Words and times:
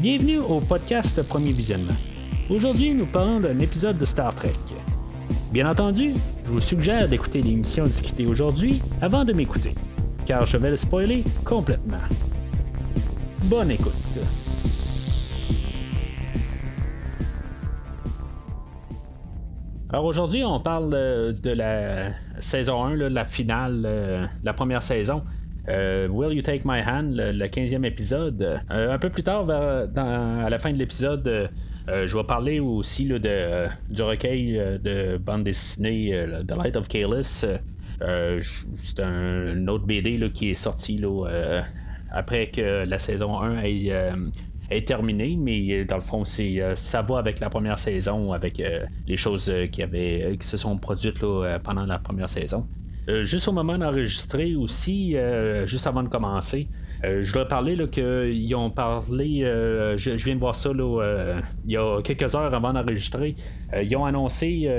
Bienvenue 0.00 0.38
au 0.38 0.60
podcast 0.60 1.22
Premier 1.28 1.52
Visionnement. 1.52 1.92
Aujourd'hui, 2.48 2.94
nous 2.94 3.04
parlons 3.04 3.38
d'un 3.38 3.58
épisode 3.58 3.98
de 3.98 4.06
Star 4.06 4.34
Trek. 4.34 4.54
Bien 5.52 5.70
entendu, 5.70 6.14
je 6.46 6.50
vous 6.50 6.60
suggère 6.62 7.06
d'écouter 7.06 7.42
l'émission 7.42 7.84
discutée 7.84 8.24
aujourd'hui 8.24 8.80
avant 9.02 9.26
de 9.26 9.34
m'écouter, 9.34 9.74
car 10.24 10.46
je 10.46 10.56
vais 10.56 10.70
le 10.70 10.78
spoiler 10.78 11.22
complètement. 11.44 11.98
Bonne 13.44 13.72
écoute. 13.72 13.92
Alors 19.90 20.06
aujourd'hui, 20.06 20.42
on 20.42 20.60
parle 20.60 20.88
de, 20.88 21.50
la 21.50 22.12
saison 22.38 22.84
1, 22.84 22.94
la 23.10 23.26
finale, 23.26 23.82
euh, 23.84 24.26
la 24.42 24.54
première 24.54 24.82
saison. 24.82 25.24
Euh, 25.68 26.08
Will 26.08 26.36
You 26.36 26.42
Take 26.42 26.62
My 26.64 26.80
Hand, 26.80 27.14
le, 27.16 27.46
15e 27.46 27.84
épisode. 27.84 28.60
Euh, 28.70 28.94
un 28.94 28.98
peu 28.98 29.10
plus 29.10 29.22
tard, 29.22 29.48
à 29.50 30.50
la 30.50 30.58
fin 30.58 30.72
de 30.72 30.78
l'épisode, 30.78 31.50
je 31.88 32.16
vais 32.16 32.24
parler 32.24 32.60
aussi 32.60 33.06
de, 33.06 33.68
du 33.88 34.02
recueil 34.02 34.60
de 34.82 35.16
bande 35.18 35.44
dessinée 35.44 36.26
The 36.46 36.56
Light 36.56 36.76
of 36.76 36.88
Kalis. 36.88 37.44
c'est 38.76 39.00
un, 39.00 39.68
autre 39.68 39.86
BD 39.86 40.30
qui 40.30 40.50
est 40.50 40.54
sorti 40.54 41.02
après 42.12 42.46
que 42.46 42.84
la 42.84 42.98
saison 42.98 43.40
1 43.40 43.62
ait 43.64 43.92
est 44.70 44.86
terminé, 44.86 45.36
mais 45.36 45.84
dans 45.84 45.96
le 45.96 46.02
fond, 46.02 46.24
c'est 46.24 46.60
euh, 46.60 46.76
ça 46.76 47.02
va 47.02 47.18
avec 47.18 47.40
la 47.40 47.50
première 47.50 47.78
saison, 47.78 48.32
avec 48.32 48.60
euh, 48.60 48.86
les 49.06 49.16
choses 49.16 49.50
euh, 49.50 49.66
qui, 49.66 49.82
avaient, 49.82 50.36
qui 50.38 50.46
se 50.46 50.56
sont 50.56 50.78
produites 50.78 51.20
pendant 51.64 51.84
la 51.84 51.98
première 51.98 52.28
saison. 52.28 52.66
Juste 53.22 53.48
au 53.48 53.52
moment 53.52 53.78
d'enregistrer 53.78 54.54
aussi, 54.54 55.16
juste 55.66 55.86
avant 55.86 56.02
de 56.02 56.08
commencer, 56.08 56.68
je 57.02 57.32
dois 57.32 57.48
parler 57.48 57.76
qu'ils 57.88 58.54
ont 58.54 58.70
parlé, 58.70 59.40
je, 59.96 60.10
viens 60.10 60.34
de 60.34 60.40
voir 60.40 60.54
ça 60.54 60.72
là, 60.72 61.40
il 61.64 61.72
y 61.72 61.76
a 61.76 62.00
quelques 62.02 62.34
heures 62.34 62.54
avant 62.54 62.72
d'enregistrer, 62.72 63.36
ils 63.82 63.96
ont 63.96 64.04
annoncé 64.04 64.70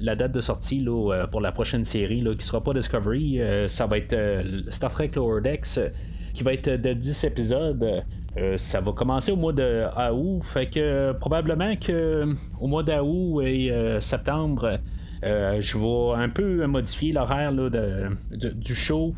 la 0.00 0.16
date 0.16 0.32
de 0.32 0.40
sortie 0.40 0.80
là, 0.80 1.26
pour 1.30 1.40
la 1.40 1.52
prochaine 1.52 1.84
série 1.84 2.20
là, 2.20 2.34
qui 2.34 2.44
sera 2.44 2.62
pas 2.62 2.72
Discovery, 2.72 3.40
ça 3.68 3.86
va 3.86 3.98
être 3.98 4.16
Star 4.70 4.90
Trek 4.90 5.12
Lower 5.14 5.40
Decks 5.40 5.78
qui 6.38 6.44
va 6.44 6.52
être 6.52 6.70
de 6.70 6.92
10 6.92 7.24
épisodes. 7.24 8.04
Euh, 8.36 8.56
ça 8.56 8.80
va 8.80 8.92
commencer 8.92 9.32
au 9.32 9.36
mois 9.36 9.52
de 9.52 9.86
août. 10.12 10.40
Fait 10.44 10.66
que 10.66 10.78
euh, 10.78 11.12
probablement 11.12 11.74
que 11.74 11.92
euh, 11.92 12.34
au 12.60 12.68
mois 12.68 12.84
d'août 12.84 13.42
et 13.42 13.72
septembre, 14.00 14.78
je 15.22 15.78
vais 15.78 16.22
un 16.22 16.28
peu 16.28 16.66
modifier 16.66 17.12
l'horaire 17.12 17.52
du 17.52 18.74
show. 18.74 19.14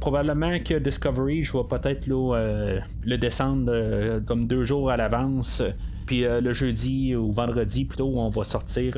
probablement 0.00 0.58
que 0.60 0.78
Discovery, 0.78 1.44
je 1.44 1.52
vais 1.52 1.64
peut-être 1.68 2.06
le 2.06 3.16
descendre 3.16 4.20
comme 4.26 4.46
deux 4.46 4.64
jours 4.64 4.90
à 4.90 4.96
l'avance. 4.96 5.62
Puis 6.06 6.22
le 6.22 6.52
jeudi 6.52 7.14
ou 7.14 7.30
vendredi 7.32 7.84
plutôt, 7.84 8.12
on 8.16 8.28
va 8.28 8.44
sortir 8.44 8.94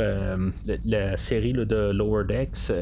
la, 0.85 1.17
série 1.17 1.53
de 1.53 1.93
Lower 1.93 2.25
Decks. 2.25 2.73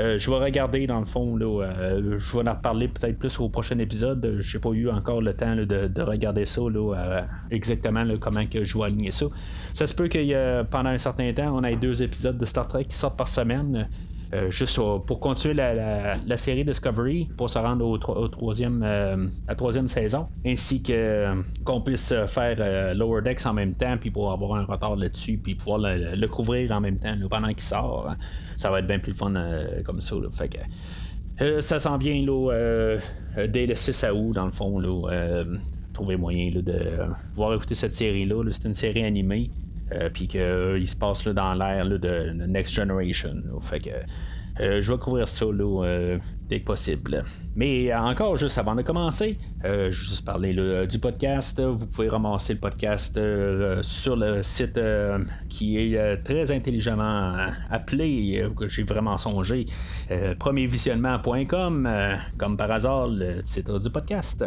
Euh, 0.00 0.18
je 0.18 0.30
vais 0.30 0.36
regarder 0.36 0.86
dans 0.86 0.98
le 0.98 1.04
fond. 1.04 1.36
Là, 1.36 1.64
euh, 1.64 2.16
je 2.16 2.36
vais 2.36 2.48
en 2.48 2.54
reparler 2.54 2.88
peut-être 2.88 3.18
plus 3.18 3.38
au 3.38 3.48
prochain 3.48 3.78
épisode. 3.78 4.38
J'ai 4.40 4.58
pas 4.58 4.70
eu 4.70 4.88
encore 4.88 5.20
le 5.20 5.34
temps 5.34 5.54
de, 5.54 6.02
regarder 6.02 6.46
ça 6.46 6.62
euh, 6.62 7.22
exactement 7.50 8.04
comment 8.18 8.42
je 8.50 8.78
vais 8.78 8.84
aligner 8.84 9.10
ça. 9.10 9.26
Ça 9.74 9.86
se 9.86 9.94
peut 9.94 10.08
que 10.08 10.62
pendant 10.64 10.90
un 10.90 10.98
certain 10.98 11.32
temps, 11.32 11.54
on 11.54 11.62
ait 11.64 11.76
deux 11.76 12.02
épisodes 12.02 12.38
de 12.38 12.44
Star 12.44 12.66
Trek 12.66 12.84
qui 12.84 12.96
sortent 12.96 13.18
par 13.18 13.28
semaine. 13.28 13.88
Euh, 14.32 14.48
juste 14.50 14.76
pour 14.76 15.18
continuer 15.18 15.54
la, 15.54 16.36
série 16.36 16.64
Discovery 16.64 17.28
pour 17.36 17.50
se 17.50 17.58
rendre 17.58 17.84
au, 17.84 17.98
troisième, 18.28 18.82
euh, 18.84 19.26
troisième 19.56 19.88
saison, 19.88 20.28
ainsi 20.46 20.82
que 20.82 20.92
euh, 20.92 21.34
qu'on 21.64 21.80
puisse 21.80 22.14
faire 22.28 22.94
Lower 22.94 23.22
Decks 23.22 23.44
en 23.46 23.54
même 23.54 23.74
temps, 23.74 23.96
puis 23.98 24.10
pour 24.10 24.30
avoir 24.30 24.54
un 24.54 24.64
retard 24.64 24.94
là-dessus, 24.94 25.38
puis 25.38 25.56
pouvoir 25.56 25.78
le, 25.78 26.26
couvrir 26.28 26.70
en 26.70 26.80
même 26.80 26.98
temps 26.98 27.14
pendant 27.28 27.48
qu'il 27.48 27.62
sort. 27.62 28.14
Ça 28.56 28.70
va 28.70 28.78
être 28.78 28.86
bien 28.86 29.00
plus 29.00 29.14
fun 29.14 29.34
comme 29.84 30.00
ça. 30.00 30.14
Ça 31.58 31.80
s'en 31.80 31.98
vient 31.98 32.24
là, 32.24 32.98
dès 33.48 33.66
le 33.66 33.74
6 33.74 34.04
août, 34.14 34.32
dans 34.34 34.46
le 34.46 34.52
fond. 34.52 34.78
Là, 34.78 35.44
trouver 35.92 36.16
moyen 36.16 36.50
de 36.50 36.62
pouvoir 37.30 37.54
écouter 37.54 37.74
cette 37.74 37.94
série-là. 37.94 38.44
c'est 38.52 38.64
une 38.64 38.74
série 38.74 39.04
animée. 39.04 39.50
Euh, 39.92 40.08
puis 40.08 40.28
qu'il 40.28 40.40
euh, 40.40 40.86
se 40.86 40.96
passe 40.96 41.24
là, 41.24 41.32
dans 41.32 41.54
l'ère 41.54 41.86
de, 41.86 42.30
Next 42.46 42.74
Generation. 42.74 43.42
que 43.80 43.90
euh, 44.60 44.82
je 44.82 44.92
vais 44.92 44.98
couvrir 44.98 45.28
ça 45.28 45.46
dès 46.50 46.60
que 46.60 46.66
possible. 46.66 47.24
Mais 47.54 47.94
encore, 47.94 48.36
juste 48.36 48.58
avant 48.58 48.74
de 48.74 48.82
commencer, 48.82 49.38
je 49.62 49.68
vais 49.68 49.92
juste 49.92 50.24
parler 50.24 50.86
du 50.86 50.98
podcast. 50.98 51.60
Vous 51.60 51.86
pouvez 51.86 52.08
ramasser 52.08 52.54
le 52.54 52.60
podcast 52.60 53.18
sur 53.82 54.16
le 54.16 54.42
site 54.42 54.78
qui 55.48 55.78
est 55.78 56.16
très 56.22 56.50
intelligemment 56.50 57.32
appelé, 57.70 58.44
que 58.56 58.68
j'ai 58.68 58.82
vraiment 58.82 59.16
songé, 59.16 59.66
premiervisionnement.com, 60.38 61.88
comme 62.36 62.56
par 62.56 62.70
hasard, 62.70 63.08
le 63.08 63.42
titre 63.42 63.78
du 63.78 63.90
podcast 63.90 64.44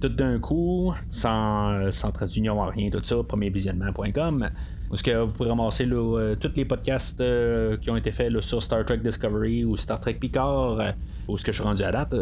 tout 0.00 0.08
d'un 0.10 0.38
coup, 0.38 0.92
sans, 1.08 1.90
sans 1.90 2.10
traduction, 2.10 2.60
rien, 2.66 2.90
tout 2.90 3.02
ça, 3.02 3.16
premiervisionnement.com. 3.26 4.50
Où 4.90 4.96
que 4.96 5.24
vous 5.24 5.32
pouvez 5.32 5.48
ramasser 5.48 5.88
euh, 5.90 6.36
tous 6.36 6.52
les 6.56 6.64
podcasts 6.64 7.20
euh, 7.20 7.76
qui 7.78 7.90
ont 7.90 7.96
été 7.96 8.12
faits 8.12 8.38
sur 8.42 8.62
Star 8.62 8.84
Trek 8.84 8.98
Discovery 8.98 9.64
ou 9.64 9.76
Star 9.76 9.98
Trek 9.98 10.14
Picard, 10.14 10.78
euh, 10.78 10.92
ce 11.36 11.43
que 11.44 11.52
je 11.52 11.56
suis 11.56 11.64
rendu 11.64 11.82
à 11.82 11.92
date. 11.92 12.14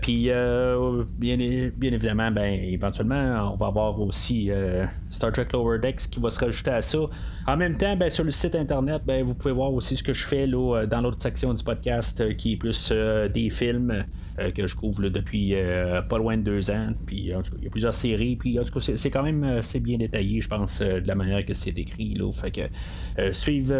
puis, 0.00 0.24
bien, 1.18 1.36
bien, 1.36 1.92
évidemment, 1.92 2.30
ben, 2.30 2.52
éventuellement, 2.52 3.52
on 3.52 3.56
va 3.56 3.66
avoir 3.66 4.00
aussi 4.00 4.50
Star 5.10 5.32
Trek 5.32 5.48
Lower 5.52 5.78
Decks 5.78 6.10
qui 6.10 6.20
va 6.20 6.30
se 6.30 6.38
rajouter 6.38 6.70
à 6.70 6.82
ça. 6.82 6.98
En 7.46 7.56
même 7.56 7.76
temps, 7.76 7.96
ben, 7.96 8.10
sur 8.10 8.24
le 8.24 8.30
site 8.30 8.54
internet, 8.54 9.02
ben, 9.06 9.24
vous 9.24 9.34
pouvez 9.34 9.54
voir 9.54 9.72
aussi 9.72 9.96
ce 9.96 10.02
que 10.02 10.12
je 10.12 10.26
fais 10.26 10.46
là, 10.46 10.86
dans 10.86 11.00
l'autre 11.00 11.20
section 11.20 11.54
du 11.54 11.62
podcast 11.62 12.36
qui 12.36 12.52
est 12.54 12.56
plus 12.56 12.92
des 13.32 13.50
films. 13.50 14.04
Euh, 14.38 14.50
que 14.50 14.66
je 14.66 14.74
couvre 14.74 15.10
depuis 15.10 15.54
euh, 15.54 16.00
pas 16.00 16.16
loin 16.16 16.38
de 16.38 16.42
deux 16.42 16.70
ans. 16.70 16.88
Puis 17.04 17.16
il 17.16 17.26
y 17.26 17.34
a 17.34 17.70
plusieurs 17.70 17.92
séries. 17.92 18.36
Puis 18.36 18.58
en 18.58 18.64
tout 18.64 18.72
cas, 18.72 18.80
c'est 18.80 19.10
quand 19.10 19.22
même 19.22 19.44
assez 19.44 19.78
bien 19.78 19.98
détaillé, 19.98 20.40
je 20.40 20.48
pense, 20.48 20.80
euh, 20.80 21.00
de 21.00 21.08
la 21.08 21.14
manière 21.14 21.44
que 21.44 21.52
c'est 21.52 21.78
écrit. 21.78 22.14
Là. 22.14 22.32
Fait 22.32 22.50
que 22.50 23.32
suivre 23.32 23.74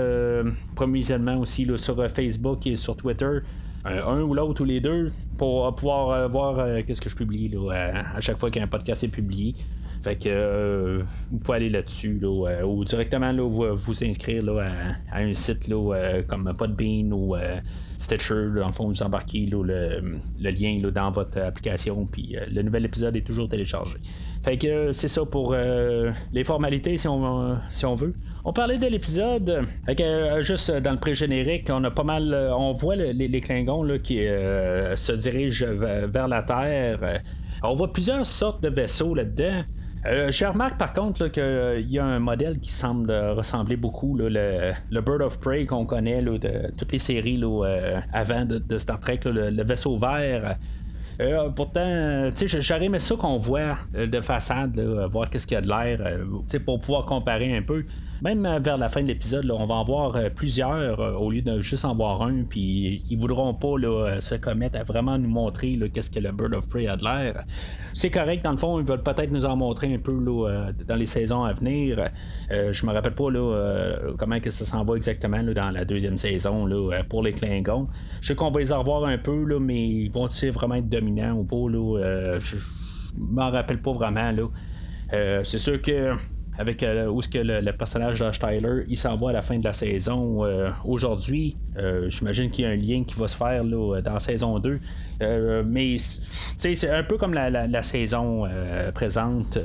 provisionnement 0.75 1.39
aussi 1.39 1.65
là, 1.65 1.79
sur 1.79 2.07
Facebook 2.11 2.67
et 2.67 2.77
sur 2.77 2.97
Twitter. 2.97 3.39
Un 3.85 4.21
ou 4.23 4.35
l'autre 4.35 4.63
ou 4.63 4.65
les 4.65 4.81
deux 4.81 5.11
pour 5.37 5.75
pouvoir 5.75 6.29
voir 6.29 6.85
qu'est-ce 6.85 7.01
que 7.01 7.11
je 7.11 7.17
publie 7.17 7.49
là, 7.49 8.05
à, 8.15 8.21
chaque 8.21 8.39
fois 8.39 8.51
qu'un 8.51 8.67
podcast 8.67 9.03
est 9.05 9.09
publié. 9.09 9.55
Fait 10.03 10.17
que 10.17 11.03
vous 11.31 11.39
pouvez 11.39 11.57
aller 11.57 11.71
là-dessus 11.71 12.21
ou 12.25 12.85
directement 12.85 13.33
là, 13.33 13.43
vous, 13.43 13.77
vous 13.77 14.05
inscrire 14.05 14.43
là, 14.43 14.69
à, 15.13 15.19
un 15.21 15.35
site 15.35 15.69
là, 15.69 16.23
comme 16.27 16.53
Podbean 16.57 17.13
ou 17.13 17.37
Stitcher, 18.03 18.49
dans 18.57 18.67
le 18.67 18.73
fond, 18.73 18.89
vous 18.89 19.03
embarquez 19.03 19.47
le, 19.47 20.19
lien 20.41 20.81
dans 20.93 21.13
votre 21.13 21.39
application, 21.39 22.05
puis 22.07 22.37
euh, 22.37 22.45
le 22.53 22.63
nouvel 22.63 22.85
épisode 22.85 23.15
est 23.15 23.25
toujours 23.25 23.49
téléchargé. 23.49 23.99
Fait 24.43 24.59
que 24.59 24.67
euh, 24.67 24.93
c'est 24.93 25.07
ça 25.07 25.25
pour 25.25 25.53
euh, 25.55 26.11
les 26.33 26.43
formalités, 26.43 26.97
si 26.97 27.07
on, 27.07 27.57
si 27.71 27.87
on 27.87 27.95
veut. 27.95 28.15
On 28.45 28.53
parlait 28.53 28.79
de 28.79 28.87
l'épisode, 28.89 29.65
juste 30.41 30.73
dans 30.79 30.91
le 30.91 30.99
pré-générique, 30.99 31.69
on 31.71 31.85
a 31.85 31.93
pas 31.93 32.03
mal. 32.03 32.35
on 32.57 32.73
voit 32.73 32.97
les, 32.97 33.41
Klingons 33.41 33.87
qui 34.03 34.17
se 34.17 35.13
dirigent 35.13 35.67
vers 35.69 36.27
la 36.27 36.43
Terre. 36.43 37.21
on 37.63 37.75
voit 37.75 37.93
plusieurs 37.93 38.27
sortes 38.27 38.61
de 38.61 38.69
vaisseaux 38.69 39.15
là-dedans. 39.15 39.63
Euh, 40.05 40.33
je 40.33 40.45
remarque 40.45 40.79
par 40.79 40.93
contre 40.93 41.29
qu'il 41.29 41.43
euh, 41.43 41.81
y 41.81 41.99
a 41.99 42.05
un 42.05 42.19
modèle 42.19 42.59
qui 42.59 42.73
semble 42.73 43.13
ressembler 43.13 43.77
beaucoup, 43.77 44.17
le, 44.17 44.73
Bird 44.91 45.23
of 45.23 45.41
Prey 45.41 45.65
qu'on 45.65 45.87
connaît 45.87 46.21
de 46.23 46.73
toutes 46.77 46.93
les 46.93 46.99
séries 46.99 47.41
euh, 47.43 48.01
avant 48.13 48.45
de, 48.45 48.79
Star 48.79 48.99
Trek, 48.99 49.21
le, 49.27 49.63
vaisseau 49.63 49.97
vert. 49.97 50.57
Pourtant, 51.55 52.31
j'aurais 52.35 52.85
aimé 52.85 52.99
ça 52.99 53.15
qu'on 53.17 53.39
voit 53.39 53.79
de 53.95 54.21
façade, 54.21 54.79
voir 55.11 55.31
qu'est-ce 55.31 55.47
qu'il 55.47 55.55
y 55.55 55.59
a 55.59 55.61
de 55.61 55.69
l'air, 55.69 56.19
pour 56.65 56.81
pouvoir 56.81 57.05
comparer 57.05 57.57
un 57.57 57.63
peu. 57.63 57.85
Même 58.23 58.47
euh, 58.47 58.61
vers 58.61 58.79
la 58.79 58.89
fin 58.89 59.03
de 59.03 59.09
l'épisode, 59.09 59.51
on 59.51 59.67
va 59.67 59.75
en 59.75 59.83
voir 59.83 60.15
euh, 60.15 60.29
plusieurs 60.31 61.01
euh, 61.01 61.15
au 61.15 61.33
lieu 61.33 61.43
de 61.43 61.61
juste 61.61 61.85
en 61.85 61.93
voir 61.93 62.23
un. 62.23 62.45
Puis 62.49 63.03
ils 63.11 63.19
voudront 63.19 63.53
pas 63.53 64.21
se 64.21 64.37
commettre 64.37 64.79
à 64.79 64.85
vraiment 64.85 65.19
nous 65.19 65.29
montrer 65.29 65.77
qu'est-ce 65.93 66.11
que 66.11 66.21
le 66.21 66.31
Bird 66.31 66.55
of 66.55 66.69
Prey 66.69 66.87
a 66.87 66.97
de 66.97 67.03
l'air. 67.03 67.45
C'est 67.95 68.11
correct, 68.11 68.45
dans 68.45 68.53
le 68.53 68.57
fond, 68.57 68.79
ils 68.79 68.87
veulent 68.87 69.03
peut-être 69.03 69.33
nous 69.33 69.45
en 69.45 69.57
montrer 69.57 69.93
un 69.93 69.99
peu 69.99 70.13
dans 70.87 70.95
les 70.95 71.07
saisons 71.07 71.43
à 71.43 71.53
venir. 71.53 72.11
je 72.51 72.87
me 72.87 72.93
rappelle 72.93 73.15
pas 73.15 73.29
comment 74.17 74.41
que 74.41 74.51
ça 74.51 74.65
s'en 74.65 74.85
va 74.85 74.97
exactement 74.97 75.43
dans 75.43 75.71
la 75.71 75.85
deuxième 75.85 76.17
saison 76.17 76.69
pour 77.09 77.23
les 77.23 77.33
Klingons. 77.33 77.89
Je 78.21 78.29
sais 78.29 78.35
qu'on 78.35 78.51
va 78.51 78.61
les 78.61 78.73
en 78.73 78.81
revoir 78.81 79.05
un 79.05 79.19
peu, 79.19 79.59
mais 79.59 79.87
ils 79.87 80.11
vont-ils 80.11 80.53
vraiment 80.53 80.77
être 80.77 80.89
ou 81.33 81.45
pas? 81.45 82.39
je 82.39 82.57
m'en 83.17 83.51
rappelle 83.51 83.81
pas 83.81 83.93
vraiment. 83.93 84.33
c'est 85.11 85.59
sûr 85.59 85.81
que 85.81 86.15
avec 86.59 86.85
où 87.11 87.23
ce 87.23 87.29
que 87.29 87.39
le, 87.39 87.73
personnage 87.73 88.19
d'Ash 88.19 88.39
Tyler 88.39 88.85
il 88.87 88.99
s'en 88.99 89.17
va 89.17 89.31
à 89.31 89.33
la 89.33 89.43
fin 89.43 89.59
de 89.59 89.65
la 89.65 89.73
saison 89.73 90.45
aujourd'hui. 90.85 91.57
J'imagine 92.09 92.51
qu'il 92.51 92.65
y 92.65 92.69
a 92.69 92.71
un 92.71 92.77
lien 92.77 93.05
qui 93.05 93.15
va 93.15 93.29
se 93.29 93.37
faire 93.37 93.65
là, 93.65 94.01
dans 94.03 94.19
saison 94.19 94.59
2. 94.59 94.79
mais 95.67 95.97
c'est 96.57 96.91
un 96.91 97.05
peu 97.05 97.17
comme 97.17 97.35
la, 97.35 97.83
saison 97.83 98.47
présente. 98.95 99.59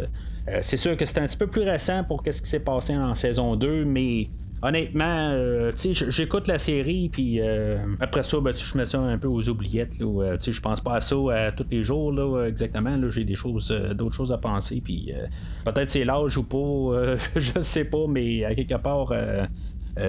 c'est 0.62 0.78
sûr 0.78 0.96
que 0.96 1.06
c'est 1.06 1.20
un 1.20 1.28
petit 1.28 1.38
peu 1.38 1.48
plus 1.48 1.64
récent 1.64 2.04
pour 2.04 2.24
ce 2.26 2.42
qui 2.42 2.50
s'est 2.50 2.62
passé 2.62 2.96
en 2.96 3.16
saison 3.16 3.56
2, 3.56 3.84
mais 3.86 4.30
Honnêtement, 4.64 5.30
euh, 5.34 5.72
j'écoute 5.76 6.48
la 6.48 6.58
série, 6.58 7.10
puis 7.10 7.40
euh, 7.42 7.78
après 8.00 8.24
ça, 8.24 8.40
ben, 8.40 8.52
je 8.52 8.78
mets 8.78 8.86
ça 8.86 9.00
un 9.00 9.18
peu 9.20 9.28
aux 9.28 9.48
oubliettes. 9.50 10.00
Là, 10.00 10.24
euh, 10.24 10.38
je 10.40 10.62
pense 10.62 10.82
pas 10.82 10.96
à 10.96 11.02
ça 11.02 11.16
tous 11.56 11.66
les 11.70 11.84
jours, 11.84 12.12
là, 12.12 12.46
exactement. 12.46 12.96
Là, 12.96 13.10
j'ai 13.10 13.24
des 13.24 13.36
choses, 13.36 13.72
d'autres 13.94 14.16
choses 14.16 14.32
à 14.32 14.40
penser, 14.40 14.82
puis 14.84 15.14
peut-être 15.64 15.90
c'est 15.90 16.06
l'âge 16.06 16.38
ou 16.38 16.44
pas, 16.44 17.16
je 17.36 17.60
sais 17.60 17.86
pas, 17.86 18.08
mais 18.10 18.46
à 18.46 18.56
quelque 18.56 18.78
part, 18.78 19.14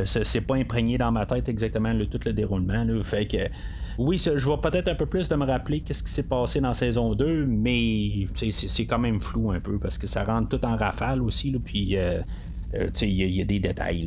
c'est 0.05 0.47
pas 0.47 0.55
imprégné 0.55 0.97
dans 0.97 1.13
ma 1.13 1.27
tête 1.27 1.49
exactement 1.51 1.93
tout 2.11 2.21
le 2.25 2.33
déroulement. 2.33 2.87
Fait 3.03 3.27
que. 3.27 3.49
Oui, 3.99 4.17
je 4.19 4.45
vois 4.45 4.61
peut-être 4.61 4.87
un 4.87 4.95
peu 4.95 5.07
plus 5.07 5.29
de 5.29 5.35
me 5.35 5.45
rappeler 5.45 5.81
qu'est-ce 5.81 6.05
qui 6.05 6.13
s'est 6.13 6.29
passé 6.29 6.61
dans 6.61 6.73
saison 6.73 7.17
2, 7.17 7.47
mais 7.47 8.29
c'est 8.33 8.87
quand 8.87 9.01
même 9.01 9.21
flou 9.21 9.51
un 9.51 9.59
peu 9.59 9.77
parce 9.81 9.99
que 9.99 10.07
ça 10.07 10.23
rentre 10.23 10.49
tout 10.49 10.65
en 10.65 10.77
rafale 10.77 11.21
aussi. 11.21 11.51
Là, 11.51 11.59
puis 11.63 11.97
euh, 11.97 12.21
il 12.73 13.09
y, 13.09 13.41
a 13.41 13.45
des 13.45 13.61
détails 13.61 14.07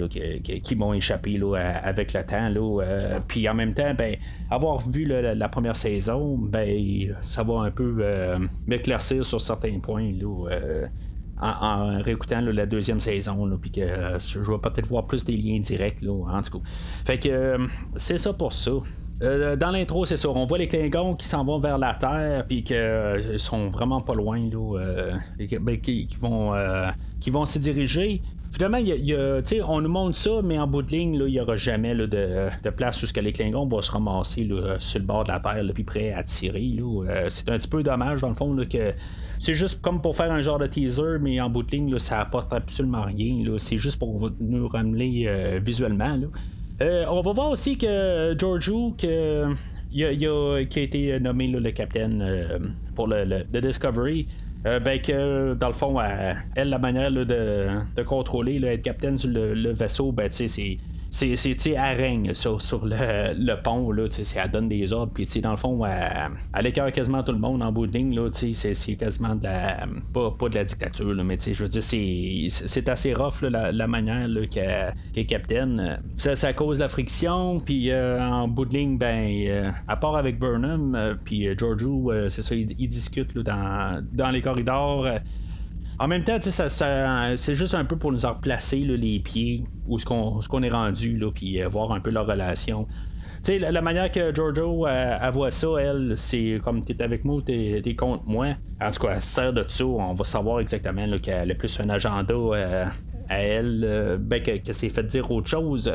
qui, 0.63 0.75
m'ont 0.75 0.93
échappé 0.93 1.39
avec 1.83 2.13
le 2.13 2.23
temps. 2.23 2.53
Euh, 2.55 3.19
puis 3.27 3.49
en 3.49 3.53
même 3.53 3.73
temps, 3.73 3.93
ben, 3.95 4.15
avoir 4.49 4.87
vu 4.87 5.05
la, 5.05 5.49
première 5.49 5.75
saison, 5.75 6.37
ben, 6.37 7.15
ça 7.21 7.43
va 7.43 7.61
un 7.61 7.71
peu 7.71 7.97
euh, 7.99 8.37
m'éclaircir 8.67 9.25
sur 9.25 9.41
certains 9.41 9.79
points. 9.79 10.11
en, 11.41 12.01
réécoutant 12.03 12.41
la 12.41 12.65
deuxième 12.67 12.99
saison, 12.99 13.49
puis 13.59 13.71
je 13.75 14.39
vais 14.39 14.57
peut-être 14.59 14.87
voir 14.87 15.07
plus 15.07 15.25
des 15.25 15.37
liens 15.37 15.59
directs, 15.59 16.03
en 16.07 16.41
tout 16.41 16.59
cas. 16.59 16.65
Fait 17.03 17.17
que 17.17 17.57
c'est 17.95 18.19
ça 18.19 18.33
pour 18.33 18.53
ça. 18.53 18.71
Dans 19.21 19.71
l'intro, 19.71 20.05
c'est 20.05 20.17
ça. 20.17 20.29
On 20.29 20.45
voit 20.45 20.57
les 20.57 20.67
Klingons 20.67 21.15
qui 21.15 21.27
s'en 21.27 21.45
vont 21.45 21.59
vers 21.59 21.77
la 21.77 21.93
Terre, 21.93 22.45
puis 22.47 22.63
qu'ils 22.63 23.37
sont 23.37 23.69
vraiment 23.69 24.01
pas 24.01 24.15
loin, 24.15 24.39
là, 24.39 25.13
ben, 25.61 25.79
qui, 25.79 26.07
vont, 26.19 26.53
qui 27.19 27.29
vont 27.29 27.45
s'y 27.45 27.59
diriger. 27.59 28.21
Finalement, 28.51 28.79
on 29.65 29.81
nous 29.81 29.89
montre 29.89 30.17
ça, 30.17 30.41
mais 30.43 30.59
en 30.59 30.67
bout 30.67 30.81
de 30.81 30.91
ligne, 30.91 31.13
il 31.25 31.31
n'y 31.31 31.39
aura 31.39 31.55
jamais 31.55 31.95
de, 31.95 32.69
place 32.75 33.01
où 33.01 33.07
que 33.11 33.19
les 33.21 33.31
Klingons 33.31 33.65
vont 33.65 33.81
se 33.81 33.89
ramasser 33.89 34.47
sur 34.79 34.99
le 34.99 35.05
bord 35.05 35.23
de 35.23 35.31
la 35.31 35.39
terre, 35.39 35.63
puis 35.73 35.85
prêts 35.85 36.11
à 36.11 36.21
tirer. 36.23 36.75
Euh, 36.81 37.27
c'est 37.29 37.49
un 37.49 37.57
petit 37.57 37.69
peu 37.69 37.81
dommage, 37.81 38.21
dans 38.21 38.27
le 38.27 38.33
fond, 38.33 38.53
que 38.69 38.93
c'est 39.39 39.55
juste 39.55 39.81
comme 39.81 40.01
pour 40.01 40.17
faire 40.17 40.31
un 40.31 40.41
genre 40.41 40.59
de 40.59 40.67
teaser, 40.67 41.17
mais 41.21 41.39
en 41.39 41.49
bout 41.49 41.63
de 41.63 41.71
ligne, 41.71 41.97
ça 41.97 42.19
apporte 42.19 42.51
absolument 42.51 43.03
rien. 43.03 43.41
C'est 43.57 43.77
juste 43.77 43.97
pour 43.97 44.29
nous 44.41 44.67
ramener 44.67 45.29
euh, 45.29 45.59
visuellement. 45.63 46.19
Euh, 46.81 47.05
on 47.07 47.21
va 47.21 47.31
voir 47.31 47.51
aussi 47.51 47.77
que 47.77 48.35
Georgiou, 48.37 48.95
que, 48.97 49.53
qui 49.91 50.03
a 50.79 50.81
été 50.81 51.19
nommé 51.19 51.47
le 51.47 51.71
capitaine 51.71 52.73
pour 52.95 53.07
le 53.07 53.61
Discovery, 53.61 54.27
euh, 54.65 54.79
ben 54.79 54.99
que 54.99 55.53
dans 55.53 55.67
le 55.67 55.73
fond, 55.73 55.99
elle, 56.55 56.69
la 56.69 56.77
manière 56.77 57.11
de, 57.11 58.03
contrôler, 58.03 58.59
là, 58.59 58.73
être 58.73 58.81
capitaine 58.81 59.17
sur 59.17 59.29
le, 59.29 59.53
le 59.53 59.71
vaisseau, 59.73 60.11
ben 60.11 60.27
c'est 60.29 60.77
c'est, 61.11 61.35
c'est, 61.35 61.77
règne 61.77 62.33
sur, 62.33 62.61
sur 62.61 62.85
le, 62.85 63.33
le, 63.33 63.61
pont, 63.61 63.91
là, 63.91 64.03
elle 64.07 64.51
donne 64.51 64.69
des 64.69 64.93
ordres, 64.93 65.11
puis 65.13 65.27
dans 65.41 65.51
le 65.51 65.57
fond, 65.57 65.85
elle, 65.85 66.65
écœure 66.65 66.91
quasiment 66.93 67.21
tout 67.21 67.33
le 67.33 67.37
monde 67.37 67.61
en 67.61 67.71
bout 67.71 67.85
de 67.85 67.91
ligne, 67.91 68.17
c'est, 68.31 68.53
c'est 68.53 68.95
quasiment 68.95 69.35
de 69.35 69.43
la, 69.43 69.85
pas, 70.13 70.31
pas 70.31 70.47
de 70.47 70.55
la 70.55 70.63
dictature, 70.63 71.13
là, 71.13 71.23
mais 71.23 71.37
je 71.37 71.61
veux 71.61 71.67
dire, 71.67 71.83
c'est, 71.83 72.47
c'est 72.49 72.87
assez 72.87 73.13
rough, 73.13 73.41
là, 73.41 73.73
la, 73.73 73.87
manière 73.87 74.25
là, 74.29 74.47
qu'elle, 74.47 74.93
est 75.15 75.25
capitaine. 75.25 75.99
Ça, 76.15 76.35
ça 76.35 76.53
cause 76.53 76.79
la 76.79 76.87
friction, 76.87 77.59
puis 77.59 77.91
euh, 77.91 78.21
en 78.21 78.47
bout 78.47 78.63
de 78.63 78.73
ligne, 78.73 78.97
ben, 78.97 79.29
euh, 79.47 79.69
à 79.89 79.97
part 79.97 80.15
avec 80.15 80.39
Burnham, 80.39 80.95
euh, 80.95 81.15
puis 81.21 81.45
Giorgio, 81.57 82.13
c'est 82.29 82.41
ça, 82.41 82.55
ils, 82.55 82.87
discutent 82.87 83.35
là, 83.35 83.43
dans, 83.43 84.07
dans 84.13 84.29
les 84.29 84.41
corridors. 84.41 85.05
En 85.99 86.07
même 86.07 86.23
temps, 86.23 86.37
c'est 86.41 87.53
juste 87.53 87.75
un 87.75 87.85
peu 87.85 87.95
pour 87.95 88.11
nous 88.11 88.19
replacer 88.19 88.79
les 88.79 89.19
pieds 89.19 89.65
où 89.87 89.99
ce 89.99 90.05
qu'on 90.05 90.63
est 90.63 90.69
rendu, 90.69 91.19
puis 91.33 91.61
euh, 91.61 91.67
voir 91.67 91.91
un 91.91 91.99
peu 91.99 92.09
leur 92.09 92.25
relation. 92.25 92.87
la, 93.47 93.81
manière 93.81 94.11
que 94.11 94.33
Giorgio 94.33 94.87
euh, 94.87 95.29
voit 95.31 95.51
ça, 95.51 95.67
elle, 95.79 96.13
c'est 96.17 96.59
comme 96.63 96.83
t'es 96.83 97.01
avec 97.01 97.23
moi, 97.23 97.41
t'es 97.45 97.81
es 97.85 97.95
contre 97.95 98.23
moi. 98.25 98.55
En 98.81 98.89
tout 98.89 99.05
cas, 99.05 99.13
elle 99.15 99.21
sert 99.21 99.53
de 99.53 99.63
ça, 99.67 99.85
on 99.85 100.13
va 100.13 100.23
savoir 100.23 100.59
exactement 100.59 101.05
qu'elle 101.19 101.51
a 101.51 101.55
plus 101.55 101.79
un 101.79 101.89
agenda 101.89 102.33
euh, 102.33 102.85
à 103.29 103.37
elle, 103.39 104.17
ben, 104.19 104.41
que, 104.41 104.73
s'est 104.73 104.89
fait 104.89 105.03
dire 105.03 105.29
autre 105.31 105.49
chose. 105.49 105.91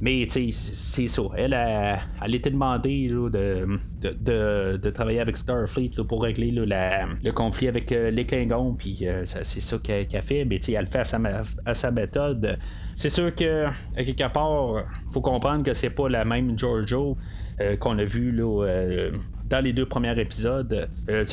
Mais 0.00 0.26
c'est 0.28 1.08
ça. 1.08 1.22
Elle, 1.36 1.54
a, 1.54 1.98
elle 2.22 2.34
était 2.34 2.50
demandée 2.50 3.08
de, 3.08 3.78
de, 4.00 4.90
travailler 4.90 5.20
avec 5.20 5.36
Starfleet 5.36 5.90
pour 6.06 6.22
régler 6.22 6.50
le 6.50 7.30
conflit 7.32 7.68
avec 7.68 7.90
euh, 7.92 8.10
les 8.10 8.26
Klingons. 8.26 8.74
Puis 8.74 9.00
euh, 9.02 9.24
c'est 9.24 9.60
ça 9.60 9.78
qu'elle 9.78 10.06
a 10.14 10.22
fait. 10.22 10.44
Mais 10.44 10.58
elle 10.68 10.80
le 10.80 10.86
fait 10.86 10.98
à 10.98 11.04
sa, 11.04 11.18
à 11.64 11.74
sa 11.74 11.90
méthode. 11.90 12.58
C'est 12.94 13.08
sûr 13.08 13.34
que, 13.34 13.66
quelque 13.96 14.32
part, 14.32 14.84
faut 15.10 15.22
comprendre 15.22 15.64
que 15.64 15.72
c'est 15.72 15.90
pas 15.90 16.08
la 16.08 16.24
même 16.24 16.58
Giorgio. 16.58 17.16
Euh, 17.58 17.74
qu'on 17.78 17.98
a 17.98 18.04
vu 18.04 18.38
dans 19.48 19.64
les 19.64 19.72
deux 19.72 19.86
premiers 19.86 20.20
épisodes. 20.20 20.90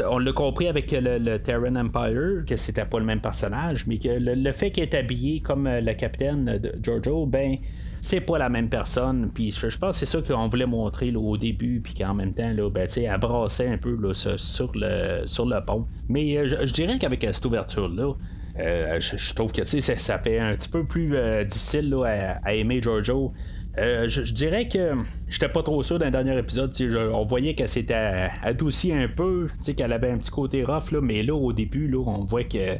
on 0.10 0.20
l'a 0.20 0.32
compris 0.32 0.70
avec 0.70 0.96
le, 0.98 1.36
Terran 1.40 1.76
Empire, 1.76 2.46
que 2.48 2.56
c'était 2.56 2.86
pas 2.86 2.98
le 3.00 3.04
même 3.04 3.20
personnage, 3.20 3.86
mais 3.88 3.98
que 3.98 4.08
le, 4.08 4.52
fait 4.54 4.72
qu'il 4.72 4.84
est 4.84 4.96
habillé 4.96 5.42
comme 5.42 5.68
le 5.68 5.94
capitaine 5.96 6.60
de 6.60 6.72
Giorgio, 6.82 7.26
ben 7.26 7.58
c'est 8.04 8.20
pas 8.20 8.38
la 8.38 8.50
même 8.50 8.68
personne. 8.68 9.32
Puis 9.34 9.54
je, 9.54 9.78
pense 9.78 9.98
que 9.98 10.06
c'est 10.06 10.06
ça 10.06 10.22
qu'on 10.22 10.50
voulait 10.50 10.66
montrer 10.66 11.16
au 11.16 11.38
début, 11.38 11.80
puis 11.82 11.94
qu'en 11.94 12.14
même 12.14 12.34
temps, 12.34 12.52
là, 12.52 12.70
ben, 12.70 12.86
elle 12.98 13.18
brassait 13.18 13.70
un 13.70 13.78
peu 13.78 13.98
sur, 14.14 14.72
le, 14.76 15.26
sur 15.26 15.46
le 15.46 15.66
pont. 15.66 15.88
Mais 16.10 16.38
euh, 16.38 16.66
je, 16.66 16.74
dirais 16.74 16.98
qu'avec 17.00 17.26
cette 17.32 17.46
ouverture-là, 17.46 18.14
euh, 18.60 19.00
je, 19.00 19.34
trouve 19.34 19.54
que 19.54 19.64
ça, 19.64 19.98
ça 19.98 20.20
fait 20.20 20.38
un 20.38 20.54
petit 20.54 20.68
peu 20.68 20.84
plus 20.84 21.16
euh, 21.16 21.46
difficile 21.46 21.96
à, 22.06 22.54
aimer 22.54 22.82
Giorgio. 22.82 23.32
je, 23.78 24.34
dirais 24.34 24.68
que 24.68 24.96
j'étais 25.30 25.48
pas 25.48 25.64
trop 25.64 25.82
sûr 25.82 25.98
dans 25.98 26.06
le 26.06 26.12
dernier 26.12 26.38
épisode. 26.38 26.74
on 27.14 27.24
voyait 27.24 27.54
qu'elle 27.54 27.70
s'était 27.70 28.28
adoucie 28.44 28.92
un 28.92 29.08
peu, 29.08 29.48
qu'elle 29.78 29.94
avait 29.94 30.12
un 30.12 30.18
petit 30.18 30.32
côté 30.32 30.66
rough, 30.66 30.92
là, 30.92 31.00
mais 31.02 31.24
là, 31.24 31.36
au 31.36 31.54
début, 31.54 31.88
là, 31.88 32.00
on 32.06 32.26
voit 32.26 32.44
que. 32.44 32.80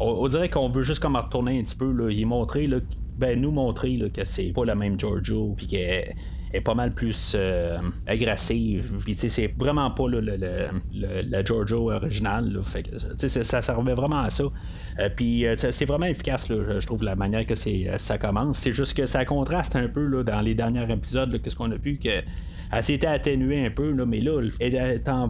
On, 0.00 0.26
dirait 0.26 0.48
qu'on 0.48 0.66
veut 0.66 0.82
juste 0.82 1.00
comme 1.00 1.14
retourner 1.14 1.60
un 1.60 1.62
petit 1.62 1.76
peu, 1.76 1.92
là, 1.92 2.10
y 2.10 2.24
montrer 2.24 2.66
là, 2.66 2.80
ben, 3.16 3.40
nous 3.40 3.50
montrer 3.50 3.98
que 4.12 4.24
c'est 4.24 4.52
pas 4.52 4.64
la 4.64 4.74
même 4.74 4.98
Giorgio, 4.98 5.54
puis 5.56 5.66
qu'elle 5.66 6.14
est 6.54 6.60
pas 6.60 6.74
mal 6.74 6.92
plus 6.92 7.34
euh, 7.34 7.78
agressive. 8.06 8.92
Puis 9.04 9.16
c'est 9.16 9.52
vraiment 9.56 9.90
pas 9.90 10.08
le, 10.08 10.20
la 10.92 11.44
Giorgio 11.44 11.90
originale. 11.90 12.60
fait 12.62 12.90
ça 12.98 13.62
servait 13.62 13.94
vraiment 13.94 14.20
à 14.20 14.30
ça. 14.30 14.44
Euh, 14.98 15.08
puis 15.14 15.46
euh, 15.46 15.54
c'est 15.56 15.84
vraiment 15.84 16.06
efficace, 16.06 16.48
je 16.48 16.86
trouve, 16.86 17.02
la 17.02 17.16
manière 17.16 17.46
que 17.46 17.54
ça 17.54 18.18
commence. 18.18 18.58
C'est 18.58 18.72
juste 18.72 18.96
que 18.96 19.06
ça 19.06 19.24
contraste 19.24 19.76
un 19.76 19.88
peu 19.88 20.22
dans 20.24 20.40
les 20.40 20.54
derniers 20.54 20.90
épisodes, 20.90 21.40
qu'est-ce 21.42 21.56
qu'on 21.56 21.70
a 21.70 21.76
vu 21.76 21.98
que 21.98 22.22
elle 22.72 22.82
s'était 22.82 23.06
atténuée 23.06 23.66
un 23.66 23.70
peu, 23.70 23.92
là, 23.92 24.04
mais 24.04 24.20
là, 24.20 24.40
elle, 24.58 24.76
a 24.76 25.12
un 25.12 25.28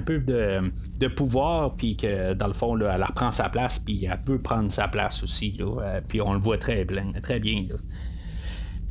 peu 0.00 0.18
de, 0.18 1.08
pouvoir, 1.08 1.74
puis 1.74 1.96
que 1.96 2.34
dans 2.34 2.48
le 2.48 2.52
fond, 2.52 2.74
là, 2.74 2.92
elle 2.94 3.04
reprend 3.04 3.32
sa 3.32 3.48
place, 3.48 3.78
puis 3.78 4.04
elle 4.04 4.18
veut 4.26 4.40
prendre 4.40 4.70
sa 4.70 4.88
place 4.88 5.22
aussi, 5.22 5.52
là, 5.52 5.80
euh, 5.80 6.00
puis 6.06 6.20
on 6.20 6.34
le 6.34 6.40
voit 6.40 6.58
très 6.58 6.84
bien. 6.84 7.12
Très 7.22 7.40
bien 7.40 7.64
là. 7.68 7.76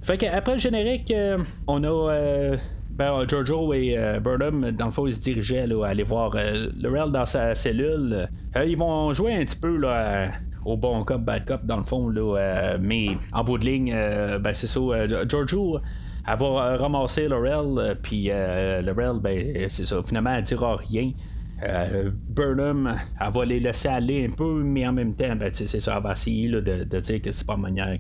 Fait 0.03 0.17
qu'après 0.17 0.53
le 0.53 0.60
générique, 0.60 1.12
euh, 1.12 1.38
on 1.65 1.83
a 1.83 2.12
euh, 2.12 2.57
ben, 2.91 3.25
Giorgio 3.27 3.74
et 3.74 3.98
Burnham, 4.22 4.72
dans 4.72 4.86
le 4.86 4.91
fond, 4.91 5.07
ils 5.07 5.15
se 5.15 5.19
dirigeaient 5.19 5.65
là, 5.65 5.86
à 5.86 5.89
aller 5.89 6.03
voir 6.03 6.36
Laurel 6.79 7.12
dans 7.12 7.25
sa 7.25 7.55
cellule. 7.55 8.29
ils 8.65 8.77
vont 8.77 9.13
jouer 9.13 9.33
un 9.36 9.45
petit 9.45 9.57
peu 9.57 9.77
là, 9.77 10.31
au 10.65 10.77
bon 10.77 11.03
cop, 11.03 11.22
bad 11.22 11.45
cop, 11.45 11.65
dans 11.65 11.77
le 11.77 11.83
fond, 11.83 12.10
là, 12.10 12.77
mais 12.79 13.17
en 13.31 13.43
bout 13.43 13.57
de 13.57 13.65
ligne, 13.65 13.91
ben, 14.39 14.53
c'est 14.53 14.67
ça. 14.67 14.81
Giorgio 15.27 15.79
elle 16.25 16.38
va 16.38 16.45
euh, 16.45 16.77
ramasser 16.77 17.27
Laurel, 17.27 17.77
euh, 17.77 17.95
puis 18.01 18.29
euh, 18.31 18.81
Laurel, 18.81 19.19
ben, 19.19 19.67
c'est 19.69 19.86
ça, 19.86 20.01
finalement, 20.03 20.33
elle 20.33 20.43
dira 20.43 20.77
rien. 20.77 21.12
Burnham, 22.29 22.96
elle 23.20 23.32
va 23.32 23.46
les 23.46 23.60
laisser 23.60 23.88
aller 23.88 24.25
un 24.25 24.36
peu, 24.36 24.63
mais 24.63 24.88
en 24.88 24.93
même 24.93 25.15
temps, 25.15 25.36
ben, 25.36 25.50
c'est 25.53 25.67
ça, 25.67 25.96
elle 25.98 26.03
va 26.03 26.13
essayer 26.13 26.50
de, 26.50 27.00
dire 27.00 27.22
que 27.22 27.32
c'est 27.32 27.48
pas 27.48 27.58
manière 27.58 27.98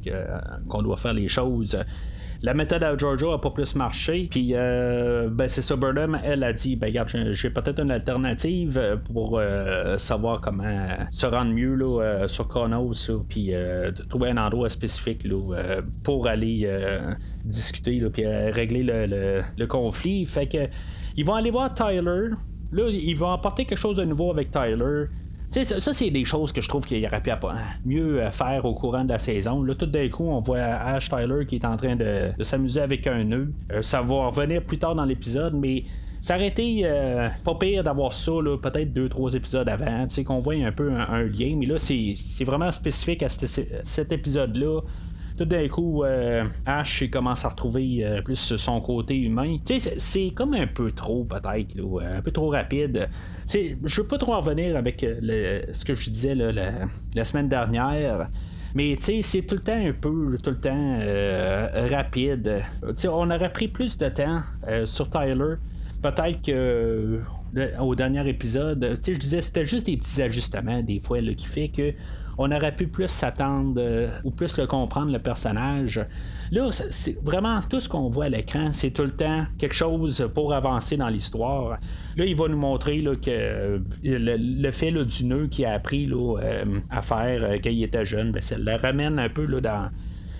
qu'on 0.67 0.81
doit 0.81 0.97
faire 0.97 1.13
les 1.13 1.29
choses. 1.29 1.77
La 2.41 2.53
méthode 2.53 2.83
à 2.83 2.97
Giorgio 2.97 3.31
a 3.31 3.39
pas 3.39 3.51
plus 3.51 3.73
marché. 3.73 4.27
Puis, 4.29 4.51
ben, 4.51 5.47
c'est 5.47 5.61
ça, 5.61 5.77
Burnham, 5.77 6.19
elle 6.23 6.43
a 6.43 6.51
dit 6.51 6.75
ben, 6.75 6.87
regarde, 6.87 7.09
j'ai 7.31 7.49
peut-être 7.49 7.79
une 7.79 7.91
alternative 7.91 8.99
pour 9.13 9.41
savoir 9.97 10.41
comment 10.41 10.87
se 11.09 11.25
rendre 11.25 11.53
mieux 11.53 11.75
là, 11.75 12.27
sur 12.27 12.47
Chronos, 12.47 12.93
puis 13.29 13.53
trouver 14.09 14.31
un 14.31 14.37
endroit 14.37 14.69
spécifique 14.69 15.23
là, 15.23 15.81
pour 16.03 16.27
aller 16.27 16.69
discuter 17.45 18.01
puis 18.11 18.25
régler 18.25 18.83
le, 18.83 19.65
conflit. 19.67 20.25
Fait 20.25 20.47
que 20.47 20.67
ils 21.15 21.25
vont 21.25 21.35
aller 21.35 21.51
voir 21.51 21.73
Tyler. 21.73 22.31
Là, 22.73 22.89
ils 22.89 23.15
vont 23.15 23.31
apporter 23.31 23.65
quelque 23.65 23.77
chose 23.77 23.97
de 23.97 24.03
nouveau 24.03 24.31
avec 24.31 24.51
Tyler. 24.51 25.05
ça, 25.49 25.93
c'est 25.93 26.09
des 26.09 26.25
choses 26.25 26.51
que 26.51 26.61
je 26.61 26.67
trouve 26.67 26.85
qu'il 26.85 27.05
aurait 27.05 27.21
pu 27.21 27.31
mieux 27.85 28.21
faire 28.31 28.65
au 28.65 28.73
courant 28.73 29.03
de 29.03 29.09
la 29.09 29.19
saison. 29.19 29.63
Là, 29.63 29.75
tout 29.75 29.85
d'un 29.85 30.09
coup, 30.09 30.25
on 30.25 30.41
voit 30.41 30.59
Ash 30.59 31.09
Tyler 31.09 31.45
qui 31.45 31.55
est 31.55 31.65
en 31.65 31.77
train 31.77 31.95
de, 31.95 32.31
s'amuser 32.41 32.81
avec 32.81 33.07
un 33.07 33.23
nœud. 33.23 33.53
ça 33.81 34.01
va 34.01 34.27
revenir 34.27 34.63
plus 34.63 34.79
tard 34.79 34.95
dans 34.95 35.05
l'épisode, 35.05 35.53
mais 35.53 35.83
ça 36.23 36.37
aurait 36.37 36.47
été 36.47 36.83
euh, 36.85 37.27
pas 37.43 37.55
pire 37.55 37.83
d'avoir 37.83 38.13
ça, 38.13 38.31
peut-être 38.61 38.93
deux, 38.93 39.09
trois 39.09 39.33
épisodes 39.33 39.67
avant, 39.67 40.07
tu 40.07 40.15
sais, 40.15 40.23
qu'on 40.23 40.39
voit 40.39 40.53
un 40.53 40.71
peu 40.71 40.89
un, 40.89 41.23
lien, 41.23 41.57
mais 41.57 41.65
là, 41.65 41.77
c'est 41.77 42.43
vraiment 42.45 42.71
spécifique 42.71 43.23
à 43.23 43.27
cet, 43.27 44.11
épisode-là 44.13 44.79
tout 45.37 45.45
d'un 45.45 45.67
coup, 45.67 46.03
euh, 46.03 46.45
Ash 46.65 47.09
commence 47.09 47.45
à 47.45 47.49
retrouver 47.49 48.05
euh, 48.05 48.21
plus 48.21 48.55
son 48.55 48.81
côté 48.81 49.17
humain. 49.17 49.57
C'est 49.97 50.31
comme 50.31 50.53
un 50.53 50.67
peu 50.67 50.91
trop, 50.91 51.23
peut-être, 51.23 52.01
un 52.01 52.21
peu 52.21 52.31
trop 52.31 52.49
rapide. 52.49 53.09
Je 53.51 54.01
veux 54.01 54.07
pas 54.07 54.17
trop 54.17 54.37
revenir 54.37 54.77
avec 54.77 55.01
ce 55.01 55.85
que 55.85 55.95
je 55.95 56.09
disais 56.09 56.35
la, 56.35 57.23
semaine 57.23 57.47
dernière. 57.47 58.29
Mais 58.75 58.95
c'est 58.99 59.41
tout 59.43 59.55
le 59.55 59.61
temps 59.61 59.73
un 59.73 59.93
peu, 59.93 60.37
tout 60.41 60.49
le 60.49 60.59
temps 60.59 60.99
rapide. 61.95 62.63
sais, 62.95 63.07
on 63.07 63.29
aurait 63.29 63.51
pris 63.51 63.67
plus 63.67 63.97
de 63.97 64.09
temps 64.09 64.41
sur 64.85 65.09
Tyler 65.09 65.55
peut-être 66.03 66.41
que 66.41 67.21
au 67.79 67.95
dernier 67.95 68.27
épisode, 68.27 68.97
je 69.05 69.13
disais 69.13 69.41
c'était 69.41 69.65
juste 69.65 69.85
des 69.85 69.97
petits 69.97 70.21
ajustements 70.21 70.81
des 70.81 70.99
fois 70.99 71.19
qui 71.37 71.47
fait 71.47 71.69
que 71.69 71.93
on 72.37 72.51
aurait 72.51 72.71
pu 72.71 72.87
plus 72.87 73.07
s'attendre 73.07 73.75
euh, 73.77 74.09
ou 74.23 74.31
plus 74.31 74.57
le 74.57 74.67
comprendre 74.67 75.11
le 75.11 75.19
personnage. 75.19 76.03
Là, 76.51 76.69
c'est 76.71 77.23
vraiment 77.23 77.59
tout 77.67 77.79
ce 77.79 77.89
qu'on 77.89 78.09
voit 78.09 78.25
à 78.25 78.29
l'écran, 78.29 78.69
c'est 78.71 78.91
tout 78.91 79.03
le 79.03 79.11
temps 79.11 79.45
quelque 79.57 79.75
chose 79.75 80.29
pour 80.33 80.53
avancer 80.53 80.97
dans 80.97 81.09
l'histoire. 81.09 81.79
Là, 82.15 82.25
il 82.25 82.35
va 82.35 82.47
nous 82.47 82.57
montrer 82.57 83.03
que 83.03 83.29
euh, 83.29 83.79
le, 84.03 84.71
fait 84.71 84.91
du 84.91 85.25
nœud 85.25 85.47
qu'il 85.47 85.65
a 85.65 85.73
appris 85.73 86.09
euh, 86.11 86.79
à 86.89 87.01
faire 87.01 87.59
quand 87.63 87.69
il 87.69 87.83
était 87.83 88.05
jeune, 88.05 88.31
ben, 88.31 88.41
ça 88.41 88.57
le 88.57 88.75
ramène 88.75 89.19
un 89.19 89.29
peu 89.29 89.47
dans 89.61 89.89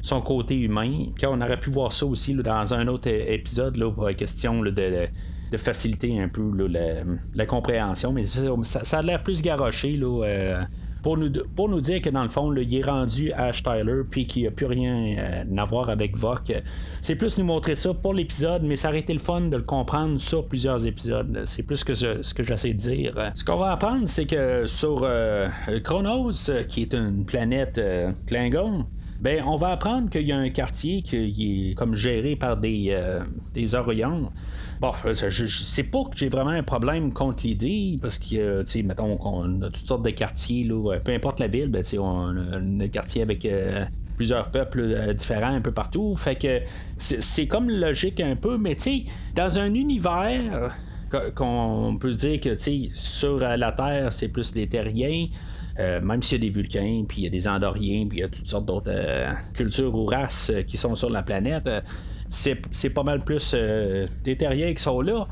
son 0.02 0.22
côté 0.22 0.60
humain. 0.60 1.06
On 1.24 1.42
aurait 1.42 1.60
pu 1.60 1.70
voir 1.70 1.94
ça 1.94 2.06
aussi 2.06 2.36
dans 2.36 2.74
un 2.74 2.88
autre 2.88 3.08
épisode, 3.08 3.78
là, 3.78 3.90
pour 3.92 4.06
la 4.06 4.14
question 4.14 4.62
de 4.62 5.58
faciliter 5.58 6.20
un 6.20 6.28
peu 6.28 6.52
la, 7.34 7.46
compréhension. 7.46 8.12
Mais 8.12 8.26
ça, 8.26 9.00
a 9.00 9.02
l'air 9.02 9.24
plus 9.24 9.42
garoché 9.42 10.00
pour, 11.04 11.18
nous, 11.18 11.82
dire 11.82 12.02
que 12.02 12.10
dans 12.10 12.24
le 12.24 12.30
fond, 12.30 12.54
il 12.56 12.76
est 12.76 12.82
rendu 12.82 13.32
Ash 13.34 13.62
Tyler 13.62 14.02
puis 14.10 14.26
qu'il 14.26 14.44
n'y 14.44 14.48
a 14.48 14.52
plus 14.52 14.66
rien 14.66 15.18
euh, 15.18 15.58
à 15.58 15.66
voir 15.66 15.90
avec 15.90 16.18
Vok. 16.18 16.54
C'est 17.02 17.16
plus 17.16 17.38
nous 17.38 17.44
montrer 17.44 17.76
ça 17.76 17.94
pour 17.94 18.14
l'épisode, 18.14 18.64
mais 18.64 18.78
ça 18.78 18.88
aurait 18.88 19.00
été 19.00 19.14
le 19.14 19.20
fun 19.20 19.42
de 19.42 19.58
le 19.58 19.64
comprendre 19.64 20.20
sur 20.20 20.48
plusieurs 20.48 20.88
épisodes. 20.88 21.44
C'est 21.46 21.64
plus 21.64 21.84
que 21.84 21.94
ce, 21.94 22.34
que 22.34 22.42
j'essaie 22.42 22.74
de 22.74 22.80
dire. 22.80 23.32
Ce 23.36 23.44
qu'on 23.44 23.58
va 23.58 23.74
apprendre, 23.74 24.08
c'est 24.08 24.26
que 24.26 24.66
sur 24.66 25.02
euh, 25.04 25.50
Chronos, 25.84 26.32
qui 26.70 26.84
est 26.84 26.94
une 26.94 27.26
planète 27.26 27.82
Klingon, 28.26 28.86
ben, 29.24 29.44
on 29.46 29.56
va 29.56 29.70
apprendre 29.70 30.10
qu'il 30.10 30.28
y 30.28 30.32
a 30.32 30.38
un 30.38 30.50
quartier 30.50 31.02
qui 31.02 31.72
est 31.72 31.74
comme 31.76 31.96
géré 31.96 32.36
par 32.36 32.58
des, 32.58 32.96
des 33.54 33.74
Orions. 33.74 34.32
Bon, 34.84 34.92
je, 35.06 35.48
sais 35.48 35.84
pas 35.84 36.04
que 36.04 36.18
j'ai 36.18 36.28
vraiment 36.28 36.50
un 36.50 36.62
problème 36.62 37.14
contre 37.14 37.44
l'idée, 37.46 37.98
parce 38.02 38.20
que, 38.20 38.64
tu 38.64 38.70
sais, 38.70 38.84
mettons 38.84 39.16
qu'on 39.16 39.62
a 39.62 39.70
toutes 39.70 39.88
sortes 39.88 40.04
de 40.04 40.10
quartiers, 40.10 40.70
peu 41.06 41.14
importe 41.14 41.40
la 41.40 41.48
ville, 41.48 41.70
ben, 41.70 41.84
on 41.98 42.36
a 42.36 42.58
un 42.58 42.88
quartier 42.90 43.22
avec 43.22 43.46
euh, 43.46 43.86
plusieurs 44.18 44.52
peuples 44.52 44.82
euh, 44.82 45.14
différents 45.14 45.54
un 45.54 45.62
peu 45.62 45.72
partout. 45.72 46.18
Fait 46.18 46.36
que 46.36 46.60
c'est 46.98 47.48
comme 47.48 47.70
logique 47.70 48.20
un 48.20 48.36
peu, 48.36 48.58
mais 48.58 48.76
tu 48.76 48.82
sais, 48.82 49.04
dans 49.36 49.58
un 49.58 49.74
univers 49.74 50.74
qu'on 51.36 51.96
peut 51.98 52.12
dire 52.12 52.42
que, 52.42 52.50
tu 52.50 52.60
sais, 52.60 52.90
sur 52.94 53.42
euh, 53.42 53.56
la 53.56 53.72
Terre, 53.72 54.12
c'est 54.12 54.28
plus 54.28 54.54
les 54.54 54.68
terriens. 54.68 55.28
Même 55.78 56.22
s'il 56.22 56.44
y 56.44 56.48
a 56.48 56.50
des 56.50 56.54
Vulcains, 56.56 57.04
puis 57.08 57.20
il 57.20 57.24
y 57.24 57.28
a 57.28 57.30
des 57.30 57.48
Andoriens, 57.48 58.06
puis 58.08 58.20
il 58.20 58.22
y 58.22 58.24
a 58.24 58.30
toutes 58.30 58.48
sortes 58.48 58.66
d'autres 58.66 58.92
cultures 59.54 59.94
ou 59.94 60.06
races 60.06 60.52
qui 60.68 60.78
sont 60.78 60.96
sur 60.96 61.10
la 61.10 61.24
planète, 61.24 61.70
c'est 62.34 62.90
pas 62.90 63.04
mal 63.04 63.20
plus 63.20 63.54
euh, 63.54 64.08
des 64.24 64.36
terriens 64.36 64.74
qui 64.74 64.82
sont 64.82 65.02
là. 65.02 65.28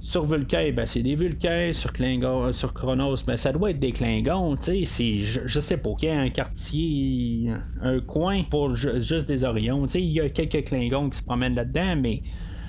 Sur 0.00 0.24
Vulcain, 0.24 0.72
ben, 0.74 0.86
c'est 0.86 1.02
des 1.02 1.16
Vulcains. 1.16 1.72
Sur, 1.72 1.92
Klingon, 1.92 2.52
sur 2.52 2.72
Chronos, 2.72 3.16
ben, 3.26 3.36
ça 3.36 3.52
doit 3.52 3.70
être 3.70 3.80
des 3.80 3.92
Klingons. 3.92 4.54
Je, 4.56 5.40
je 5.44 5.60
sais 5.60 5.78
pas, 5.78 5.94
qu'il 5.98 6.08
y 6.08 6.12
a 6.12 6.20
un 6.20 6.28
quartier, 6.28 7.50
un 7.82 8.00
coin 8.00 8.42
pour 8.44 8.74
juste 8.74 9.26
des 9.26 9.42
Orions. 9.44 9.86
Il 9.86 10.12
y 10.12 10.20
a 10.20 10.28
quelques 10.28 10.64
Klingons 10.64 11.10
qui 11.10 11.18
se 11.18 11.24
promènent 11.24 11.56
là-dedans, 11.56 11.96
mais 12.00 12.22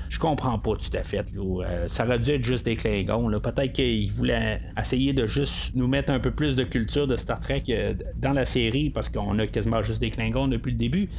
je 0.10 0.20
comprends 0.20 0.58
pas 0.60 0.76
tout 0.76 0.98
à 0.98 1.04
fait. 1.04 1.26
Euh, 1.36 1.88
ça 1.88 2.06
aurait 2.06 2.20
dû 2.20 2.32
être 2.32 2.44
juste 2.44 2.66
des 2.66 2.76
Klingons. 2.76 3.30
Peut-être 3.40 3.74
qu'ils 3.74 4.12
voulaient 4.12 4.62
essayer 4.80 5.14
de 5.14 5.28
juste 5.28 5.76
nous 5.76 5.88
mettre 5.88 6.12
un 6.12 6.20
peu 6.20 6.32
plus 6.32 6.56
de 6.56 6.64
culture 6.64 7.08
de 7.08 7.16
Star 7.18 7.40
Trek 7.40 7.64
euh, 7.70 7.94
dans 8.16 8.34
la 8.34 8.46
série 8.46 8.90
parce 8.90 9.10
qu'on 9.10 9.38
a 9.40 9.48
quasiment 9.48 9.84
juste 9.84 10.02
des 10.02 10.10
Klingons 10.10 10.48
depuis 10.48 10.72
le 10.72 10.78
début. 10.78 11.10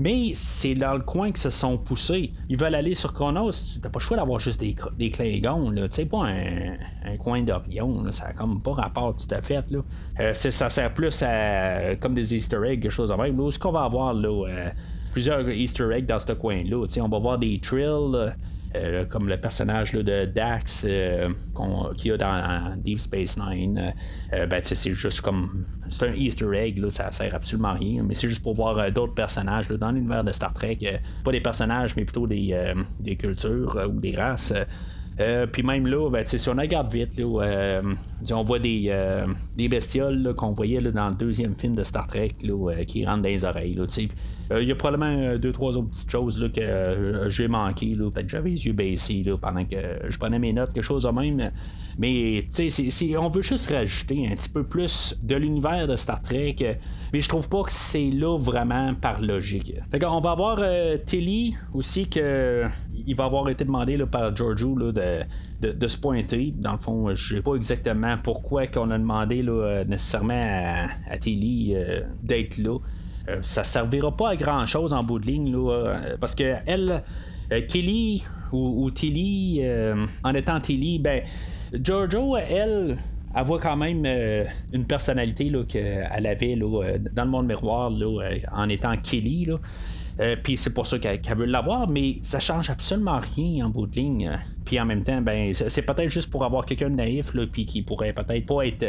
Mais 0.00 0.30
c'est 0.32 0.74
dans 0.74 0.94
le 0.94 1.02
coin 1.02 1.30
que 1.30 1.38
se 1.38 1.50
sont 1.50 1.76
poussés. 1.76 2.32
Ils 2.48 2.56
veulent 2.56 2.74
aller 2.74 2.94
sur 2.94 3.12
Chronos. 3.12 3.50
T'as 3.82 3.90
pas 3.90 3.98
le 3.98 4.02
choix 4.02 4.16
d'avoir 4.16 4.40
juste 4.40 4.58
des, 4.58 4.74
des 4.96 5.10
Klingons. 5.10 5.70
Tu 5.74 5.82
sais, 5.90 6.06
pas 6.06 6.24
un, 6.24 7.16
coin 7.18 7.42
d'Orion. 7.42 8.10
Ça 8.12 8.28
a 8.28 8.32
comme 8.32 8.62
pas 8.62 8.72
rapport 8.72 9.14
tout 9.14 9.32
à 9.34 9.42
fait. 9.42 9.70
Là. 9.70 9.80
Euh, 10.20 10.32
ça 10.32 10.70
sert 10.70 10.94
plus 10.94 11.22
à 11.22 11.96
comme 11.96 12.14
des 12.14 12.34
Easter 12.34 12.60
eggs, 12.64 12.80
quelque 12.80 12.90
chose 12.90 13.10
de 13.10 13.14
même. 13.14 13.50
ce 13.50 13.58
qu'on 13.58 13.72
va 13.72 13.82
avoir 13.82 14.14
là, 14.14 14.48
euh, 14.48 14.70
plusieurs 15.12 15.48
Easter 15.48 15.88
eggs 15.92 16.06
dans 16.06 16.18
ce 16.18 16.32
coin-là. 16.32 16.86
On 17.00 17.08
va 17.08 17.18
voir 17.18 17.38
des 17.38 17.58
trills. 17.60 18.32
Euh, 18.76 19.04
comme 19.04 19.28
le 19.28 19.36
personnage 19.36 19.90
de 19.90 20.26
Dax 20.26 20.86
euh, 20.88 21.30
qu'il 21.96 22.12
y 22.12 22.14
a 22.14 22.16
dans 22.16 22.76
Deep 22.76 23.00
Space 23.00 23.36
Nine. 23.36 23.92
Euh, 24.32 24.46
ben, 24.46 24.60
c'est 24.62 24.94
juste 24.94 25.22
comme. 25.22 25.64
C'est 25.88 26.06
un 26.06 26.14
Easter 26.14 26.46
egg, 26.54 26.78
là, 26.78 26.88
ça 26.92 27.10
sert 27.10 27.34
absolument 27.34 27.70
à 27.70 27.72
rien, 27.72 28.04
mais 28.04 28.14
c'est 28.14 28.28
juste 28.28 28.44
pour 28.44 28.54
voir 28.54 28.92
d'autres 28.92 29.14
personnages 29.14 29.66
dans 29.66 29.90
l'univers 29.90 30.22
de 30.22 30.30
Star 30.30 30.52
Trek. 30.52 30.78
pas 31.24 31.32
des 31.32 31.40
personnages, 31.40 31.96
mais 31.96 32.04
plutôt 32.04 32.28
des, 32.28 32.72
des 33.00 33.16
cultures 33.16 33.76
ou 33.92 33.98
des 33.98 34.14
races. 34.14 34.54
puis 35.50 35.64
même 35.64 35.88
là, 35.88 36.08
ben, 36.08 36.24
si 36.24 36.48
on 36.48 36.54
regarde 36.54 36.92
vite, 36.92 37.18
là, 37.18 37.82
on 38.30 38.44
voit 38.44 38.60
des, 38.60 39.24
des 39.56 39.68
bestioles 39.68 40.32
qu'on 40.36 40.52
voyait 40.52 40.80
dans 40.80 41.08
le 41.08 41.16
deuxième 41.16 41.56
film 41.56 41.74
de 41.74 41.82
Star 41.82 42.06
Trek 42.06 42.34
qui 42.86 43.04
rentrent 43.04 43.22
dans 43.22 43.28
les 43.28 43.44
oreilles. 43.44 43.76
Euh, 44.50 44.62
il 44.62 44.68
y 44.68 44.72
a 44.72 44.74
probablement 44.74 45.16
euh, 45.16 45.38
deux, 45.38 45.52
trois 45.52 45.76
autres 45.76 45.90
petites 45.90 46.10
choses 46.10 46.42
là, 46.42 46.48
que 46.48 46.60
euh, 46.60 47.30
j'ai 47.30 47.48
manqué. 47.48 47.94
Peut-être 47.94 48.22
que 48.22 48.28
j'avais 48.28 48.50
les 48.50 48.66
yeux 48.66 48.72
baissés 48.72 49.24
pendant 49.40 49.64
que 49.64 49.76
je 50.08 50.18
prenais 50.18 50.38
mes 50.38 50.52
notes, 50.52 50.72
quelque 50.72 50.84
chose 50.84 51.04
de 51.04 51.10
même. 51.10 51.50
Mais 51.98 52.46
on 53.18 53.28
veut 53.28 53.42
juste 53.42 53.70
rajouter 53.70 54.26
un 54.26 54.34
petit 54.34 54.48
peu 54.48 54.64
plus 54.64 55.18
de 55.22 55.36
l'univers 55.36 55.86
de 55.86 55.96
Star 55.96 56.22
Trek. 56.22 56.78
Mais 57.12 57.20
je 57.20 57.28
trouve 57.28 57.48
pas 57.48 57.62
que 57.62 57.72
c'est 57.72 58.10
là 58.10 58.38
vraiment 58.38 58.94
par 58.94 59.20
logique. 59.20 59.74
Fait 59.90 60.04
on 60.04 60.20
va 60.20 60.30
avoir 60.30 60.60
Tilly 61.04 61.54
aussi 61.74 62.08
que 62.08 62.64
il 63.06 63.14
va 63.14 63.24
avoir 63.24 63.48
été 63.50 63.64
demandé 63.64 63.98
par 64.10 64.34
Giorgio 64.34 64.76
de, 64.92 65.86
se 65.86 65.98
pointer. 65.98 66.54
Dans 66.56 66.72
le 66.72 66.78
fond, 66.78 67.14
je 67.14 67.36
sais 67.36 67.42
pas 67.42 67.54
exactement 67.54 68.16
pourquoi 68.22 68.66
qu'on 68.66 68.90
a 68.90 68.98
demandé 68.98 69.44
nécessairement 69.86 70.86
à 71.08 71.18
Tilly 71.18 71.74
d'être 72.22 72.56
là. 72.56 72.78
Euh, 73.28 73.38
ça 73.42 73.64
servira 73.64 74.16
pas 74.16 74.30
à 74.30 74.36
grand 74.36 74.66
chose 74.66 74.92
en 74.92 75.02
bout 75.02 75.18
de 75.18 75.26
ligne, 75.26 75.54
euh, 75.54 76.16
parce 76.18 76.34
que 76.34 76.56
elle, 76.66 77.02
euh, 77.52 77.60
Kelly 77.68 78.24
ou, 78.52 78.90
Tilly, 78.90 79.62
en 80.24 80.34
étant 80.34 80.58
Tilly, 80.58 80.98
ben, 80.98 81.22
Giorgio, 81.72 82.36
elle, 82.36 82.96
elle 83.32 83.44
voit 83.44 83.60
quand 83.60 83.76
même 83.76 84.04
une 84.72 84.86
personnalité 84.86 85.52
qu'elle 85.68 86.26
avait 86.26 86.56
dans 86.56 87.24
le 87.24 87.30
monde 87.30 87.46
miroir 87.46 87.92
en 88.52 88.68
étant 88.68 88.96
Kelly. 88.96 89.46
puis 90.42 90.56
c'est 90.56 90.74
pour 90.74 90.88
ça 90.88 90.98
qu'elle, 90.98 91.20
veut 91.36 91.44
l'avoir, 91.44 91.88
mais 91.88 92.18
ça 92.22 92.40
change 92.40 92.70
absolument 92.70 93.20
rien 93.36 93.66
en 93.66 93.68
bout 93.68 93.86
de 93.86 93.94
ligne. 93.94 94.36
Puis 94.64 94.80
en 94.80 94.84
même 94.84 95.04
temps, 95.04 95.20
ben 95.20 95.54
c'est 95.54 95.82
peut-être 95.82 96.10
juste 96.10 96.28
pour 96.28 96.44
avoir 96.44 96.66
quelqu'un 96.66 96.90
de 96.90 96.96
naïf, 96.96 97.34
là, 97.34 97.44
puis 97.46 97.66
qui 97.66 97.82
pourrait 97.82 98.12
peut-être 98.12 98.46
pas 98.46 98.66
être 98.66 98.84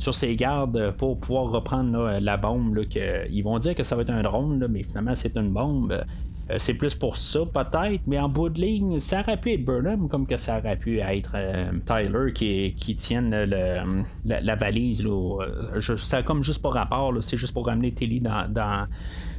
sur 0.00 0.14
ses 0.14 0.34
gardes 0.34 0.94
pour 0.96 1.20
pouvoir 1.20 1.50
reprendre 1.50 2.18
la 2.20 2.36
bombe. 2.36 2.84
Ils 3.30 3.42
vont 3.42 3.58
dire 3.58 3.74
que 3.74 3.82
ça 3.82 3.96
va 3.96 4.02
être 4.02 4.10
un 4.10 4.22
drone, 4.22 4.66
mais 4.70 4.82
finalement 4.82 5.14
c'est 5.14 5.36
une 5.36 5.50
bombe. 5.50 6.04
Euh, 6.50 6.56
c'est 6.58 6.74
plus 6.74 6.94
pour 6.94 7.16
ça, 7.16 7.40
peut-être, 7.44 8.00
mais 8.06 8.18
en 8.18 8.28
bout 8.28 8.48
de 8.48 8.60
ligne, 8.60 8.98
ça 8.98 9.20
aurait 9.20 9.36
pu 9.36 9.52
être 9.52 9.64
Burnham 9.64 10.08
comme 10.08 10.26
que 10.26 10.36
ça 10.36 10.58
aurait 10.58 10.76
pu 10.76 10.98
être 10.98 11.32
euh, 11.34 11.70
Tyler 11.86 12.32
qui, 12.32 12.96
tienne 12.96 13.30
la, 14.24 14.56
valise. 14.56 15.04
Là. 15.04 15.38
Ça 15.96 16.22
comme 16.22 16.42
juste 16.42 16.62
pas 16.62 16.70
rapport, 16.70 17.12
c'est 17.20 17.36
juste 17.36 17.52
pour 17.52 17.66
ramener 17.66 17.92
Tilly 17.92 18.20
dans, 18.20 18.86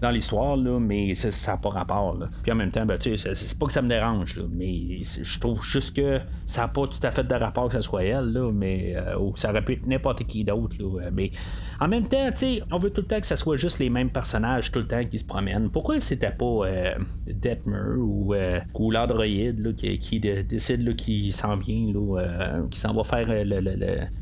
dans 0.02 0.10
l'histoire, 0.10 0.58
mais 0.58 1.14
ça 1.16 1.52
n'a 1.52 1.58
pas 1.58 1.70
rapport. 1.70 2.18
Puis 2.42 2.52
en 2.52 2.56
même 2.56 2.72
temps, 2.72 2.86
ben, 2.86 2.98
c'est 3.00 3.60
pas 3.60 3.68
que 3.68 3.74
ça 3.74 3.82
me 3.82 3.90
dérange, 3.90 4.42
mais 4.52 5.04
je 5.04 5.40
trouve 5.40 5.64
juste 5.64 5.96
que 5.96 6.20
ça 6.46 6.62
n'a 6.62 6.68
pas 6.68 6.88
tout 6.88 7.00
à 7.04 7.12
fait 7.12 7.24
de 7.24 7.36
rapport 7.36 7.70
que 7.70 7.76
ce 7.76 7.82
soit 7.82 8.04
elle, 8.04 8.34
là, 8.34 8.52
mais 8.52 8.96
euh, 8.96 9.20
ou 9.20 9.36
ça 9.36 9.52
aurait 9.52 9.64
pu 9.64 9.74
être 9.74 9.86
n'importe 9.86 10.26
qui 10.26 10.44
d'autre. 10.44 10.76
Mais 11.14 11.32
en 11.80 11.88
même 11.88 12.08
temps, 12.08 12.30
on 12.72 12.78
veut 12.80 12.90
tout 12.90 13.02
le 13.02 13.08
temps 13.08 13.20
que 13.20 13.28
ce 13.28 13.36
soit 13.36 13.56
juste 13.58 13.80
les 13.80 13.90
mêmes 13.90 14.10
personnages 14.10 14.72
tout 14.72 14.80
le 14.80 14.88
temps 14.88 15.04
qui 15.04 15.20
se 15.20 15.26
promènent. 15.26 15.70
Pourquoi 15.70 16.00
c'était 16.00 16.32
pas 16.32 16.62
Detmer 17.28 17.96
ou, 17.98 18.34
ou 18.74 18.92
l'androïde 18.92 19.76
qui, 19.76 20.00
qui 20.00 20.20
décide 20.20 20.96
qu'il 20.96 21.32
s'en 21.32 21.58
vient, 21.58 21.94
qui 22.70 22.80
s'en 22.80 22.94
va 22.94 23.04
faire 23.04 23.28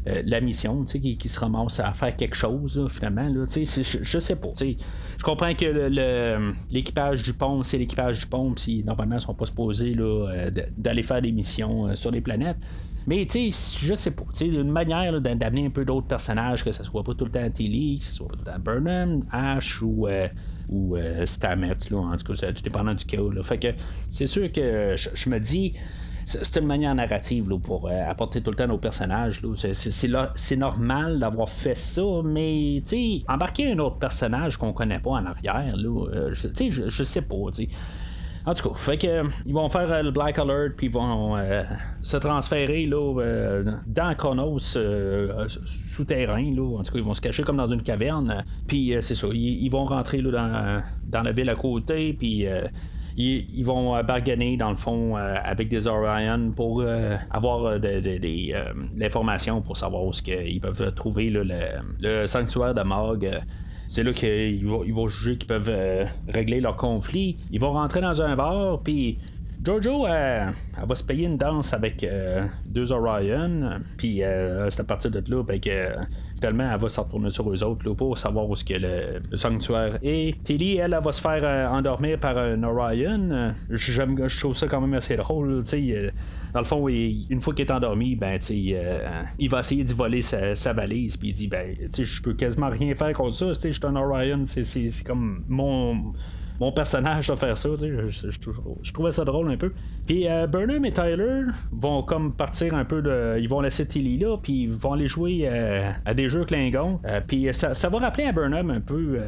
la 0.06 0.42
mission, 0.42 0.84
qui, 0.84 1.18
qui 1.18 1.30
se 1.30 1.40
ramasse 1.40 1.80
à 1.80 1.94
faire 1.94 2.16
quelque 2.16 2.36
chose 2.36 2.86
finalement. 2.90 3.30
je 3.48 4.20
sais 4.20 4.36
pas. 4.36 4.50
Je 4.60 5.24
comprends 5.24 5.54
que 5.54 5.69
l'équipage 6.70 7.24
du 7.24 7.34
pont, 7.34 7.64
c'est 7.64 7.78
l'équipage 7.78 8.20
du 8.20 8.26
pont, 8.28 8.54
si 8.56 8.84
normalement 8.84 9.16
ils 9.16 9.22
sont 9.22 9.34
pas 9.34 9.46
supposés 9.46 9.96
d'aller 10.78 11.04
faire 11.04 11.22
des 11.22 11.32
missions 11.32 11.96
sur 11.96 12.12
les 12.12 12.22
planètes. 12.22 12.58
Mais 13.08 13.26
tu 13.26 13.52
sais, 13.52 13.78
je 13.82 13.94
sais 13.96 14.12
pas. 14.12 14.26
Tu 14.36 14.46
une 14.46 14.70
manière 14.70 15.20
d'amener 15.20 15.66
un 15.66 15.70
peu 15.72 15.84
d'autres 15.84 16.06
personnages, 16.06 16.64
que 16.64 16.72
ce 16.72 16.84
soit 16.84 17.04
pas 17.04 17.16
tout 17.16 17.26
le 17.26 17.32
temps 17.32 17.50
Tilly, 17.50 17.98
que 17.98 18.06
ce 18.06 18.14
soit 18.14 18.28
pas 18.28 18.36
tout 18.36 18.44
le 18.46 18.52
temps 18.52 18.60
Burnham, 18.60 19.24
Ash 19.32 19.82
ou. 19.82 20.08
Euh, 20.08 20.28
ou 20.70 20.96
euh, 20.96 21.26
là, 21.42 21.98
en 21.98 22.16
tout 22.16 22.34
cas, 22.34 22.54
tout 22.54 22.62
dépendant 22.62 22.94
du 22.94 23.04
cas. 23.04 23.18
Fait 23.42 23.58
que 23.58 23.70
c'est 24.08 24.28
sûr 24.28 24.52
que 24.52 24.96
je, 24.96 25.30
me 25.30 25.40
dis, 25.40 25.74
c'est 26.30 26.60
une 26.60 26.68
manière 26.68 26.94
narrative 26.94 27.50
là, 27.50 27.58
pour 27.58 27.88
euh, 27.88 28.10
apporter 28.10 28.42
tout 28.42 28.52
le 28.52 28.56
temps 28.56 28.68
nos 28.68 28.78
personnages. 28.78 29.42
C'est 29.56 30.58
normal 30.58 31.20
d'avoir 31.20 31.50
fait 31.50 31.76
ça, 31.76 32.04
mais 32.24 32.82
embarquer 33.28 33.72
un 33.72 33.80
autre 33.80 33.98
personnage 33.98 34.58
qu'on 34.58 34.74
connaît 34.74 35.00
pas 35.00 35.12
en 35.12 35.26
arrière, 35.26 35.76
là, 35.76 36.32
je, 36.32 36.48
je, 36.70 36.90
je, 36.90 37.04
sais 37.04 37.22
pas. 37.22 37.36
En 38.46 38.54
tout 38.54 38.70
cas, 38.70 38.76
fait 38.76 38.98
que 38.98 39.08
euh, 39.08 39.24
ils 39.46 39.54
vont 39.54 39.68
faire 39.70 39.92
euh, 39.92 40.02
le 40.02 40.12
Black 40.12 40.40
Alert 40.40 40.76
puis 40.76 40.88
ils 40.88 40.94
vont 40.94 41.38
euh, 41.38 41.64
se 42.02 42.18
transférer 42.18 42.86
là, 42.86 43.62
dans 43.86 44.16
Chronos 44.16 44.60
souterrain 45.68 46.56
là. 46.56 46.78
En 46.80 46.84
tout 46.84 46.94
cas, 46.94 47.00
ils 47.00 47.04
vont 47.04 47.14
se 47.14 47.22
cacher 47.22 47.44
comme 47.44 47.58
dans 47.58 47.68
une 47.68 47.84
caverne. 47.84 48.44
Puis 48.66 48.96
c'est 49.02 49.16
ça, 49.16 49.28
ils, 49.32 49.70
vont 49.70 49.86
rentrer 49.86 50.22
là, 50.22 50.82
dans, 51.04 51.22
la 51.22 51.32
ville 51.32 51.50
à 51.50 51.56
côté 51.56 52.14
puis 52.14 52.48
ils, 53.18 53.63
vont 53.63 54.01
bargainer 54.04 54.58
dans 54.58 54.70
le 54.70 54.75
fond 54.75 55.16
avec 55.16 55.70
des 55.70 55.88
Orion 55.88 56.51
pour 56.56 56.84
avoir 57.32 57.80
de, 57.80 58.98
l'information 58.98 59.62
pour 59.62 59.78
savoir 59.78 60.04
où 60.04 60.12
ils 60.28 60.60
peuvent 60.62 60.94
trouver 60.94 61.30
le, 61.30 62.25
sanctuaire 62.25 62.74
de 62.74 62.84
Mog 62.84 63.30
c'est 63.89 64.04
là 64.04 64.13
qu'ils 64.13 64.68
vont, 64.68 64.84
ils 64.84 64.94
vont 64.94 65.08
juger 65.08 65.38
qu'ils 65.38 65.48
peuvent 65.48 65.70
euh, 65.70 66.06
régler 66.28 66.62
leur 66.62 66.78
conflit. 66.78 67.38
Ils 67.51 67.60
vont 67.60 67.74
rentrer 67.74 68.01
dans 68.01 68.22
un 68.22 68.36
bar, 68.36 68.82
puis 68.82 69.18
Jojo, 69.63 70.08
euh, 70.08 70.48
elle 70.82 70.88
va 70.88 70.96
se 70.96 71.04
payer 71.04 71.28
une 71.28 71.38
danse 71.38 71.74
avec 71.74 72.04
euh, 72.04 72.46
deux 72.66 72.92
Orion, 72.92 73.82
puis 73.98 74.22
c'est 74.70 74.80
à 74.80 74.84
partir 74.84 75.12
de 75.12 75.24
là 75.30 75.44
ben, 75.44 75.60
que 75.60 75.89
finalement 76.36 76.72
elle 76.74 76.80
va 76.80 76.89
se 76.89 77.00
retourner 77.00 77.30
sur 77.30 77.51
eux 77.51 77.63
autres 77.63 77.94
pour 77.94 78.18
savoir 78.18 78.50
où 78.50 78.54
est-ce 78.54 78.63
que 78.63 78.75
le, 78.75 79.38
sanctuaire 79.38 80.00
est. 80.01 80.42
Tilly, 80.44 80.78
elle, 80.78 80.94
elle, 80.94 81.04
va 81.04 81.12
se 81.12 81.22
faire 81.22 81.72
endormir 81.72 82.18
par 82.20 82.38
un 82.38 82.63
Orion. 82.63 83.54
Je 83.70 84.39
trouve 84.39 84.56
ça 84.56 84.68
quand 84.68 84.82
même 84.82 84.94
assez 84.94 85.18
drôle, 85.18 85.62
tu 85.63 85.70
sais 85.70 86.12
dans 86.54 86.60
le 86.60 86.66
fond, 86.66 86.88
une 86.88 87.42
fois 87.42 87.54
qu'il 87.54 87.66
est 87.66 87.72
endormi, 87.72 88.16
ben, 88.16 88.39
euh, 88.50 89.24
il 89.38 89.50
va 89.50 89.60
essayer 89.60 89.84
de 89.84 89.94
voler 89.94 90.22
sa, 90.22 90.74
valise, 90.74 91.18
puis 91.18 91.30
il 91.30 91.34
dit, 91.34 91.48
ben, 91.48 91.75
je 91.96 92.22
peux 92.22 92.34
quasiment 92.34 92.70
rien 92.70 92.96
faire 92.96 93.13
contre 93.13 93.36
ça, 93.36 93.54
je 93.54 93.70
suis 93.70 93.86
un 93.86 93.96
Orion, 93.96 94.44
c'est 94.46 95.04
comme 95.06 95.44
mon 95.48 96.13
mon 96.60 96.72
personnage 96.72 97.30
va 97.30 97.36
faire 97.36 97.58
ça. 97.58 97.70
Je, 97.80 98.92
trouvais 98.92 99.12
ça 99.12 99.24
drôle 99.24 99.50
un 99.51 99.58
peu. 99.58 99.72
Puis 100.06 100.28
euh, 100.28 100.46
Burnham 100.48 100.84
et 100.86 100.92
Tyler 100.92 101.44
vont 101.72 102.04
comme 102.04 102.34
partir 102.34 102.75
un 102.75 102.86
peu 102.86 103.01
de. 103.01 103.38
Ils 103.39 103.48
vont 103.48 103.62
laisser 103.62 103.88
Tilly 103.88 104.18
là, 104.18 104.38
puis 104.38 104.63
ils 104.63 104.72
vont 104.72 104.94
aller 104.94 105.08
jouer 105.08 105.42
euh, 105.44 105.92
à 106.06 106.13
des 106.13 106.28
jeux 106.28 106.44
Klingon. 106.44 107.00
Euh, 107.06 107.22
puis 107.25 107.48
ça, 107.54 107.89
va 107.89 108.00
rappeler 108.00 108.25
à 108.25 108.32
Burnham 108.32 108.70
un 108.72 108.82
peu 108.82 109.20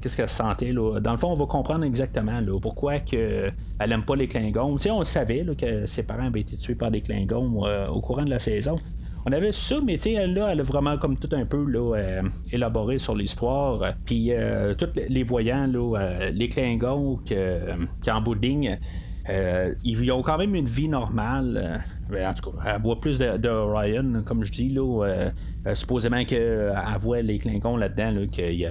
qu'est-ce 0.00 0.16
qu'elle 0.16 0.28
sentait. 0.28 0.72
Là. 0.72 1.00
Dans 1.00 1.12
le 1.12 1.18
fond, 1.18 1.28
on 1.28 1.36
va 1.36 1.46
comprendre 1.46 1.84
exactement 1.84 2.40
pourquoi 2.60 3.00
que 3.00 3.50
elle 3.78 3.92
aime 3.92 4.04
pas 4.04 4.16
les 4.16 4.28
Klingons. 4.28 4.78
sais, 4.78 4.90
on 4.90 5.04
savait 5.04 5.44
que 5.56 5.86
ses 5.86 6.06
parents 6.06 6.26
avaient 6.26 6.40
été 6.40 6.56
tués 6.56 6.74
par 6.74 6.90
des 6.90 7.00
Klingons 7.00 7.64
au 7.88 8.00
courant 8.00 8.24
de 8.24 8.30
la 8.30 8.38
saison. 8.38 8.76
On 9.24 9.32
avait 9.32 9.52
ça, 9.52 9.76
mais 9.84 9.96
tu 9.96 10.14
sais, 10.14 10.26
là, 10.26 10.48
elle 10.50 10.60
a 10.60 10.62
vraiment 10.64 10.98
comme 10.98 11.16
tout 11.16 11.28
un 11.32 11.44
peu 11.44 11.64
là, 11.64 11.96
euh, 11.96 12.22
élaboré 12.50 12.98
sur 12.98 13.14
l'histoire. 13.14 13.94
Puis 14.04 14.32
euh, 14.32 14.74
tous 14.74 14.88
les 15.08 15.22
voyants, 15.22 15.66
là, 15.66 15.98
euh, 15.98 16.30
les 16.30 16.48
Klingons 16.48 17.18
qui, 17.24 17.36
en 18.10 18.20
bout 18.20 18.34
de 18.34 18.46
ils 19.84 20.12
ont 20.12 20.22
quand 20.22 20.38
même 20.38 20.56
une 20.56 20.66
vie 20.66 20.88
normale. 20.88 21.84
Ben, 22.10 22.28
en 22.28 22.34
tout 22.34 22.50
cas, 22.50 22.74
elle 22.74 22.82
voit 22.82 23.00
plus 23.00 23.18
de, 23.18 23.48
Ryan, 23.48 24.22
comme 24.26 24.42
je 24.42 24.50
dis, 24.50 24.68
là, 24.70 25.30
supposément 25.74 26.24
qu'elle 26.24 26.74
voit 27.00 27.22
les 27.22 27.38
Klingons 27.38 27.76
là-dedans, 27.76 28.26
qu'ils 28.26 28.68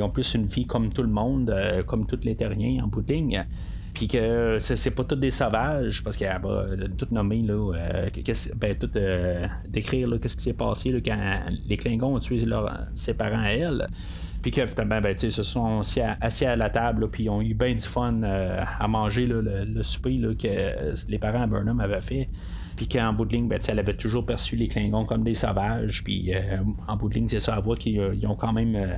ont 0.00 0.10
plus 0.10 0.34
une 0.34 0.46
vie 0.46 0.66
comme 0.66 0.90
tout 0.90 1.02
le 1.02 1.10
monde, 1.10 1.54
comme 1.86 2.06
tous 2.06 2.24
les 2.24 2.34
terriens 2.34 2.84
en 2.84 2.88
bout 2.88 3.02
de 3.02 3.12
ligne 3.12 3.44
puis 3.92 4.08
que 4.08 4.56
c'est 4.58 4.94
pas 4.94 5.04
tous 5.04 5.16
des 5.16 5.30
sauvages, 5.30 6.02
parce 6.02 6.16
qu'elle 6.16 6.40
va 6.42 6.64
tout 6.96 7.08
nommer, 7.10 7.42
là, 7.42 7.72
euh, 7.74 8.08
ben, 8.56 8.74
tout 8.74 8.90
euh, 8.96 9.46
décrire 9.68 10.08
qu'est-ce 10.20 10.36
qui 10.36 10.42
s'est 10.42 10.54
passé 10.54 10.92
là, 10.92 11.00
quand 11.04 11.40
les 11.66 11.76
Klingons 11.76 12.14
ont 12.14 12.18
tué 12.18 12.42
ses 12.94 13.14
parents 13.14 13.42
à 13.42 13.50
elle. 13.50 13.86
Puis 14.40 14.50
que 14.50 14.64
finalement, 14.66 15.00
ben, 15.00 15.14
ils 15.22 15.30
se 15.30 15.42
sont 15.42 15.82
assis 16.20 16.44
à, 16.46 16.56
la 16.56 16.70
table, 16.70 17.10
puis 17.10 17.24
ils 17.24 17.30
ont 17.30 17.42
eu 17.42 17.54
bien 17.54 17.74
du 17.74 17.84
fun 17.84 18.22
euh, 18.22 18.64
à 18.78 18.88
manger 18.88 19.26
le, 19.26 19.82
souper 19.82 20.18
que 20.36 21.08
les 21.08 21.18
parents 21.18 21.42
à 21.42 21.46
Burnham 21.46 21.78
avaient 21.80 22.00
fait. 22.00 22.28
Puis 22.76 22.88
qu'en 22.88 23.12
bout 23.12 23.26
de 23.26 23.34
ligne, 23.34 23.46
ben, 23.46 23.60
elle 23.68 23.78
avait 23.78 23.94
toujours 23.94 24.24
perçu 24.24 24.56
les 24.56 24.68
Klingons 24.68 25.04
comme 25.04 25.22
des 25.22 25.34
sauvages. 25.34 26.02
Puis 26.02 26.32
en 26.88 26.96
bout 26.96 27.10
de 27.10 27.14
ligne, 27.14 27.28
c'est 27.28 27.40
ça 27.40 27.54
à 27.54 27.60
voir 27.60 27.76
qu'ils 27.76 28.26
ont 28.26 28.36
quand 28.36 28.54
même 28.54 28.74
euh, 28.74 28.96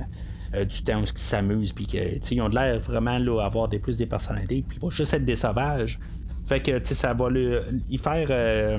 du 0.53 0.83
temps 0.83 1.01
où 1.01 1.03
ils 1.03 1.17
s'amusent, 1.17 1.73
puis 1.73 1.85
qu'ils 1.85 2.41
ont 2.41 2.49
de 2.49 2.55
l'air 2.55 2.79
vraiment 2.79 3.17
là, 3.17 3.41
avoir 3.41 3.67
des, 3.67 3.79
plus 3.79 3.97
des 3.97 4.05
personnalités, 4.05 4.63
puis 4.67 4.79
pas 4.79 4.89
juste 4.89 5.13
être 5.13 5.25
des 5.25 5.35
sauvages. 5.35 5.99
Fait 6.45 6.59
que 6.59 6.79
ça 6.83 7.13
va 7.13 7.29
lui, 7.29 7.97
faire 7.97 8.27
euh, 8.29 8.77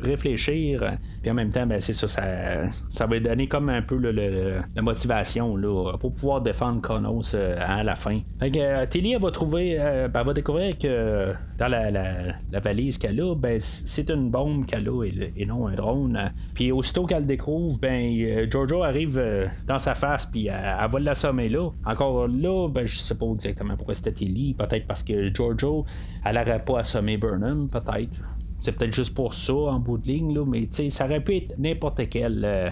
réfléchir. 0.00 0.96
Puis 1.20 1.30
en 1.30 1.34
même 1.34 1.50
temps, 1.50 1.66
ben, 1.66 1.78
c'est 1.78 1.92
ça, 1.92 2.08
ça, 2.08 3.06
va 3.06 3.14
lui 3.14 3.20
donner 3.20 3.46
comme 3.46 3.68
un 3.68 3.82
peu 3.82 3.98
la 3.98 4.82
motivation 4.82 5.56
là, 5.56 5.92
pour 5.98 6.14
pouvoir 6.14 6.40
défendre 6.40 6.80
Konos 6.80 7.34
euh, 7.34 7.56
à 7.60 7.82
la 7.82 7.96
fin. 7.96 8.20
Fait 8.40 8.50
que 8.50 8.58
euh, 8.58 8.86
Tilly, 8.86 9.12
elle 9.12 9.20
va 9.20 9.30
trouver, 9.30 9.76
ben, 10.12 10.22
va 10.22 10.32
découvrir 10.32 10.78
que 10.78 11.34
dans 11.58 11.68
la, 11.68 12.60
valise 12.60 12.96
qu'elle 12.96 13.20
a, 13.20 13.34
ben, 13.34 13.60
c'est 13.60 14.08
une 14.08 14.30
bombe 14.30 14.64
qu'elle 14.64 14.88
a 14.88 15.04
et, 15.04 15.44
non 15.44 15.66
un 15.66 15.74
drone. 15.74 16.32
Puis 16.54 16.72
aussitôt 16.72 17.04
qu'elle 17.04 17.26
découvre, 17.26 17.78
ben, 17.78 18.48
Giorgio 18.50 18.84
arrive 18.84 19.22
dans 19.66 19.78
sa 19.78 19.94
face, 19.94 20.24
puis 20.24 20.46
elle, 20.46 20.90
va 20.90 20.98
l'assommer 20.98 21.50
là. 21.50 21.68
Encore 21.84 22.26
là, 22.26 22.68
ben, 22.68 22.86
je 22.86 22.98
sais 22.98 23.18
pas 23.18 23.26
exactement 23.34 23.76
pourquoi 23.76 23.94
c'était 23.94 24.12
Tilly. 24.12 24.54
Peut-être 24.54 24.86
parce 24.86 25.02
que 25.02 25.32
Giorgio, 25.32 25.84
elle 26.24 26.36
n'aurait 26.36 26.64
pas 26.64 26.80
assommé 26.80 27.01
Burnham, 27.16 27.68
peut-être. 27.68 28.20
C'est 28.62 28.72
peut-être 28.72 28.94
juste 28.94 29.14
pour 29.14 29.34
ça 29.34 29.54
en 29.54 29.80
bout 29.80 29.98
de 29.98 30.06
ligne, 30.06 30.34
là, 30.34 30.44
mais 30.46 30.68
ça 30.70 31.04
aurait 31.04 31.20
pu 31.20 31.36
être 31.36 31.58
n'importe 31.58 32.08
quel 32.08 32.44
euh, 32.44 32.70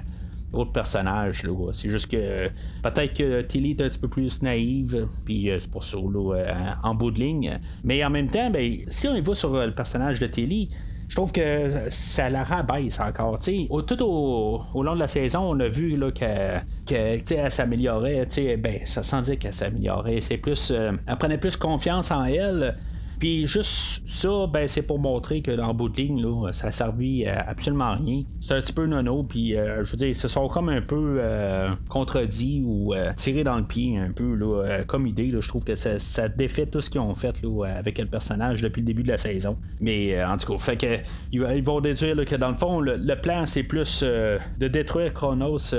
autre 0.53 0.71
personnage. 0.71 1.45
C'est 1.73 1.91
juste 1.91 2.09
que 2.09 2.49
peut-être 2.83 3.13
que 3.13 3.43
Tilly 3.43 3.71
est 3.71 3.81
un 3.81 3.89
petit 3.89 3.99
peu 3.99 4.07
plus 4.07 4.41
naïve, 4.41 5.09
puis 5.25 5.51
euh, 5.51 5.59
c'est 5.59 5.71
pour 5.71 5.83
ça 5.83 5.99
euh, 5.99 6.71
en 6.85 6.95
bout 6.95 7.11
de 7.11 7.19
ligne. 7.19 7.59
Mais 7.83 8.05
en 8.05 8.11
même 8.11 8.29
temps, 8.29 8.51
ben, 8.51 8.79
si 8.87 9.09
on 9.09 9.17
y 9.17 9.21
va 9.21 9.35
sur 9.35 9.53
le 9.53 9.75
personnage 9.75 10.21
de 10.21 10.29
Tilly, 10.29 10.71
je 11.09 11.17
trouve 11.17 11.33
que 11.33 11.89
ça 11.89 12.31
la 12.31 12.45
rabaisse 12.45 13.01
encore. 13.01 13.39
tout 13.39 14.03
au, 14.05 14.83
long 14.85 14.95
de 14.95 15.01
la 15.01 15.09
saison, 15.09 15.41
on 15.41 15.59
a 15.59 15.67
vu 15.67 16.01
qu'elle 16.15 16.63
que, 16.87 17.51
s'améliorait. 17.51 18.29
Ben, 18.59 18.79
ça 18.85 19.03
sans 19.03 19.23
dire 19.23 19.41
qu'elle 19.41 19.53
s'améliorait. 19.53 20.21
C'est 20.21 20.39
plus. 20.39 20.71
elle 20.71 21.17
prenait 21.19 21.39
plus 21.39 21.57
confiance 21.57 22.13
en 22.13 22.23
elle. 22.27 22.77
Puis 23.21 23.47
juste 23.47 24.01
ça, 24.09 24.47
ben, 24.51 24.67
c'est 24.67 24.83
pour 24.83 24.99
montrer 24.99 25.43
que 25.43 25.51
dans 25.51 25.75
bout 25.75 25.91
de 25.91 25.97
ligne, 25.99 26.23
là, 26.23 26.53
ça 26.53 26.69
a 26.69 26.71
servi 26.71 27.27
à 27.27 27.51
absolument 27.51 27.95
rien. 27.95 28.23
C'est 28.41 28.55
un 28.55 28.61
petit 28.63 28.73
peu 28.73 28.87
nono, 28.87 29.23
puis 29.25 29.57
euh, 29.57 29.85
je 29.85 29.91
veux 29.91 29.99
dire, 29.99 30.09
ils 30.09 30.15
se 30.15 30.27
sont 30.27 30.49
comme 30.49 30.71
un 30.71 30.81
peu 30.81 31.19
euh, 31.21 31.69
contredits 31.91 32.63
ou 32.65 32.95
euh, 32.95 33.13
tirés 33.15 33.45
dans 33.45 33.59
le 33.59 33.65
pied 33.65 33.99
un 33.99 34.11
peu, 34.11 34.35
là, 34.35 34.85
comme 34.87 35.07
idée. 35.07 35.31
je 35.39 35.49
trouve 35.49 35.65
que 35.65 35.75
ça, 35.75 36.29
défait 36.29 36.65
tout 36.65 36.81
ce 36.81 36.89
qu'ils 36.89 37.03
ont 37.03 37.15
fait 37.15 37.43
là, 37.43 37.67
avec 37.67 37.99
le 38.01 38.07
personnage 38.07 38.63
depuis 38.63 38.81
le 38.81 38.87
début 38.87 39.03
de 39.03 39.09
la 39.09 39.19
saison. 39.19 39.59
Mais 39.81 40.25
en 40.25 40.39
tout 40.39 40.53
cas, 40.53 40.59
fait 40.59 40.77
que 40.79 40.97
ils 41.31 41.63
vont 41.63 41.81
déduire 41.83 42.25
que 42.25 42.37
dans 42.37 42.49
le 42.49 42.55
fond, 42.55 42.81
le, 42.81 43.21
plan 43.21 43.45
c'est 43.45 43.65
plus 43.65 44.03
de 44.03 44.69
détruire 44.69 45.13
Chronos 45.13 45.75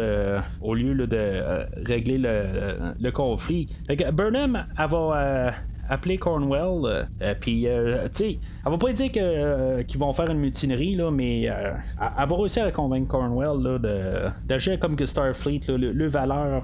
au 0.62 0.76
lieu 0.76 1.08
de 1.08 1.66
régler 1.88 2.20
le, 2.20 3.10
conflit. 3.12 3.68
Fait 3.88 3.98
que 3.98 4.12
Burnham, 4.12 4.68
elle 4.78 4.90
va 4.90 5.54
appeler 5.92 6.18
Cornwell. 6.18 6.86
Euh, 6.86 7.04
euh, 7.22 7.36
puis, 7.40 7.68
euh, 7.68 8.08
tu 8.08 8.10
sais, 8.14 8.40
elle 8.66 8.72
va 8.72 8.78
pas 8.78 8.94
dire 8.94 9.12
qu'ils 9.12 10.00
vont 10.00 10.14
faire 10.14 10.32
une 10.32 10.40
mutinerie, 10.40 10.96
là, 10.96 11.12
mais 11.12 11.42
elle, 11.44 11.76
va 12.00 12.36
réussir 12.36 12.66
à 12.66 12.72
convaincre 12.72 13.10
Cornwell 13.10 13.62
là, 13.62 14.32
d'agir 14.46 14.80
comme 14.80 14.96
que 14.96 15.06
Starfleet, 15.06 15.62
le, 15.68 16.08
valeur 16.08 16.64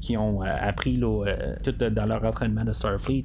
qu'ils 0.00 0.18
ont 0.18 0.42
appris 0.42 0.96
là, 0.96 1.24
tout 1.62 1.72
dans 1.72 2.06
leur 2.06 2.24
entraînement 2.24 2.64
de 2.64 2.72
Starfleet. 2.72 3.24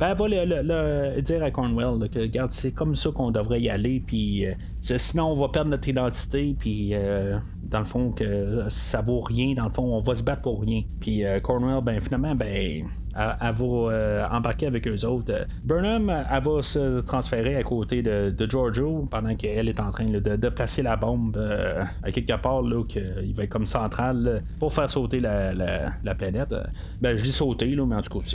ben, 0.00 0.10
elle 0.10 0.18
va 0.18 0.28
le, 0.56 1.20
dire 1.20 1.44
à 1.44 1.50
Cornwell 1.50 2.08
que, 2.08 2.20
regarde, 2.20 2.50
c'est 2.50 2.72
comme 2.72 2.96
ça 2.96 3.10
qu'on 3.10 3.30
devrait 3.30 3.60
y 3.60 3.70
aller, 3.70 4.02
puis 4.04 4.46
euh, 4.46 4.54
sinon 4.80 5.32
on 5.32 5.34
va 5.34 5.48
perdre 5.48 5.70
notre 5.70 5.88
identité, 5.88 6.56
puis 6.58 6.90
euh, 6.92 7.38
dans 7.62 7.80
le 7.80 7.84
fond, 7.84 8.10
que 8.10 8.64
ça 8.68 9.00
vaut 9.00 9.20
rien, 9.20 9.54
dans 9.54 9.66
le 9.66 9.72
fond, 9.72 9.84
on 9.84 10.00
va 10.00 10.14
se 10.14 10.24
battre 10.24 10.42
pour 10.42 10.60
rien. 10.60 10.82
Puis 11.00 11.22
Cornwell, 11.42 11.82
ben 11.84 12.00
finalement, 12.00 12.34
ben 12.34 12.84
elle, 13.14 13.54
va 13.54 13.64
euh, 13.64 14.26
embarquer 14.30 14.66
avec 14.66 14.86
eux 14.88 15.04
autres. 15.04 15.46
Burnham, 15.64 16.10
elle 16.10 16.42
va 16.42 16.62
se 16.62 17.00
transférer 17.00 17.56
à 17.56 17.62
côté 17.62 18.02
de, 18.02 18.46
Giorgio 18.48 19.06
pendant 19.10 19.34
qu'elle 19.36 19.68
est 19.68 19.80
en 19.80 19.90
train 19.90 20.06
de, 20.06 20.48
placer 20.48 20.82
la 20.82 20.96
bombe 20.96 21.36
euh, 21.36 21.84
à 22.02 22.10
quelque 22.10 22.36
part, 22.40 22.62
là, 22.62 22.84
qu'il 22.84 23.32
va 23.34 23.44
être 23.44 23.50
comme 23.50 23.66
central 23.66 24.42
pour 24.58 24.72
faire 24.72 24.90
sauter 24.90 25.20
la, 25.20 26.14
planète. 26.16 26.54
Ben, 27.00 27.16
je 27.16 27.22
dis 27.22 27.32
sauter, 27.32 27.74
là, 27.74 27.86
mais 27.86 27.96
en 27.96 28.02
tout 28.02 28.18
cas, 28.18 28.26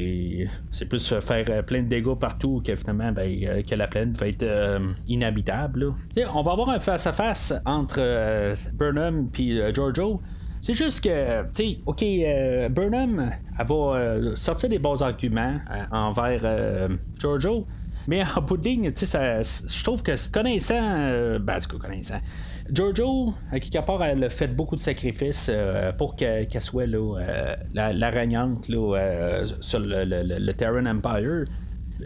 c'est, 0.71 0.85
plus 0.89 1.13
faire 1.19 1.65
plein 1.65 1.83
de 1.83 1.87
dégâts 1.87 2.15
partout 2.15 2.61
que 2.65 2.75
finalement, 2.75 3.11
ben, 3.11 3.63
que 3.63 3.75
la 3.75 3.87
planète 3.87 4.17
va 4.17 4.27
être 4.27 4.43
euh, 4.43 4.79
inhabitable. 5.07 5.93
On 6.33 6.41
va 6.41 6.51
avoir 6.51 6.69
un 6.69 6.79
face-à-face 6.79 7.53
entre 7.65 7.99
Burnham 8.73 9.29
et 9.37 9.73
Giorgio. 9.73 10.21
C'est 10.67 10.73
juste 10.73 11.01
que, 11.01 11.43
tu 11.43 11.47
sais, 11.53 11.77
OK, 11.85 12.03
euh, 12.03 12.67
Burnham, 12.67 13.31
elle 13.57 13.65
va 13.65 13.73
euh, 13.73 14.35
sortir 14.35 14.67
des 14.67 14.79
bons 14.79 15.01
arguments 15.01 15.55
euh, 15.71 15.85
envers 15.91 16.89
Giorgio, 17.17 17.65
mais 18.05 18.21
en 18.35 18.41
bout 18.41 18.57
de 18.57 18.65
ligne, 18.65 18.91
tu 18.91 19.05
sais, 19.05 19.41
je 19.43 19.83
trouve 19.85 20.03
que 20.03 20.11
connaissant, 20.29 21.39
ben, 21.39 21.59
du 21.59 21.67
coup, 21.67 21.77
connaissant, 21.77 22.19
Giorgio, 22.69 23.33
à 23.49 23.61
quelque 23.61 23.85
part, 23.85 24.03
elle 24.03 24.25
a 24.25 24.29
fait 24.29 24.49
beaucoup 24.49 24.75
de 24.75 24.81
sacrifices 24.81 25.49
pour 25.97 26.17
qu'elle 26.17 26.49
soit 26.59 26.85
là, 26.85 27.55
la, 27.73 27.93
la 27.93 28.09
régnante 28.09 28.65
sur 28.65 29.79
le, 29.79 30.03
le, 30.03 30.53
Terran 30.53 30.85
Empire. 30.85 31.45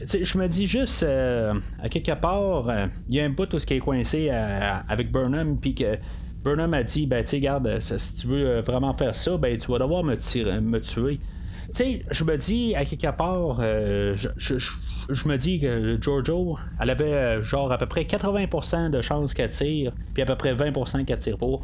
je 0.06 0.38
me 0.38 0.48
dis 0.48 0.68
juste, 0.68 1.02
à 1.02 1.90
quelque 1.90 2.14
part, 2.14 2.72
il 3.10 3.16
y 3.16 3.22
a 3.22 3.26
un 3.26 3.30
bout 3.32 3.52
où 3.56 3.58
ce 3.58 3.66
qui 3.66 3.74
est 3.74 3.80
coincé 3.80 4.30
avec 4.30 5.12
Burnham, 5.12 5.58
puis 5.58 5.74
que 5.74 5.98
Burnham 6.44 6.74
a 6.74 6.84
dit 6.84 7.06
ben 7.06 7.24
tu 7.24 7.40
garde, 7.40 7.80
si 7.80 8.16
tu 8.16 8.28
veux 8.28 8.48
euh, 8.48 8.62
vraiment 8.62 8.94
faire 8.94 9.16
ça, 9.16 9.38
ben 9.38 9.58
tu 9.58 9.72
vas 9.72 9.80
devoir 9.80 10.04
me, 10.04 10.16
tirer, 10.16 10.60
me 10.60 10.80
tuer. 10.80 11.20
Tu 11.68 11.78
sais, 11.78 12.06
je 12.10 12.24
me 12.26 12.36
dis, 12.36 12.76
à 12.76 12.84
quelque 12.84 13.16
part, 13.16 13.60
euh, 13.62 14.14
je, 14.16 15.28
me 15.28 15.38
dis 15.38 15.60
que 15.62 15.98
Giorgio, 16.02 16.58
elle 16.82 16.90
avait 16.90 17.14
euh, 17.14 17.42
genre 17.42 17.72
à 17.72 17.78
peu 17.78 17.86
près 17.86 18.04
80% 18.04 18.90
de 18.90 19.02
chances 19.02 19.34
qu'elle 19.34 19.52
tire, 19.52 19.94
puis 20.14 20.24
à 20.24 20.26
peu 20.26 20.36
près 20.36 20.54
20% 20.54 21.06
qu'elle 21.06 21.18
tire 21.18 21.38
pas. 21.38 21.60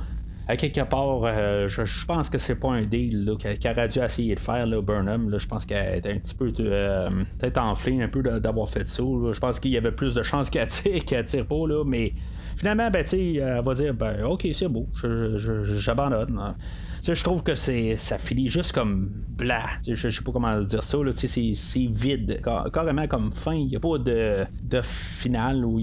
À 0.48 0.56
quelque 0.56 0.80
part, 0.80 1.26
je, 1.68 2.06
pense 2.06 2.30
que 2.30 2.38
c'est 2.38 2.56
pas 2.56 2.70
un 2.70 2.84
deal 2.84 3.36
qu'elle 3.38 3.58
aurait 3.70 3.90
dû 3.90 4.00
essayer 4.00 4.34
de 4.34 4.40
faire, 4.40 4.66
là, 4.66 4.82
Burnham. 4.82 5.30
Là, 5.30 5.40
je 5.40 5.48
pense 5.48 5.66
qu'elle 5.66 5.98
était 5.98 6.14
un 6.14 6.20
petit 6.20 6.36
peu 6.36 6.54
peut-être 6.54 7.58
enflée 7.58 8.02
un 8.02 8.08
peu 8.08 8.22
d'avoir 8.40 8.70
fait 8.70 8.88
ça. 8.88 9.04
Je 9.04 9.40
pense 9.42 9.60
qu'il 9.60 9.72
y 9.72 9.78
avait 9.78 9.92
plus 9.92 10.16
de 10.16 10.24
chances 10.24 10.50
qu'elle 10.50 10.70
tire 10.70 11.04
qu'elle 11.06 11.26
tire 11.26 11.46
pas, 11.46 11.68
là, 11.68 11.84
mais 11.86 12.14
Finalement, 12.58 12.90
ben, 12.90 13.06
elle 13.14 13.62
va 13.64 13.74
dire 13.76 13.94
ben, 13.94 14.24
Ok, 14.24 14.48
c'est 14.52 14.68
beau, 14.68 14.88
j'abandonne. 14.96 16.40
Hein. 16.40 16.56
Je 17.04 17.24
trouve 17.24 17.44
que 17.44 17.54
c'est 17.54 17.96
ça 17.96 18.18
finit 18.18 18.50
juste 18.50 18.72
comme 18.72 19.10
blah. 19.30 19.68
Je, 19.88 19.94
je 19.94 20.10
sais 20.10 20.24
pas 20.24 20.32
comment 20.32 20.60
dire 20.62 20.84
ça. 20.84 20.98
C'est 21.14 21.88
vide, 21.92 22.42
carrément 22.74 23.08
comme 23.08 23.32
fin. 23.32 23.54
Il 23.54 23.68
n'y 23.68 23.76
a 23.76 23.80
pas 23.80 24.00
de, 24.00 24.46
de 24.64 24.82
finale. 24.82 25.64
Où 25.64 25.80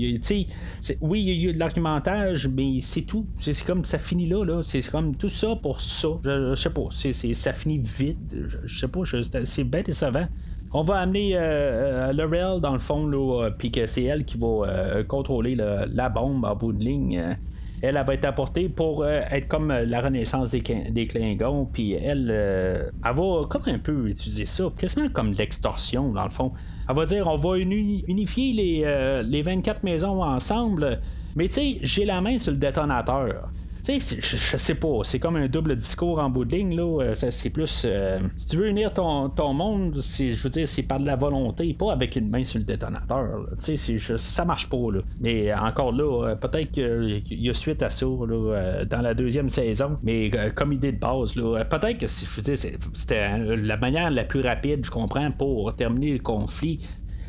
oui, 1.00 1.22
il 1.22 1.36
y 1.36 1.46
a 1.46 1.50
eu 1.50 1.52
de 1.52 1.58
l'argumentage, 1.60 2.48
mais 2.48 2.80
c'est 2.80 3.02
tout. 3.02 3.26
C'est 3.38 3.64
comme 3.64 3.84
ça 3.84 3.98
finit 3.98 4.28
là. 4.28 4.44
là. 4.44 4.62
C'est 4.64 4.86
comme 4.90 5.16
tout 5.16 5.28
ça 5.28 5.54
pour 5.54 5.80
ça. 5.80 6.08
Je, 6.24 6.56
sais 6.56 6.70
pas. 6.70 6.88
ça 6.90 7.52
finit 7.52 7.78
vide. 7.78 8.48
Je, 8.64 8.78
sais 8.80 8.88
pas. 8.88 9.02
C'est 9.44 9.64
bête 9.64 9.88
et 9.88 9.92
savant 9.92 10.26
on 10.74 10.82
va 10.82 10.96
amener 10.96 11.36
euh, 11.36 12.10
euh 12.10 12.12
Laurel 12.12 12.60
dans 12.60 12.72
le 12.72 12.80
fond, 12.80 13.10
euh, 13.12 13.50
puis 13.56 13.70
que 13.70 13.86
c'est 13.86 14.02
elle 14.02 14.24
qui 14.24 14.36
va 14.36 14.46
euh, 14.46 15.04
contrôler 15.04 15.54
la 15.56 16.08
bombe 16.08 16.44
en 16.44 16.56
bout 16.56 16.72
de 16.72 16.80
ligne. 16.80 17.36
Elle, 17.80 17.94
va 17.94 18.14
être 18.14 18.24
apportée 18.24 18.68
pour 18.70 19.06
être 19.06 19.46
comme 19.46 19.68
la 19.68 20.00
renaissance 20.00 20.50
des, 20.50 20.62
des 20.62 21.06
Klingons, 21.06 21.66
puis 21.70 21.92
elle, 21.92 22.30
elle 22.30 23.14
va 23.14 23.44
comme 23.48 23.62
un 23.66 23.78
peu 23.78 24.08
utiliser 24.08 24.46
ça, 24.46 24.64
quasiment 24.76 25.08
comme 25.10 25.32
l'extorsion 25.32 26.10
dans 26.12 26.24
le 26.24 26.30
fond. 26.30 26.52
Elle 26.88 26.96
va 26.96 27.04
dire 27.04 27.26
on 27.26 27.36
va 27.36 27.58
unifier 27.58 28.52
les, 28.54 29.22
les 29.22 29.42
24 29.42 29.82
maisons 29.82 30.22
ensemble, 30.22 31.00
mais 31.36 31.48
tu 31.48 31.54
sais, 31.54 31.78
j'ai 31.82 32.06
la 32.06 32.22
main 32.22 32.38
sur 32.38 32.52
le 32.52 32.58
détonateur. 32.58 33.50
Tu 33.84 34.00
sais, 34.00 34.18
je, 34.22 34.56
sais 34.56 34.74
pas, 34.74 35.00
c'est 35.02 35.18
comme 35.18 35.36
un 35.36 35.46
double 35.46 35.76
discours 35.76 36.18
en 36.18 36.30
bout 36.30 36.46
de 36.46 36.56
ligne, 36.56 36.74
là. 36.74 37.02
Euh, 37.02 37.14
c'est 37.14 37.50
plus. 37.50 37.82
Euh, 37.84 38.18
si 38.34 38.46
tu 38.46 38.56
veux 38.56 38.68
unir 38.68 38.94
ton, 38.94 39.28
ton 39.28 39.52
monde, 39.52 40.00
je 40.00 40.42
veux 40.42 40.48
dire, 40.48 40.66
c'est 40.66 40.84
par 40.84 41.00
de 41.00 41.04
la 41.04 41.16
volonté, 41.16 41.74
pas 41.74 41.92
avec 41.92 42.16
une 42.16 42.30
main 42.30 42.44
sur 42.44 42.60
le 42.60 42.64
détonateur. 42.64 43.46
Tu 43.62 43.76
sais, 43.76 43.98
ça 44.16 44.46
marche 44.46 44.70
pas, 44.70 44.90
là. 44.90 45.00
Mais 45.20 45.52
encore 45.52 45.92
là, 45.92 46.28
euh, 46.28 46.34
peut-être 46.34 46.70
qu'il 46.70 47.42
y 47.42 47.50
a 47.50 47.52
suite 47.52 47.82
à 47.82 47.90
ça, 47.90 48.06
là, 48.06 48.84
dans 48.86 49.02
la 49.02 49.12
deuxième 49.12 49.50
saison. 49.50 49.98
Mais 50.02 50.30
comme 50.54 50.72
idée 50.72 50.92
de 50.92 50.98
base, 50.98 51.36
là, 51.36 51.62
peut-être 51.66 51.98
que, 51.98 52.06
je 52.06 52.36
veux 52.36 52.42
dire, 52.42 52.56
c'était 52.94 53.38
la 53.38 53.76
manière 53.76 54.10
la 54.10 54.24
plus 54.24 54.40
rapide, 54.40 54.86
je 54.86 54.90
comprends, 54.90 55.30
pour 55.30 55.76
terminer 55.76 56.14
le 56.14 56.20
conflit 56.20 56.80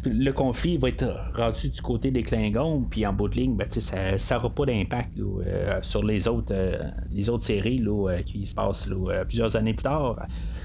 le 0.05 0.31
conflit 0.31 0.77
va 0.77 0.89
être 0.89 1.05
rendu 1.35 1.69
du 1.69 1.81
côté 1.81 2.11
des 2.11 2.23
Klingons, 2.23 2.83
puis 2.89 3.05
en 3.05 3.13
bout 3.13 3.27
de 3.27 3.35
ligne, 3.35 3.55
ben, 3.55 3.67
ça 3.69 4.35
n'aura 4.35 4.49
pas 4.49 4.65
d'impact 4.65 5.17
euh, 5.19 5.79
sur 5.81 6.03
les 6.03 6.27
autres, 6.27 6.53
euh, 6.53 6.77
les 7.11 7.29
autres 7.29 7.43
séries 7.43 7.83
euh, 7.85 8.21
qui 8.21 8.45
se 8.45 8.55
passent 8.55 8.89
plusieurs 9.27 9.55
années 9.55 9.73
plus 9.73 9.83
tard. 9.83 10.17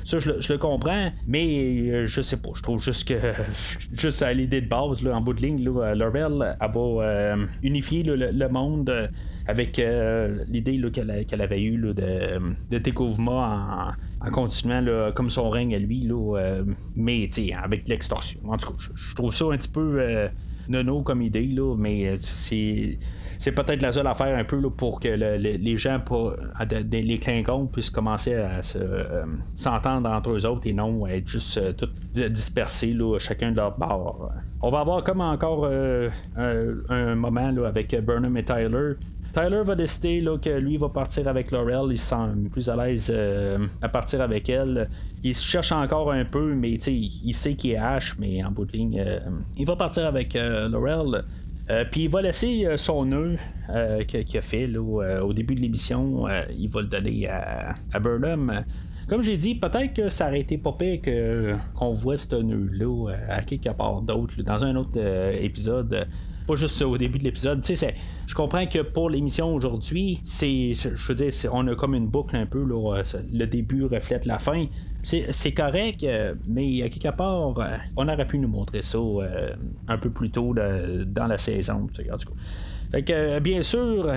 Ça, 0.05 0.19
je, 0.19 0.31
le 0.31 0.59
comprends, 0.59 1.13
mais 1.27 2.07
je 2.07 2.21
sais 2.21 2.39
pas. 2.39 2.51
Je 2.55 2.63
trouve 2.63 2.83
juste 2.83 3.07
que, 3.09 3.15
juste 3.93 4.23
à 4.23 4.33
l'idée 4.33 4.61
de 4.61 4.69
base, 4.69 5.07
en 5.07 5.21
bout 5.21 5.35
de 5.35 5.43
ligne, 5.43 5.63
Laurel, 5.63 6.57
elle 6.61 6.71
va 6.73 7.37
unifier 7.63 8.03
le, 8.03 8.49
monde 8.49 9.11
avec 9.51 9.81
l'idée 10.49 10.81
qu'elle 10.91 11.43
avait 11.43 11.63
eue 11.63 11.77
de, 11.77 11.95
de 12.71 12.79
découvrir 12.79 13.31
en, 13.31 13.93
continuant 14.31 15.13
comme 15.15 15.31
son 15.31 15.51
règne 15.51 15.75
à 15.75 15.79
lui, 15.79 16.01
là, 16.03 16.63
mais 16.97 17.29
avec 17.63 17.89
l'extorsion. 17.89 18.41
En 18.49 18.57
tout 18.57 18.71
cas, 18.71 18.77
je, 18.95 19.15
trouve 19.15 19.35
ça 19.35 19.47
un 19.47 19.57
petit 19.57 19.69
peu 19.69 20.01
euh, 20.01 20.29
nono 20.69 21.03
comme 21.03 21.23
idée, 21.23 21.47
là, 21.47 21.75
mais 21.77 22.09
euh, 22.09 22.17
c'est 22.17 23.53
peut-être 23.53 23.83
la 23.83 23.93
seule 23.93 24.07
affaire 24.07 24.37
un 24.37 24.45
peu 24.45 24.61
là, 24.61 24.71
pour 24.71 25.01
que 25.01 25.09
les 25.09 25.79
gens, 25.79 25.99
pour, 26.01 26.35
les 26.91 27.19
Klingons, 27.19 27.67
puissent 27.67 27.91
commencer 27.91 28.35
à 28.35 28.61
euh, 28.77 29.25
s'entendre 29.57 30.09
entre 30.11 30.31
eux 30.31 30.47
autres 30.47 30.67
et 30.67 30.73
non 30.73 31.07
être 31.07 31.27
juste 31.27 31.61
dispersés, 32.15 32.93
là, 32.93 33.19
chacun 33.19 33.51
de 33.53 33.57
leur 33.57 33.77
bord. 33.79 34.31
On 34.63 34.71
va 34.71 34.81
avoir 34.81 35.05
comme 35.05 35.21
encore 35.21 35.67
un, 35.67 37.15
moment 37.15 37.51
là, 37.51 37.67
avec 37.67 37.95
Burnham 38.05 38.37
et 38.37 38.45
Tyler 38.45 38.95
Tyler 39.33 39.63
va 39.65 39.75
décider 39.77 40.21
là, 40.21 40.39
que 40.39 40.51
lui 40.51 40.77
va 40.77 40.89
partir 40.89 41.29
avec 41.29 41.51
Laurel. 41.51 41.93
Il 41.93 41.99
se 41.99 42.07
sent 42.07 42.49
plus 42.51 42.69
à 42.69 42.77
l'aise 42.77 43.13
euh, 43.15 43.67
à 43.81 43.89
partir 43.89 44.21
avec 44.21 44.49
elle. 44.49 44.89
Il 45.23 45.35
se 45.35 45.47
cherche 45.47 45.73
encore 45.73 46.11
un 46.11 46.25
peu, 46.25 46.55
mais 46.55 46.73
il 46.73 47.35
sait 47.35 47.55
qu'il 47.55 47.71
est 47.71 47.79
H, 47.79 48.15
mais 48.19 48.43
en 48.43 48.51
bout 48.51 48.65
de 48.65 48.73
ligne, 48.73 49.03
euh, 49.05 49.21
il 49.57 49.67
va 49.67 49.77
partir 49.77 50.07
avec 50.07 50.35
euh, 50.35 50.69
Laurel. 50.69 51.25
puis 51.93 52.05
il 52.05 52.11
va 52.11 52.23
laisser 52.23 52.67
son 52.77 53.05
nœud 53.05 53.37
qu'il 54.09 54.39
a 54.39 54.43
fait 54.43 54.77
au 54.77 55.33
début 55.33 55.55
de 55.55 55.61
l'émission. 55.61 56.27
il 56.57 56.69
va 56.69 56.81
le 56.81 56.89
donner 56.89 57.29
à, 57.29 57.77
Burnham. 58.01 58.65
Comme 59.09 59.23
j'ai 59.23 59.37
dit, 59.37 59.55
peut-être 59.55 59.93
que 59.93 60.09
ça 60.09 60.29
aurait 60.29 60.41
été 60.41 60.59
pas 60.59 60.77
qu'on 61.77 61.93
voit 61.93 62.17
ce 62.17 62.35
nœud-là 62.35 63.13
à 63.29 63.43
quelque 63.43 63.71
part 63.71 64.03
d'autre, 64.03 64.43
dans 64.43 64.65
un 64.65 64.75
autre 64.75 64.99
épisode 65.41 66.07
pas 66.51 66.57
juste 66.57 66.83
au 66.83 66.99
début 66.99 67.19
de 67.19 67.25
l'épisode. 67.25 67.63
Tu 67.63 67.77
sais, 67.77 67.95
je 68.27 68.35
comprends 68.35 68.67
que 68.67 68.81
pour 68.81 69.09
l'émission 69.09 69.55
aujourd'hui, 69.55 70.19
c'est, 70.25 70.75
je 70.75 70.89
veux 70.89 71.15
dire, 71.15 71.33
on 71.53 71.67
a 71.69 71.75
comme 71.77 71.95
une 71.95 72.09
boucle 72.09 72.37
un 72.37 72.47
peu, 72.47 72.65
là, 72.65 73.03
le 73.33 73.45
début 73.47 73.85
reflète 73.85 74.27
la 74.27 74.39
fin. 74.39 74.67
C'est 75.03 75.53
correct, 75.53 76.03
euh, 76.03 76.35
mais 76.47 76.83
à 76.83 76.89
quelque 76.89 77.15
part, 77.17 77.59
euh, 77.59 77.77
on 77.97 78.09
aurait 78.09 78.27
pu 78.27 78.39
nous 78.39 78.49
montrer 78.49 78.83
ça 78.83 78.99
euh, 78.99 79.55
un 79.89 79.97
peu 79.97 80.11
plus 80.11 80.31
tôt 80.31 80.55
dans 80.55 81.27
la 81.27 81.39
saison. 81.39 81.87
En 82.13 82.17
tout. 82.19 82.33
Fait 82.91 83.03
que, 83.03 83.39
bien 83.39 83.63
sûr, 83.63 84.11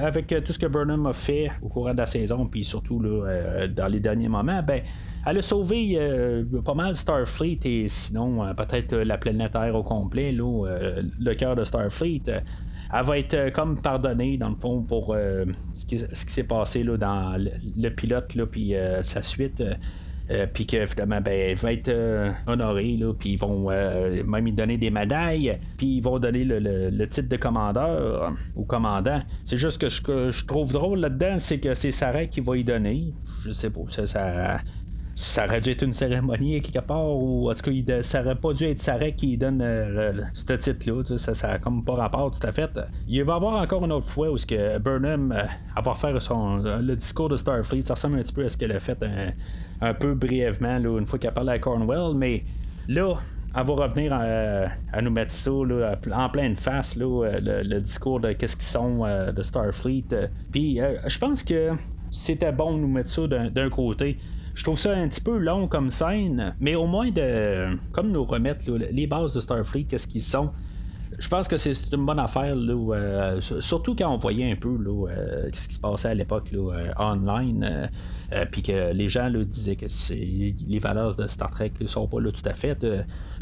avec 0.00 0.28
tout 0.44 0.52
ce 0.52 0.58
que 0.58 0.66
Burnham 0.66 1.06
a 1.06 1.12
fait 1.12 1.50
au 1.62 1.68
courant 1.68 1.92
de 1.92 1.98
la 1.98 2.06
saison, 2.06 2.46
puis 2.46 2.64
surtout 2.64 3.00
là, 3.00 3.66
dans 3.68 3.88
les 3.88 4.00
derniers 4.00 4.28
moments, 4.28 4.62
ben, 4.62 4.82
elle 5.26 5.38
a 5.38 5.42
sauvé 5.42 5.96
euh, 5.96 6.44
pas 6.64 6.74
mal 6.74 6.96
Starfleet 6.96 7.58
et 7.64 7.88
sinon 7.88 8.44
euh, 8.44 8.54
peut-être 8.54 8.92
euh, 8.92 9.04
la 9.04 9.18
planète 9.18 9.52
Terre 9.52 9.74
au 9.74 9.82
complet, 9.82 10.30
là, 10.30 10.68
le 11.18 11.34
cœur 11.34 11.56
de 11.56 11.64
Starfleet. 11.64 12.22
elle 12.28 13.04
va 13.04 13.18
être 13.18 13.50
comme 13.52 13.76
pardonnée 13.76 14.38
dans 14.38 14.50
le 14.50 14.54
fond 14.54 14.82
pour 14.82 15.16
ce 15.74 15.86
qui, 15.86 15.98
s'est 15.98 16.44
passé 16.44 16.84
là, 16.84 16.96
dans 16.96 17.36
le, 17.36 17.88
pilote 17.88 18.32
puis 18.50 18.74
sa 19.02 19.22
suite. 19.22 19.62
Puis 20.52 20.66
que 20.66 20.86
finalement 20.86 21.20
ben, 21.20 21.32
elle 21.32 21.56
va 21.56 21.72
être 21.72 21.92
honorée 22.46 22.98
puis 23.18 23.32
ils 23.32 23.38
vont 23.38 23.70
même 23.70 24.44
lui 24.44 24.52
donner 24.52 24.76
des 24.76 24.90
médailles 24.90 25.58
puis 25.76 25.96
ils 25.96 26.00
vont 26.00 26.18
donner 26.18 26.44
le, 26.44 27.06
titre 27.06 27.28
de 27.28 27.36
commandeur 27.36 28.32
au 28.54 28.64
commandant. 28.64 29.20
C'est 29.44 29.58
juste 29.58 29.80
que 29.80 29.88
ce 29.88 30.00
que 30.00 30.30
je 30.30 30.44
trouve 30.46 30.72
drôle 30.72 31.00
là-dedans 31.00 31.38
c'est 31.38 31.60
que 31.60 31.74
c'est 31.74 31.92
Sarah 31.92 32.26
qui 32.26 32.40
va 32.40 32.56
y 32.56 32.64
donner. 32.64 33.12
Je 33.44 33.52
sais 33.52 33.70
pas 33.70 33.82
ça 33.88 34.06
ça 34.06 34.58
aurait 35.38 35.60
dû 35.62 35.70
être 35.70 35.82
une 35.82 35.94
cérémonie 35.94 36.60
quelque 36.60 36.84
part, 36.84 37.08
ou 37.08 37.50
en 37.50 37.54
tout 37.54 37.70
cas, 37.70 38.02
ça 38.02 38.20
aurait 38.20 38.34
pas 38.34 38.52
dû 38.52 38.64
être 38.64 38.80
Sarek 38.80 39.16
qui 39.16 39.38
donne 39.38 39.64
ce 40.34 40.52
titre-là. 40.52 41.16
Ça, 41.16 41.34
ça 41.34 41.52
a 41.52 41.58
comme 41.58 41.84
pas 41.84 41.94
rapport 41.94 42.30
tout 42.30 42.46
à 42.46 42.52
fait. 42.52 42.70
Il 43.08 43.24
va 43.24 43.32
y 43.32 43.36
avoir 43.36 43.54
encore 43.54 43.84
une 43.84 43.92
autre 43.92 44.08
fois 44.08 44.30
où 44.30 44.36
ce 44.36 44.46
que 44.46 44.78
Burnham 44.78 45.34
va 45.82 45.94
faire 45.94 46.20
son, 46.22 46.56
le 46.58 46.94
discours 46.94 47.30
de 47.30 47.36
Starfleet. 47.36 47.84
Ça 47.84 47.94
ressemble 47.94 48.18
un 48.18 48.22
petit 48.22 48.34
peu 48.34 48.44
à 48.44 48.48
ce 48.50 48.58
qu'elle 48.58 48.72
a 48.72 48.80
fait 48.80 49.02
un, 49.80 49.94
peu 49.94 50.14
brièvement 50.14 50.78
là, 50.78 50.98
une 50.98 51.06
fois 51.06 51.18
qu'elle 51.18 51.32
parlé 51.32 51.52
à 51.52 51.58
Cornwell, 51.58 52.14
mais 52.14 52.44
là, 52.86 53.14
elle 53.56 53.66
va 53.66 53.72
revenir 53.72 54.12
à, 54.12 55.00
nous 55.00 55.10
mettre 55.10 55.32
ça 55.32 55.50
en 55.50 56.28
pleine 56.28 56.56
face, 56.56 56.94
là, 56.94 57.38
le, 57.40 57.80
discours 57.80 58.20
de 58.20 58.32
qu'est-ce 58.32 58.56
qu'ils 58.56 58.66
sont 58.66 59.04
de 59.32 59.42
Starfleet. 59.42 60.04
Puis 60.52 60.78
je 61.06 61.18
pense 61.18 61.42
que 61.42 61.70
c'était 62.10 62.52
bon 62.52 62.74
de 62.74 62.80
nous 62.80 62.88
mettre 62.88 63.08
ça 63.08 63.26
d'un 63.26 63.70
côté. 63.70 64.18
Je 64.56 64.62
trouve 64.64 64.78
ça 64.78 64.96
un 64.96 65.06
petit 65.06 65.20
peu 65.20 65.36
long 65.36 65.68
comme 65.68 65.90
scène, 65.90 66.54
mais 66.60 66.74
au 66.74 66.86
moins 66.86 67.10
de 67.10 67.76
comme 67.92 68.10
nous 68.10 68.24
remettre 68.24 68.64
les 68.70 69.06
bases 69.06 69.34
de 69.34 69.40
Starfleet, 69.40 69.84
qu'est-ce 69.84 70.08
qu'ils 70.08 70.22
sont. 70.22 70.50
Je 71.18 71.28
pense 71.28 71.46
que 71.46 71.58
c'est 71.58 71.72
une 71.92 72.06
bonne 72.06 72.18
affaire, 72.18 72.56
euh, 72.56 73.40
surtout 73.60 73.94
quand 73.94 74.12
on 74.12 74.16
voyait 74.16 74.50
un 74.50 74.56
peu 74.56 74.70
euh, 74.70 75.50
ce 75.52 75.68
qui 75.68 75.74
se 75.74 75.80
passait 75.80 76.08
à 76.08 76.14
l'époque 76.14 76.48
euh, 76.54 76.90
online, 76.98 77.90
puis 78.50 78.62
que 78.62 78.92
les 78.92 79.10
gens 79.10 79.30
disaient 79.30 79.76
que 79.76 79.86
les 80.10 80.78
valeurs 80.78 81.14
de 81.16 81.26
Star 81.26 81.50
Trek 81.50 81.72
ne 81.78 81.86
sont 81.86 82.08
pas 82.08 82.20
là 82.20 82.32
tout 82.32 82.48
à 82.48 82.54
fait. 82.54 82.78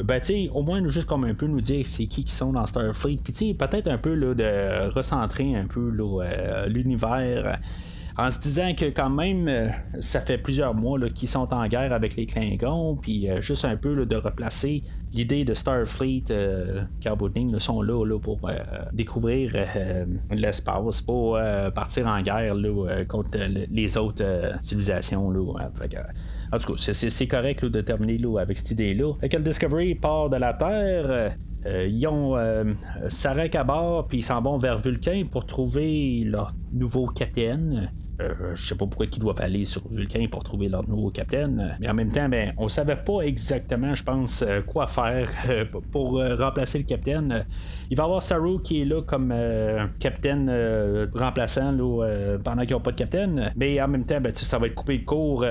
ben, 0.03 0.19
tu 0.19 0.49
au 0.53 0.63
moins, 0.63 0.85
juste 0.89 1.07
comme 1.07 1.23
un 1.23 1.33
peu 1.33 1.47
nous 1.47 1.61
dire 1.61 1.85
c'est 1.87 2.07
qui 2.07 2.25
qui 2.25 2.33
sont 2.33 2.51
dans 2.51 2.65
Starfleet, 2.65 3.19
puis 3.23 3.53
peut-être 3.53 3.87
un 3.87 3.97
peu 3.97 4.15
de 4.35 4.89
recentrer 4.93 5.55
un 5.55 5.65
peu 5.65 5.93
l'univers 6.67 7.57
en 8.17 8.31
se 8.31 8.39
disant 8.39 8.73
que 8.73 8.85
quand 8.85 9.09
même, 9.09 9.47
euh, 9.47 9.67
ça 9.99 10.21
fait 10.21 10.37
plusieurs 10.37 10.73
mois 10.73 10.97
qu'ils 11.09 11.27
sont 11.27 11.53
en 11.53 11.67
guerre 11.67 11.91
avec 11.91 12.15
les 12.15 12.25
Klingons, 12.25 12.95
puis 12.95 13.29
euh, 13.29 13.41
juste 13.41 13.65
un 13.65 13.75
peu 13.75 14.05
de 14.05 14.15
replacer 14.15 14.83
l'idée 15.13 15.43
de 15.43 15.53
Starfleet, 15.53 16.23
euh, 16.31 16.83
Carboding 17.01 17.57
sont 17.59 17.81
là, 17.81 18.17
pour 18.19 18.49
découvrir 18.93 19.53
l'espace, 20.31 21.01
pour 21.01 21.39
partir 21.73 22.07
en 22.07 22.21
guerre 22.21 22.55
contre 23.07 23.37
les 23.71 23.97
autres 23.97 24.57
civilisations. 24.61 25.29
en 25.29 26.59
tout 26.59 26.73
cas, 26.73 26.93
c'est 26.93 27.27
correct 27.27 27.65
de 27.65 27.81
terminer 27.81 28.19
avec 28.39 28.57
cette 28.57 28.71
idée-là. 28.71 29.13
Quand 29.31 29.39
Discovery 29.39 29.95
part 29.95 30.29
de 30.29 30.37
la 30.37 30.53
Terre, 30.53 31.35
ils 31.65 32.07
ont 32.07 32.35
Sarek 33.07 33.55
à 33.55 33.63
bord, 33.63 34.07
puis 34.07 34.17
ils 34.17 34.23
s'en 34.23 34.41
vont 34.41 34.57
vers 34.57 34.77
Vulcain 34.77 35.23
pour 35.31 35.45
trouver 35.45 36.23
leur 36.25 36.53
nouveau 36.73 37.07
capitaine. 37.07 37.89
Euh, 38.21 38.55
je 38.55 38.65
sais 38.65 38.75
pas 38.75 38.85
pourquoi 38.85 39.05
ils 39.11 39.19
doivent 39.19 39.41
aller 39.41 39.65
sur 39.65 39.81
Vulcain 39.89 40.25
pour 40.29 40.43
trouver 40.43 40.69
leur 40.69 40.87
nouveau 40.87 41.09
capitaine. 41.09 41.75
Mais 41.79 41.89
en 41.89 41.93
même 41.93 42.11
temps, 42.11 42.29
ben, 42.29 42.53
on 42.57 42.69
savait 42.69 42.95
pas 42.95 43.21
exactement, 43.21 43.93
je 43.93 44.03
pense, 44.03 44.41
euh, 44.41 44.61
quoi 44.61 44.87
faire 44.87 45.29
euh, 45.49 45.65
pour 45.91 46.21
remplacer 46.21 46.77
le 46.77 46.85
capitaine. 46.85 47.45
Il 47.89 47.97
va 47.97 48.03
y 48.03 48.05
avoir 48.05 48.21
Saru 48.21 48.61
qui 48.61 48.81
est 48.81 48.85
là 48.85 49.01
comme 49.01 49.33
capitaine 49.99 50.49
remplaçant 51.13 51.71
là, 51.71 52.37
pendant 52.43 52.63
qu'ils 52.63 52.73
n'ont 52.73 52.81
pas 52.81 52.91
de 52.91 52.97
capitaine. 52.97 53.51
Mais 53.55 53.81
en 53.81 53.87
même 53.87 54.05
temps, 54.05 54.19
ben, 54.21 54.33
ça 54.33 54.57
va 54.57 54.67
être 54.67 54.75
coupé 54.75 54.97
de 54.97 55.05
court 55.05 55.45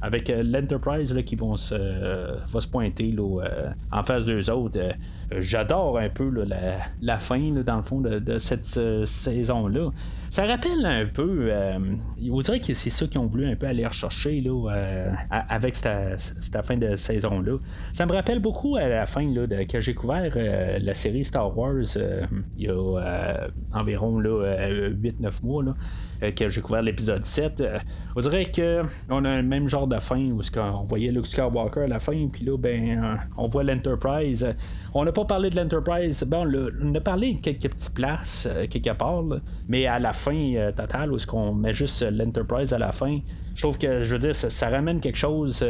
avec 0.00 0.28
l'Enterprise 0.28 1.14
qui 1.26 1.36
vont 1.36 1.56
se, 1.56 1.74
va 1.74 2.60
se 2.60 2.68
pointer 2.68 3.10
là, 3.10 3.40
en 3.90 4.02
face 4.02 4.26
d'eux 4.26 4.50
autres. 4.50 4.78
J'adore 5.40 5.98
un 5.98 6.08
peu 6.08 6.30
la, 7.00 7.18
fin, 7.18 7.50
dans 7.64 7.76
le 7.76 7.82
fond, 7.82 8.00
de, 8.00 8.38
cette 8.38 8.64
saison-là. 9.06 9.90
Ça 10.34 10.46
rappelle 10.46 10.84
un 10.84 11.06
peu, 11.06 11.46
euh, 11.48 11.78
on 12.28 12.40
dirait 12.40 12.58
que 12.58 12.74
c'est 12.74 12.90
ça 12.90 13.06
qu'ils 13.06 13.20
ont 13.20 13.26
voulu 13.26 13.46
un 13.46 13.54
peu 13.54 13.68
aller 13.68 13.86
rechercher 13.86 14.40
là, 14.40 14.68
euh, 14.72 15.12
avec 15.30 15.76
cette, 15.76 16.58
fin 16.64 16.76
de 16.76 16.96
saison-là. 16.96 17.58
Ça 17.92 18.04
me 18.04 18.12
rappelle 18.12 18.40
beaucoup 18.40 18.74
à 18.74 18.88
la 18.88 19.06
fin 19.06 19.22
là, 19.32 19.46
de, 19.46 19.62
que 19.62 19.80
j'ai 19.80 19.94
couvert 19.94 20.32
euh, 20.34 20.78
la 20.80 20.94
série 20.94 21.24
Star 21.24 21.56
Wars 21.56 21.96
il 22.58 22.64
y 22.64 22.68
a 22.68 23.48
environ 23.72 24.20
8-9 24.20 25.44
mois. 25.44 25.62
Là. 25.62 25.74
Euh, 26.24 26.30
que 26.30 26.48
j'ai 26.48 26.60
couvert 26.60 26.82
l'épisode 26.82 27.24
7. 27.24 27.60
Euh, 27.60 27.78
on 28.16 28.20
dirait 28.20 28.46
que 28.46 28.82
on 29.10 29.24
a 29.24 29.36
le 29.36 29.42
même 29.42 29.68
genre 29.68 29.86
de 29.86 29.98
fin 29.98 30.18
où 30.18 30.40
on 30.56 30.84
voyait 30.84 31.10
Luke 31.10 31.26
Skywalker 31.26 31.82
à 31.82 31.86
la 31.86 31.98
fin, 31.98 32.28
puis 32.32 32.44
là, 32.44 32.56
ben, 32.56 33.02
euh, 33.02 33.16
on 33.36 33.48
voit 33.48 33.64
l'Enterprise. 33.64 34.54
On 34.92 35.04
n'a 35.04 35.12
pas 35.12 35.24
parlé 35.24 35.50
de 35.50 35.56
l'Enterprise. 35.56 36.24
Bon, 36.24 36.46
on 36.82 36.94
a 36.94 37.00
parlé 37.00 37.34
de 37.34 37.38
quelques 37.38 37.70
petites 37.70 37.94
places, 37.94 38.48
quelque 38.70 38.92
part, 38.92 39.24
mais 39.68 39.86
à 39.86 39.98
la 39.98 40.12
fin 40.12 40.70
totale, 40.76 41.12
où 41.12 41.16
est-ce 41.16 41.26
qu'on 41.26 41.52
met 41.52 41.74
juste 41.74 42.02
l'Enterprise 42.02 42.72
à 42.72 42.78
la 42.78 42.92
fin, 42.92 43.18
je 43.54 43.62
trouve 43.62 43.78
que, 43.78 44.04
je 44.04 44.12
veux 44.12 44.18
dire, 44.18 44.34
ça, 44.34 44.68
ramène 44.68 45.00
quelque 45.00 45.18
chose 45.18 45.66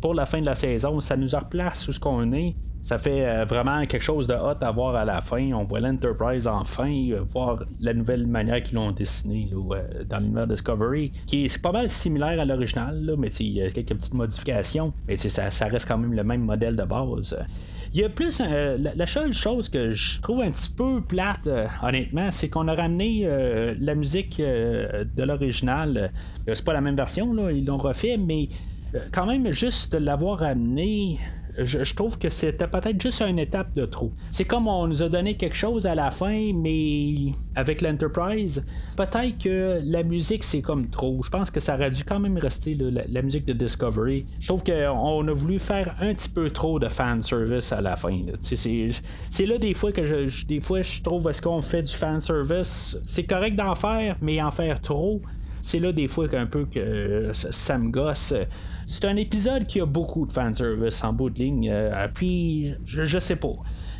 pour 0.00 0.14
la 0.14 0.26
fin 0.26 0.40
de 0.40 0.46
la 0.46 0.54
saison. 0.54 0.98
Ça 1.00 1.16
nous 1.16 1.28
replace 1.28 1.86
où 1.88 1.92
ce 1.92 2.00
qu'on 2.00 2.32
est. 2.32 2.56
Ça 2.86 2.98
fait 2.98 3.26
euh, 3.26 3.44
vraiment 3.44 3.84
quelque 3.84 4.00
chose 4.04 4.28
de 4.28 4.34
hot 4.34 4.58
à 4.60 4.70
voir 4.70 4.94
à 4.94 5.04
la 5.04 5.20
fin. 5.20 5.50
On 5.54 5.64
voit 5.64 5.80
l'Enterprise 5.80 6.46
enfin, 6.46 6.88
euh, 6.88 7.20
voir 7.26 7.64
la 7.80 7.92
nouvelle 7.92 8.28
manière 8.28 8.62
qu'ils 8.62 8.76
l'ont 8.76 8.92
dessiné 8.92 9.50
euh, 9.52 10.04
dans 10.08 10.20
l'univers 10.20 10.46
Discovery, 10.46 11.10
qui 11.26 11.46
est 11.46 11.60
pas 11.60 11.72
mal 11.72 11.90
similaire 11.90 12.38
à 12.38 12.44
l'original, 12.44 13.16
mais 13.18 13.26
il 13.40 13.54
y 13.54 13.60
a 13.60 13.72
quelques 13.72 13.88
petites 13.88 14.14
modifications, 14.14 14.92
mais 15.08 15.16
ça, 15.16 15.50
ça 15.50 15.66
reste 15.66 15.88
quand 15.88 15.98
même 15.98 16.12
le 16.12 16.22
même 16.22 16.42
modèle 16.42 16.76
de 16.76 16.84
base. 16.84 17.36
Il 17.92 18.02
y 18.02 18.04
a 18.04 18.08
plus. 18.08 18.40
la, 18.40 19.06
seule 19.08 19.34
chose 19.34 19.68
que 19.68 19.90
je 19.90 20.20
trouve 20.20 20.42
un 20.42 20.50
petit 20.52 20.70
peu 20.70 21.00
plate, 21.00 21.48
honnêtement, 21.82 22.30
c'est 22.30 22.48
qu'on 22.50 22.68
a 22.68 22.74
ramené 22.76 23.28
la 23.80 23.94
musique 23.96 24.38
de 24.38 25.22
l'original. 25.24 26.12
c'est 26.46 26.64
pas 26.64 26.72
la 26.72 26.80
même 26.80 26.96
version, 26.96 27.32
là, 27.32 27.50
ils 27.50 27.64
l'ont 27.64 27.78
refait, 27.78 28.16
mais 28.16 28.48
quand 29.12 29.26
même, 29.26 29.50
juste 29.50 29.92
de 29.92 29.98
l'avoir 29.98 30.40
ramené, 30.40 31.18
je, 31.58 31.94
trouve 31.94 32.18
que 32.18 32.28
c'était 32.28 32.66
peut-être 32.66 33.00
juste 33.00 33.22
une 33.22 33.38
étape 33.38 33.74
de 33.74 33.86
trop. 33.86 34.12
C'est 34.30 34.44
comme 34.44 34.68
on 34.68 34.86
nous 34.86 35.02
a 35.02 35.08
donné 35.08 35.36
quelque 35.36 35.56
chose 35.56 35.86
à 35.86 35.94
la 35.94 36.10
fin, 36.10 36.52
mais 36.54 37.32
avec 37.54 37.80
l'Enterprise, 37.80 38.64
peut-être 38.96 39.38
que 39.38 39.80
la 39.82 40.02
musique 40.02 40.44
c'est 40.44 40.62
comme 40.62 40.88
trop. 40.88 41.22
Je 41.22 41.30
pense 41.30 41.50
que 41.50 41.60
ça 41.60 41.74
aurait 41.74 41.90
dû 41.90 42.04
quand 42.04 42.20
même 42.20 42.38
rester 42.38 42.74
la, 42.74 43.22
musique 43.22 43.46
de 43.46 43.52
Discovery. 43.52 44.26
Je 44.38 44.48
trouve 44.48 44.62
qu'on 44.62 45.28
a 45.28 45.32
voulu 45.32 45.58
faire 45.58 45.96
un 46.00 46.14
petit 46.14 46.28
peu 46.28 46.50
trop 46.50 46.78
de 46.78 46.88
fan 46.88 47.22
service 47.22 47.72
à 47.72 47.80
la 47.80 47.96
fin. 47.96 48.18
C'est 48.40 49.46
là 49.46 49.58
des 49.58 49.74
fois 49.74 49.92
que 49.92 50.04
je, 50.04 50.46
des 50.46 50.60
fois 50.60 50.82
je 50.82 51.02
trouve 51.02 51.28
est-ce 51.28 51.42
qu'on 51.42 51.62
fait 51.62 51.82
du 51.82 51.92
fan 51.92 52.20
service, 52.20 52.98
c'est 53.06 53.24
correct 53.24 53.56
d'en 53.56 53.74
faire, 53.74 54.16
mais 54.20 54.42
en 54.42 54.50
faire 54.50 54.80
trop 54.80 55.20
c'est 55.66 55.80
là 55.80 55.90
des 55.90 56.06
fois 56.06 56.28
qu'un 56.28 56.46
peu 56.46 56.64
que 56.64 57.30
ça, 57.32 57.76
me 57.76 57.90
gosse. 57.90 58.32
C'est 58.88 59.04
un 59.04 59.16
épisode 59.16 59.66
qui 59.66 59.80
a 59.80 59.86
beaucoup 59.86 60.26
de 60.26 60.32
fanservice 60.32 61.02
en 61.02 61.12
bout 61.12 61.30
de 61.30 61.40
ligne. 61.40 61.68
Euh, 61.70 62.06
puis, 62.14 62.72
je, 62.84 63.18
sais 63.18 63.34
pas. 63.34 63.54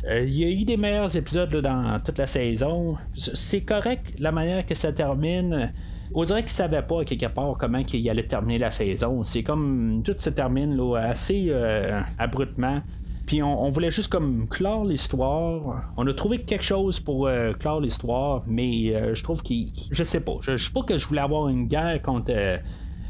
Euh, 0.07 0.21
il 0.21 0.33
y 0.33 0.45
a 0.45 0.49
eu 0.49 0.63
des 0.63 0.77
meilleurs 0.77 1.13
épisodes 1.17 1.53
dans 1.57 1.99
toute 1.99 2.17
la 2.17 2.25
saison. 2.25 2.97
C'est 3.13 3.61
correct 3.61 4.13
la 4.17 4.31
manière 4.31 4.65
que 4.65 4.75
ça 4.75 4.93
termine. 4.93 5.73
On 6.13 6.23
dirait 6.23 6.43
qu'ils 6.43 6.51
savaient 6.51 6.83
pas 6.83 7.03
quelque 7.03 7.25
part 7.25 7.57
comment 7.59 7.79
il 7.79 8.09
allait 8.09 8.27
terminer 8.27 8.59
la 8.59 8.71
saison. 8.71 9.25
C'est 9.25 9.43
comme 9.43 10.01
tout 10.05 10.15
se 10.17 10.29
termine 10.29 10.79
assez 10.95 11.47
euh, 11.49 11.99
abruptement. 12.17 12.81
Puis 13.25 13.43
on, 13.43 13.69
voulait 13.69 13.91
juste 13.91 14.09
comme 14.09 14.47
clore 14.47 14.85
l'histoire. 14.85 15.81
On 15.97 16.07
a 16.07 16.13
trouvé 16.13 16.43
quelque 16.43 16.63
chose 16.63 17.01
pour 17.01 17.29
clore 17.59 17.81
l'histoire, 17.81 18.43
mais 18.47 19.13
je 19.13 19.21
trouve 19.21 19.41
qu'il. 19.41 19.73
Je 19.91 20.01
sais 20.01 20.21
pas. 20.21 20.37
Je, 20.39 20.55
sais 20.55 20.71
pas 20.71 20.83
que 20.83 20.97
je 20.97 21.05
voulais 21.05 21.19
avoir 21.19 21.49
une 21.49 21.67
guerre 21.67 22.01
contre. 22.01 22.31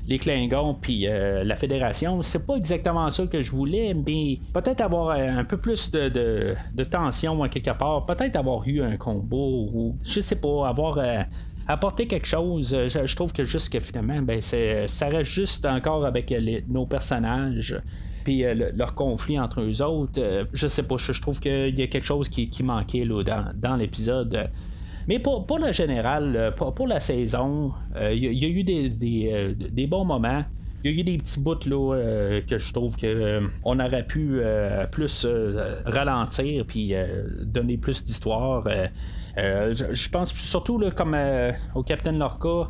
Les 0.07 0.19
Klingons 0.19 0.73
puis 0.73 1.05
la 1.07 1.55
Fédération. 1.55 2.21
C'est 2.21 2.45
pas 2.45 2.55
exactement 2.55 3.09
ça 3.09 3.27
que 3.27 3.41
je 3.41 3.51
voulais, 3.51 3.93
mais 3.93 4.39
peut-être 4.53 4.81
avoir 4.81 5.11
un 5.11 5.43
peu 5.43 5.57
plus 5.57 5.91
de, 5.91 6.09
de, 6.09 6.83
tension 6.83 7.43
à 7.43 7.49
quelque 7.49 7.77
part, 7.77 8.05
peut-être 8.05 8.35
avoir 8.35 8.65
eu 8.67 8.81
un 8.81 8.95
combo 8.95 9.69
ou 9.73 9.95
je 10.03 10.21
sais 10.21 10.39
pas, 10.39 10.67
avoir 10.67 10.99
apporté 11.67 12.07
quelque 12.07 12.27
chose. 12.27 12.75
Je, 12.87 13.15
trouve 13.15 13.33
que 13.33 13.43
juste 13.43 13.71
que 13.71 13.79
finalement, 13.79 14.21
ben, 14.21 14.41
ça 14.41 15.07
reste 15.07 15.31
juste 15.31 15.65
encore 15.65 16.05
avec 16.05 16.33
nos 16.67 16.85
personnages 16.85 17.79
puis 18.27 18.43
euh, 18.43 18.71
leur 18.75 18.93
conflit 18.93 19.39
entre 19.39 19.61
eux 19.61 19.81
autres. 19.81 20.19
Euh, 20.21 20.43
je 20.51 20.67
sais 20.67 20.83
pas, 20.83 20.97
je, 20.97 21.21
trouve 21.21 21.39
qu'il 21.39 21.79
y 21.79 21.81
a 21.81 21.87
quelque 21.87 22.05
chose 22.05 22.27
qui, 22.27 22.61
manquait 22.61 23.05
là, 23.05 23.23
dans, 23.55 23.77
l'épisode. 23.77 24.49
Mais 25.07 25.19
pour, 25.19 25.45
pour 25.45 25.59
le 25.59 25.71
général, 25.71 26.35
euh, 26.35 26.51
pour, 26.51 26.87
la 26.87 26.99
saison, 26.99 27.73
il 28.11 28.17
y, 28.17 28.45
a 28.45 28.49
eu 28.49 28.63
des, 28.63 29.87
bons 29.87 30.05
moments. 30.05 30.43
Il 30.83 30.91
y 30.91 30.97
a 30.97 30.99
eu 30.99 31.03
des 31.03 31.17
petits 31.17 31.39
bouts 31.39 31.65
là, 31.65 32.41
que 32.47 32.57
je 32.57 32.73
trouve 32.73 32.95
que 32.97 33.41
on 33.63 33.79
aurait 33.79 34.05
pu 34.05 34.39
plus 34.91 35.25
ralentir 35.85 36.65
puis 36.65 36.93
donner 37.41 37.77
plus 37.77 38.03
d'histoire. 38.03 38.67
je, 39.35 40.09
pense 40.09 40.33
surtout 40.33 40.77
là, 40.77 40.91
comme 40.91 41.17
au 41.73 41.83
Capitaine 41.83 42.19
Lorca. 42.19 42.69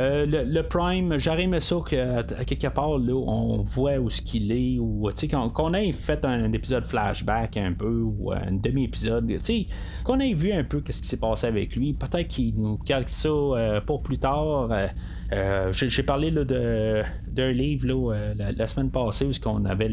Euh, 0.00 0.26
le, 0.26 0.62
Prime, 0.62 1.16
j'aurais 1.18 1.44
aimé 1.44 1.60
ça 1.60 1.76
qu'à 1.88 2.22
quelque 2.22 2.68
part, 2.68 2.98
là, 2.98 3.14
on 3.14 3.62
voit 3.62 3.98
où 3.98 4.08
ce 4.08 4.22
qu'il 4.22 4.52
est, 4.52 4.78
ou 4.78 5.10
qu'on 5.52 5.74
ait 5.74 5.92
fait 5.92 6.24
un, 6.24 6.52
épisode 6.52 6.84
flashback 6.84 7.56
un 7.56 7.72
peu, 7.72 8.02
ou 8.02 8.32
un 8.32 8.52
demi-épisode, 8.52 9.40
qu'on 10.04 10.20
ait 10.20 10.34
vu 10.34 10.52
un 10.52 10.64
peu 10.64 10.82
ce 10.88 11.02
qui 11.02 11.08
s'est 11.08 11.16
passé 11.18 11.46
avec 11.48 11.74
lui. 11.74 11.94
Peut-être 11.94 12.28
qu'il 12.28 12.54
nous 12.56 12.76
calque 12.78 13.08
ça 13.08 13.28
euh, 13.28 13.80
pour 13.80 14.02
plus 14.02 14.18
tard. 14.18 14.68
Euh, 15.30 15.72
j'ai 15.72 16.02
parlé 16.02 16.30
d'un 16.30 17.50
livre 17.50 18.14
la, 18.36 18.66
semaine 18.66 18.90
passée 18.90 19.26
où 19.26 19.48
on 19.48 19.64
avait 19.66 19.90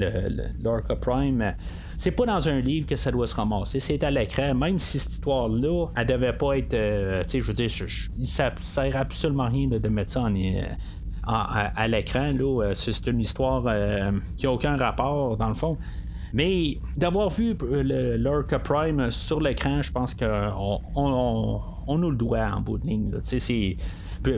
l'Orca 0.64 0.96
Prime. 0.96 1.56
C'est 1.98 2.12
pas 2.12 2.26
dans 2.26 2.48
un 2.48 2.60
livre 2.60 2.88
que 2.88 2.96
ça 2.96 3.12
doit 3.12 3.28
se 3.28 3.36
ramasser, 3.36 3.80
c'est 3.80 4.04
à 4.04 4.12
l'écran, 4.12 4.54
même 4.54 4.80
si 4.80 5.00
cette 5.00 5.14
histoire-là, 5.14 5.88
elle 5.96 6.08
devait 6.08 6.34
pas 6.34 6.58
être. 6.58 6.70
tu 6.70 7.30
sais, 7.30 7.42
je 7.42 7.48
veux 7.48 7.54
dire, 7.54 7.70
ça 8.24 8.54
sert 8.62 8.96
absolument 8.96 9.48
rien 9.48 9.68
de 9.68 9.90
mettre 9.90 10.12
ça 10.12 10.22
en, 10.22 10.34
à, 11.28 11.88
l'écran. 11.88 12.34
C'est 12.74 13.08
une 13.08 13.20
histoire 13.20 13.64
qui 14.38 14.46
n'a 14.46 14.52
aucun 14.52 14.78
rapport, 14.78 15.36
dans 15.38 15.50
le 15.50 15.56
fond. 15.56 15.78
Mais 16.34 16.80
d'avoir 16.98 17.30
vu 17.30 17.56
le 17.62 18.18
l'Orca 18.18 18.60
Prime 18.60 19.10
sur 19.10 19.40
l'écran, 19.40 19.82
je 19.82 19.92
pense 19.92 20.14
qu'on 20.14 20.82
on, 20.96 21.98
nous 21.98 22.12
le 22.12 22.18
doit 22.18 22.50
en 22.54 22.60
bout 22.60 22.78
de 22.78 22.88
ligne. 22.88 23.12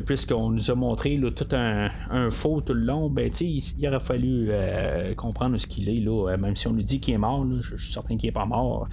Puisqu'on 0.05 0.49
nous 0.49 0.71
a 0.71 0.75
montré 0.75 1.19
tout 1.35 1.47
un, 1.51 1.89
faux 2.31 2.61
tout 2.61 2.73
le 2.73 2.81
long, 2.81 3.09
ben, 3.09 3.31
il 3.39 3.87
aurait 3.87 3.99
fallu 3.99 4.47
euh, 4.49 5.13
comprendre 5.15 5.57
ce 5.57 5.67
qu'il 5.67 5.89
est, 5.89 5.99
là, 5.99 6.35
même 6.37 6.55
si 6.55 6.67
on 6.67 6.73
nous 6.73 6.83
dit 6.83 6.99
qu'il 6.99 7.13
est 7.13 7.19
mort, 7.19 7.45
je, 7.61 7.75
suis 7.77 7.93
certain 7.93 8.17
qu'il 8.17 8.27
n'est 8.27 8.33
pas 8.33 8.45
mort 8.45 8.87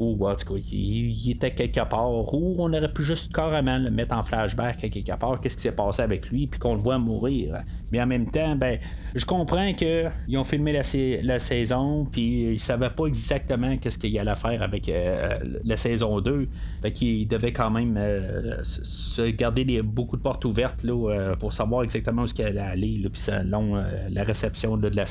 ou 0.00 0.26
en 0.26 0.34
tout 0.34 0.54
cas, 0.54 0.60
il, 0.72 1.30
était 1.30 1.52
quelque 1.52 1.80
part, 1.88 2.10
ou 2.10 2.56
on 2.58 2.72
aurait 2.72 2.92
pu 2.92 3.04
juste 3.04 3.32
carrément 3.32 3.78
le 3.78 3.90
mettre 3.90 4.14
en 4.14 4.22
flashback 4.22 4.90
quelque 4.90 5.16
part, 5.16 5.40
qu'est-ce 5.40 5.56
qui 5.56 5.62
s'est 5.62 5.74
passé 5.74 6.02
avec 6.02 6.28
lui, 6.30 6.46
puis 6.46 6.58
qu'on 6.58 6.74
le 6.74 6.80
voit 6.80 6.98
mourir. 6.98 7.62
Mais 7.92 8.02
en 8.02 8.06
même 8.06 8.26
temps, 8.26 8.56
ben, 8.56 8.78
je 9.14 9.24
comprends 9.24 9.72
qu'ils 9.72 10.10
ont 10.36 10.44
filmé 10.44 10.72
la, 10.72 11.38
saison, 11.38 12.06
puis 12.10 12.54
ils 12.54 12.60
savaient 12.60 12.90
pas 12.90 13.06
exactement 13.06 13.76
qu'est-ce 13.76 13.98
qu'il 13.98 14.18
allait 14.18 14.34
faire 14.34 14.62
avec 14.62 14.88
euh, 14.88 15.38
la 15.64 15.76
saison 15.76 16.20
2. 16.20 16.48
Fait 16.82 16.92
qu'ils 16.92 17.28
devaient 17.28 17.52
quand 17.52 17.70
même 17.70 17.96
euh, 17.96 18.62
se 18.64 19.22
garder 19.30 19.82
beaucoup 19.82 20.16
de 20.16 20.22
portes 20.22 20.44
ouvertes 20.44 20.82
là, 20.82 21.10
euh, 21.10 21.36
pour 21.36 21.52
savoir 21.52 21.84
exactement 21.84 22.22
où 22.22 22.26
ce 22.26 22.34
qu'il 22.34 22.46
allait 22.46 22.60
aller, 22.60 23.00
puis 23.12 23.22
selon 23.22 23.82
la 24.10 24.22
réception 24.24 24.76
de, 24.76 24.88
la, 24.88 25.04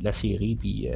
la, 0.00 0.12
série, 0.12 0.56
puis 0.56 0.88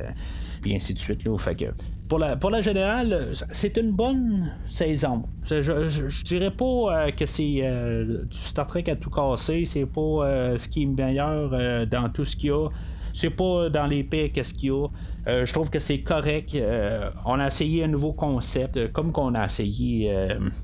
puis 0.62 0.74
ainsi 0.74 0.94
de 0.94 0.98
suite. 0.98 1.24
Là. 1.24 1.36
Fait 1.36 1.54
que 1.54 1.66
pour 2.08 2.18
la, 2.18 2.36
pour 2.36 2.50
la 2.50 2.60
générale, 2.60 3.32
c'est 3.52 3.76
une 3.76 3.90
bonne 3.90 4.52
saison. 4.66 5.24
Je, 5.44 5.62
je, 5.62 6.24
dirais 6.24 6.50
pas 6.50 6.64
euh, 6.64 7.10
que 7.10 7.26
c'est 7.26 7.60
euh, 7.62 8.24
du 8.24 8.38
Star 8.38 8.66
Trek 8.66 8.84
à 8.88 8.96
tout 8.96 9.10
casser, 9.10 9.64
c'est 9.64 9.86
pas 9.86 10.00
euh, 10.00 10.58
ce 10.58 10.68
qui 10.68 10.82
est 10.82 10.86
meilleur 10.86 11.86
dans 11.86 12.08
tout 12.08 12.24
ce 12.24 12.36
qu'il 12.36 12.50
y 12.50 12.52
a. 12.52 12.68
C'est 13.12 13.30
pas 13.30 13.68
dans 13.68 13.86
les 13.86 14.04
qu'est-ce 14.06 14.54
qu'il 14.54 14.68
y 14.68 14.72
a. 14.72 14.88
Euh, 15.28 15.46
je 15.46 15.52
trouve 15.52 15.70
que 15.70 15.78
c'est 15.78 16.00
correct. 16.00 16.54
Euh, 16.54 17.10
on 17.24 17.38
a 17.38 17.46
essayé 17.46 17.84
un 17.84 17.88
nouveau 17.88 18.12
concept, 18.12 18.76
euh, 18.76 18.88
comme 18.92 19.12
qu'on 19.12 19.34
a 19.34 19.44
essayé 19.44 20.12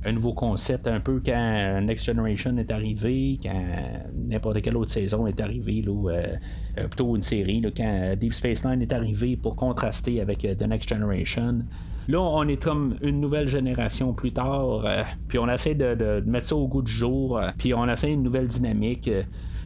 un 0.05 0.13
nouveau 0.13 0.33
concept 0.33 0.89
un 0.89 1.01
peu 1.01 1.21
quand 1.25 1.81
Next 1.83 2.05
Generation 2.05 2.57
est 2.59 2.71
arrivé, 2.71 3.39
quand 3.43 3.65
n'importe 4.15 4.63
quelle 4.63 4.77
autre 4.77 4.91
saison 4.91 5.27
est 5.27 5.41
arrivée, 5.41 5.85
plutôt 6.91 7.17
une 7.17 7.23
série, 7.23 7.63
quand 7.77 8.15
Deep 8.19 8.35
Space 8.35 8.65
Nine 8.65 8.83
est 8.83 8.93
arrivé 8.93 9.37
pour 9.37 9.57
contraster 9.57 10.21
avec 10.21 10.41
The 10.41 10.67
Next 10.67 10.89
Generation. 10.89 11.61
Là, 12.09 12.21
on 12.21 12.49
est 12.49 12.57
comme 12.57 12.97
une 13.03 13.21
nouvelle 13.21 13.49
génération 13.49 14.15
plus 14.15 14.33
tard, 14.33 14.85
puis 15.29 15.39
on 15.39 15.49
essaie 15.49 15.75
de, 15.75 15.95
de, 15.95 16.23
mettre 16.27 16.47
ça 16.47 16.57
au 16.57 16.67
goût 16.67 16.83
du 16.83 16.93
jour, 16.93 17.41
puis 17.59 17.75
on 17.75 17.87
essaie 17.89 18.13
une 18.13 18.23
nouvelle 18.23 18.47
dynamique. 18.47 19.11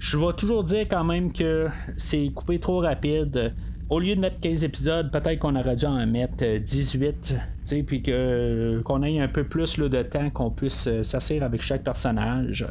Je 0.03 0.19
vais 0.19 0.33
toujours 0.33 0.65
dire 0.65 0.88
quand 0.91 1.05
même 1.05 1.33
que 1.33 1.69
c'est 1.97 2.29
coupé 2.35 2.59
trop 2.59 2.81
rapide 2.81 3.55
au 3.88 4.01
lieu 4.01 4.17
de 4.17 4.21
mettre 4.21 4.38
15 4.41 4.65
épisodes, 4.65 5.12
peut-être 5.12 5.38
qu'on 5.38 5.55
aurait 5.55 5.77
dû 5.77 5.85
en 5.85 6.05
mettre 6.09 6.45
18, 6.45 7.35
euh, 7.73 7.83
puis 7.87 8.03
que, 8.03 8.83
qu'on 8.85 9.05
ait 9.05 9.21
un 9.21 9.29
peu 9.29 9.45
plus 9.45 9.79
de 9.79 10.03
temps 10.03 10.29
qu'on 10.31 10.51
puisse 10.51 10.88
euh, 10.88 11.05
s'asseoir 11.05 11.45
avec 11.45 11.62
chaque 11.62 11.85
personnage. 11.85 12.67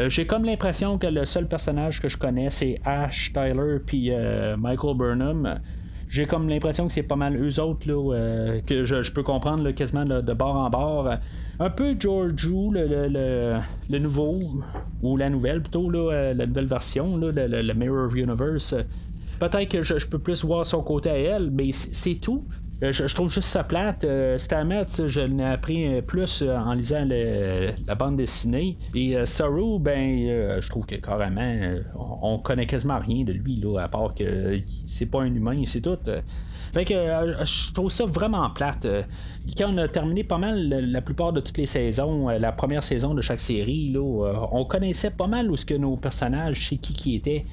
Euh, 0.00 0.08
j'ai 0.08 0.26
comme 0.26 0.46
l'impression 0.46 0.96
que 0.96 1.06
le 1.06 1.26
seul 1.26 1.46
personnage 1.46 2.00
que 2.00 2.08
je 2.08 2.16
connais, 2.16 2.48
c'est 2.48 2.80
Ash, 2.86 3.30
Tyler, 3.34 3.76
puis 3.84 4.10
Michael 4.56 4.96
Burnham. 4.96 5.60
J'ai 6.10 6.26
comme 6.26 6.48
l'impression 6.48 6.88
que 6.88 6.92
c'est 6.92 7.04
pas 7.04 7.16
mal 7.16 7.36
eux 7.40 7.60
autres 7.60 7.86
que 8.66 8.84
je, 8.84 9.12
peux 9.12 9.22
comprendre 9.22 9.70
quasiment 9.70 10.04
de 10.04 10.34
bord 10.34 10.56
en 10.56 10.68
bord. 10.68 11.08
Un 11.60 11.68
peu 11.70 11.94
George 11.98 12.48
le, 12.48 13.60
le, 13.88 13.98
nouveau, 13.98 14.40
ou 15.02 15.16
la 15.18 15.28
nouvelle 15.28 15.62
plutôt, 15.62 15.90
la 15.90 16.34
nouvelle 16.34 16.66
version, 16.66 17.16
le, 17.16 17.30
le, 17.30 17.74
Mirror 17.74 18.16
Universe. 18.16 18.74
Peut-être 19.38 19.68
que 19.68 19.82
je, 19.82 20.06
peux 20.06 20.18
plus 20.18 20.42
voir 20.42 20.66
son 20.66 20.82
côté 20.82 21.10
à 21.10 21.18
elle, 21.18 21.50
mais 21.50 21.70
c'est 21.70 22.14
tout. 22.14 22.44
Euh, 22.82 22.92
je, 22.92 23.14
trouve 23.14 23.30
juste 23.30 23.48
ça 23.48 23.62
plate. 23.62 24.04
Euh, 24.04 24.38
Stammet, 24.38 24.86
je 25.06 25.20
l'ai 25.20 25.44
appris 25.44 25.86
euh, 25.86 26.00
plus 26.00 26.42
en 26.42 26.72
lisant 26.72 27.06
la 27.06 27.94
bande 27.94 28.16
dessinée. 28.16 28.78
Et 28.94 29.24
Saru, 29.26 29.78
ben, 29.78 30.60
je 30.60 30.68
trouve 30.68 30.86
que 30.86 30.96
carrément, 30.96 31.54
on, 31.94 32.38
connaît 32.38 32.66
quasiment 32.66 32.98
rien 32.98 33.24
de 33.24 33.32
lui, 33.32 33.56
là, 33.56 33.80
à 33.80 33.88
part 33.88 34.14
que 34.14 34.60
c'est 34.86 35.10
pas 35.10 35.22
un 35.22 35.34
humain, 35.34 35.62
c'est 35.66 35.82
tout. 35.82 35.98
Fait 36.72 36.84
que 36.84 36.94
je 36.94 37.72
trouve 37.72 37.90
ça 37.90 38.06
vraiment 38.06 38.48
plate. 38.50 38.86
Quand 39.58 39.72
on 39.72 39.78
a 39.78 39.88
terminé 39.88 40.22
pas 40.22 40.38
mal 40.38 40.68
la, 40.68 41.02
plupart 41.02 41.32
de 41.32 41.40
toutes 41.40 41.58
les 41.58 41.66
saisons, 41.66 42.28
la 42.28 42.52
première 42.52 42.82
saison 42.82 43.12
de 43.14 43.20
chaque 43.20 43.40
série, 43.40 43.90
là, 43.90 44.48
on 44.52 44.64
connaissait 44.64 45.10
pas 45.10 45.26
mal 45.26 45.50
où 45.50 45.56
ce 45.56 45.66
que 45.66 45.74
nos 45.74 45.96
personnages, 45.96 46.68
c'est 46.68 46.76
qui 46.76 46.94
qui 46.94 47.16
était. 47.16 47.44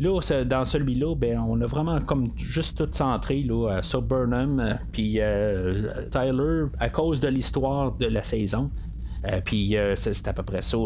Là, 0.00 0.44
dans 0.44 0.64
celui-là, 0.64 1.14
ben, 1.14 1.38
on 1.38 1.60
a 1.60 1.66
vraiment 1.66 2.00
comme 2.00 2.30
juste 2.36 2.78
tout 2.78 2.88
centré 2.92 3.42
là, 3.42 3.80
sur 3.82 4.02
Burnham 4.02 4.58
euh, 4.58 4.74
puis 4.90 5.16
euh, 5.20 6.08
Tyler 6.10 6.64
à 6.78 6.88
cause 6.88 7.20
de 7.20 7.28
l'histoire 7.28 7.92
de 7.92 8.06
la 8.06 8.24
saison. 8.24 8.70
Euh, 9.24 9.40
puis 9.44 9.76
c'est 9.94 10.26
à 10.26 10.32
peu 10.32 10.42
près 10.42 10.62
ça. 10.62 10.78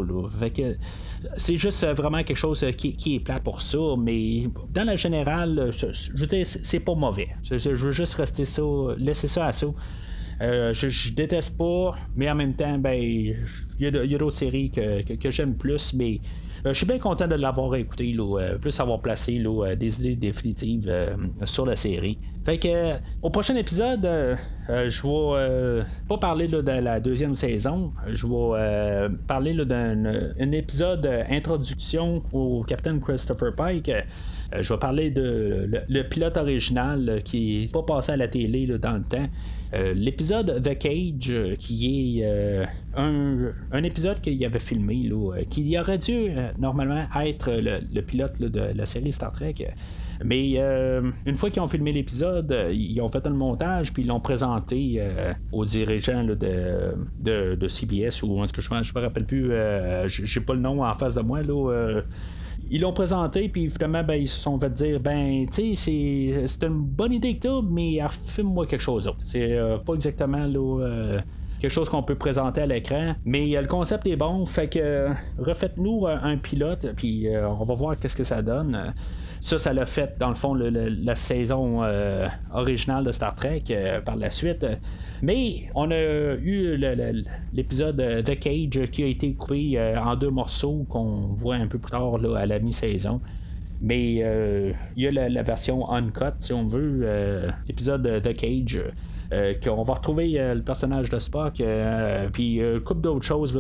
C'est 1.38 1.56
juste 1.56 1.86
vraiment 1.86 2.22
quelque 2.22 2.36
chose 2.36 2.64
qui, 2.76 3.14
est 3.14 3.20
plat 3.20 3.40
pour 3.40 3.62
ça, 3.62 3.78
mais 3.98 4.44
dans 4.74 4.84
la 4.84 4.96
générale, 4.96 5.70
je, 5.72 6.12
veux 6.12 6.44
c'est 6.44 6.80
pas 6.80 6.94
mauvais. 6.94 7.28
Je, 7.42 7.70
veux 7.70 7.92
juste 7.92 8.14
rester 8.14 8.44
ça, 8.44 8.62
laisser 8.98 9.28
ça 9.28 9.46
à 9.46 9.52
ça. 9.52 9.68
je, 10.40 11.14
déteste 11.14 11.56
pas, 11.56 11.94
mais 12.14 12.30
en 12.30 12.34
même 12.34 12.52
temps, 12.52 12.76
ben, 12.76 13.02
il 13.02 13.36
y 13.78 13.86
a, 13.86 14.18
d'autres 14.18 14.36
séries 14.36 14.70
que, 14.70 15.14
que 15.14 15.30
j'aime 15.30 15.54
plus, 15.54 15.94
mais 15.94 16.16
euh, 16.16 16.18
je 16.72 16.78
suis 16.78 16.86
bien 16.86 16.98
content 16.98 17.26
de 17.28 17.34
l'avoir 17.34 17.74
écouté, 17.76 18.12
là, 18.12 18.40
euh, 18.40 18.58
plus 18.58 18.78
avoir 18.80 19.00
placé 19.00 19.38
là, 19.38 19.66
euh, 19.66 19.76
des 19.76 20.00
idées 20.00 20.16
définitives 20.16 20.92
sur 21.44 21.66
la 21.66 21.76
série. 21.76 22.18
Fait 22.44 22.58
que 22.58 22.94
au 23.22 23.30
prochain 23.30 23.56
épisode, 23.56 24.08
je 24.68 25.02
vais 25.02 25.84
pas 26.08 26.18
parler 26.18 26.48
de 26.48 26.58
la 26.58 27.00
deuxième 27.00 27.34
saison, 27.34 27.92
je 28.08 28.26
vais 28.26 29.08
parler 29.26 29.54
d'un 29.64 30.52
épisode 30.52 31.08
introduction 31.28 32.22
au 32.32 32.62
Captain 32.62 32.98
Christopher 33.00 33.54
Pike. 33.54 33.90
je 34.60 34.72
vais 34.72 34.78
parler 34.78 35.10
de 35.10 35.68
le, 35.88 36.02
pilote 36.04 36.36
original 36.36 37.20
qui 37.24 37.60
n'est 37.60 37.68
pas 37.68 37.82
passé 37.82 38.12
à 38.12 38.16
la 38.16 38.28
télé 38.28 38.66
dans 38.78 38.92
le 38.92 39.02
temps. 39.02 39.28
Euh, 39.74 39.94
l'épisode 39.94 40.62
The 40.62 40.78
Cage, 40.78 41.30
euh, 41.30 41.56
qui 41.56 42.18
est 42.18 42.24
euh, 42.24 42.64
un, 42.96 43.82
épisode 43.82 44.20
qu'il 44.20 44.42
avait 44.44 44.58
filmé, 44.58 45.10
qui 45.50 45.78
aurait 45.78 45.98
dû 45.98 46.30
normalement 46.58 47.04
être 47.20 47.50
le, 47.52 48.00
pilote 48.00 48.38
de 48.38 48.72
la 48.74 48.86
série 48.86 49.12
Star 49.12 49.32
Trek. 49.32 49.54
Mais 50.24 50.52
une 51.26 51.36
fois 51.36 51.50
qu'ils 51.50 51.60
ont 51.60 51.68
filmé 51.68 51.92
l'épisode, 51.92 52.54
ils 52.72 53.00
ont 53.00 53.08
fait 53.08 53.26
un 53.26 53.30
montage 53.30 53.92
puis 53.92 54.02
ils 54.02 54.08
l'ont 54.08 54.20
présenté 54.20 55.02
aux 55.52 55.64
dirigeants 55.64 56.24
de, 56.24 57.68
CBS 57.68 58.22
ou 58.22 58.40
en 58.40 58.46
tout 58.46 58.54
cas 58.54 58.62
je 58.62 58.74
ne 58.74 58.80
me 58.80 59.00
rappelle 59.00 59.26
plus, 59.26 59.52
j'ai 60.08 60.40
pas 60.40 60.54
le 60.54 60.60
nom 60.60 60.82
en 60.82 60.94
face 60.94 61.16
de 61.16 61.20
moi 61.20 61.42
là 61.42 62.02
ils 62.70 62.80
l'ont 62.80 62.92
présenté, 62.92 63.48
puis 63.48 63.70
finalement, 63.70 64.02
ben, 64.02 64.14
ils 64.14 64.28
se 64.28 64.40
sont 64.40 64.58
fait 64.58 64.70
dire 64.70 65.00
ben, 65.00 65.46
tu 65.46 65.74
sais, 65.76 66.46
c'est 66.46 66.66
une 66.66 66.80
bonne 66.80 67.12
idée 67.12 67.36
que 67.36 67.60
tu 67.60 67.66
mais 67.70 68.00
filme-moi 68.10 68.66
quelque 68.66 68.80
chose 68.80 69.04
d'autre. 69.04 69.18
C'est 69.24 69.52
euh, 69.52 69.78
pas 69.78 69.94
exactement 69.94 70.44
là. 70.46 71.20
Euh, 71.56 71.60
quelque 71.60 71.72
chose 71.72 71.88
qu'on 71.88 72.02
peut 72.02 72.14
présenter 72.14 72.62
à 72.62 72.66
l'écran. 72.66 73.14
Mais 73.24 73.56
euh, 73.56 73.60
le 73.60 73.66
concept 73.66 74.06
est 74.06 74.16
bon, 74.16 74.46
fait 74.46 74.68
que 74.68 75.08
refaites-nous 75.38 76.06
un 76.06 76.36
pilote, 76.36 76.92
puis 76.96 77.26
on 77.30 77.64
va 77.64 77.74
voir 77.74 77.98
qu'est-ce 77.98 78.16
que 78.16 78.24
ça 78.24 78.42
donne. 78.42 78.94
Ça, 79.40 79.58
ça 79.58 79.72
l'a 79.72 79.86
fait, 79.86 80.16
dans 80.18 80.28
le 80.28 80.34
fond, 80.34 80.54
la 80.54 81.14
saison 81.14 81.82
originale 82.52 83.04
de 83.04 83.12
Star 83.12 83.34
Trek 83.34 83.64
par 84.04 84.16
la 84.16 84.30
suite. 84.30 84.66
Mais 85.22 85.68
on 85.74 85.90
a 85.90 85.96
eu 85.96 86.76
l'épisode 87.52 88.24
The 88.24 88.38
Cage 88.38 88.90
qui 88.90 89.02
a 89.02 89.06
été 89.06 89.32
coupé 89.34 89.78
euh, 89.78 89.98
en 89.98 90.16
deux 90.16 90.30
morceaux 90.30 90.84
qu'on 90.88 91.34
voit 91.34 91.56
un 91.56 91.66
peu 91.66 91.78
plus 91.78 91.90
tard 91.90 92.14
à 92.36 92.46
la 92.46 92.58
mi-saison. 92.58 93.20
Mais 93.80 94.18
euh, 94.22 94.72
il 94.96 95.02
y 95.02 95.06
a 95.06 95.28
la, 95.28 95.42
version 95.42 95.90
uncut, 95.90 96.34
si 96.38 96.52
on 96.52 96.66
veut, 96.66 97.00
euh, 97.02 97.50
l'épisode 97.68 98.22
The 98.22 98.34
Cage. 98.34 98.80
Qu'on 99.62 99.82
va 99.82 99.94
retrouver 99.94 100.32
le 100.54 100.62
personnage 100.62 101.10
de 101.10 101.18
Spock, 101.18 101.62
puis 102.32 102.56
une 102.56 102.80
couple 102.80 103.00
d'autres 103.00 103.24
choses 103.24 103.58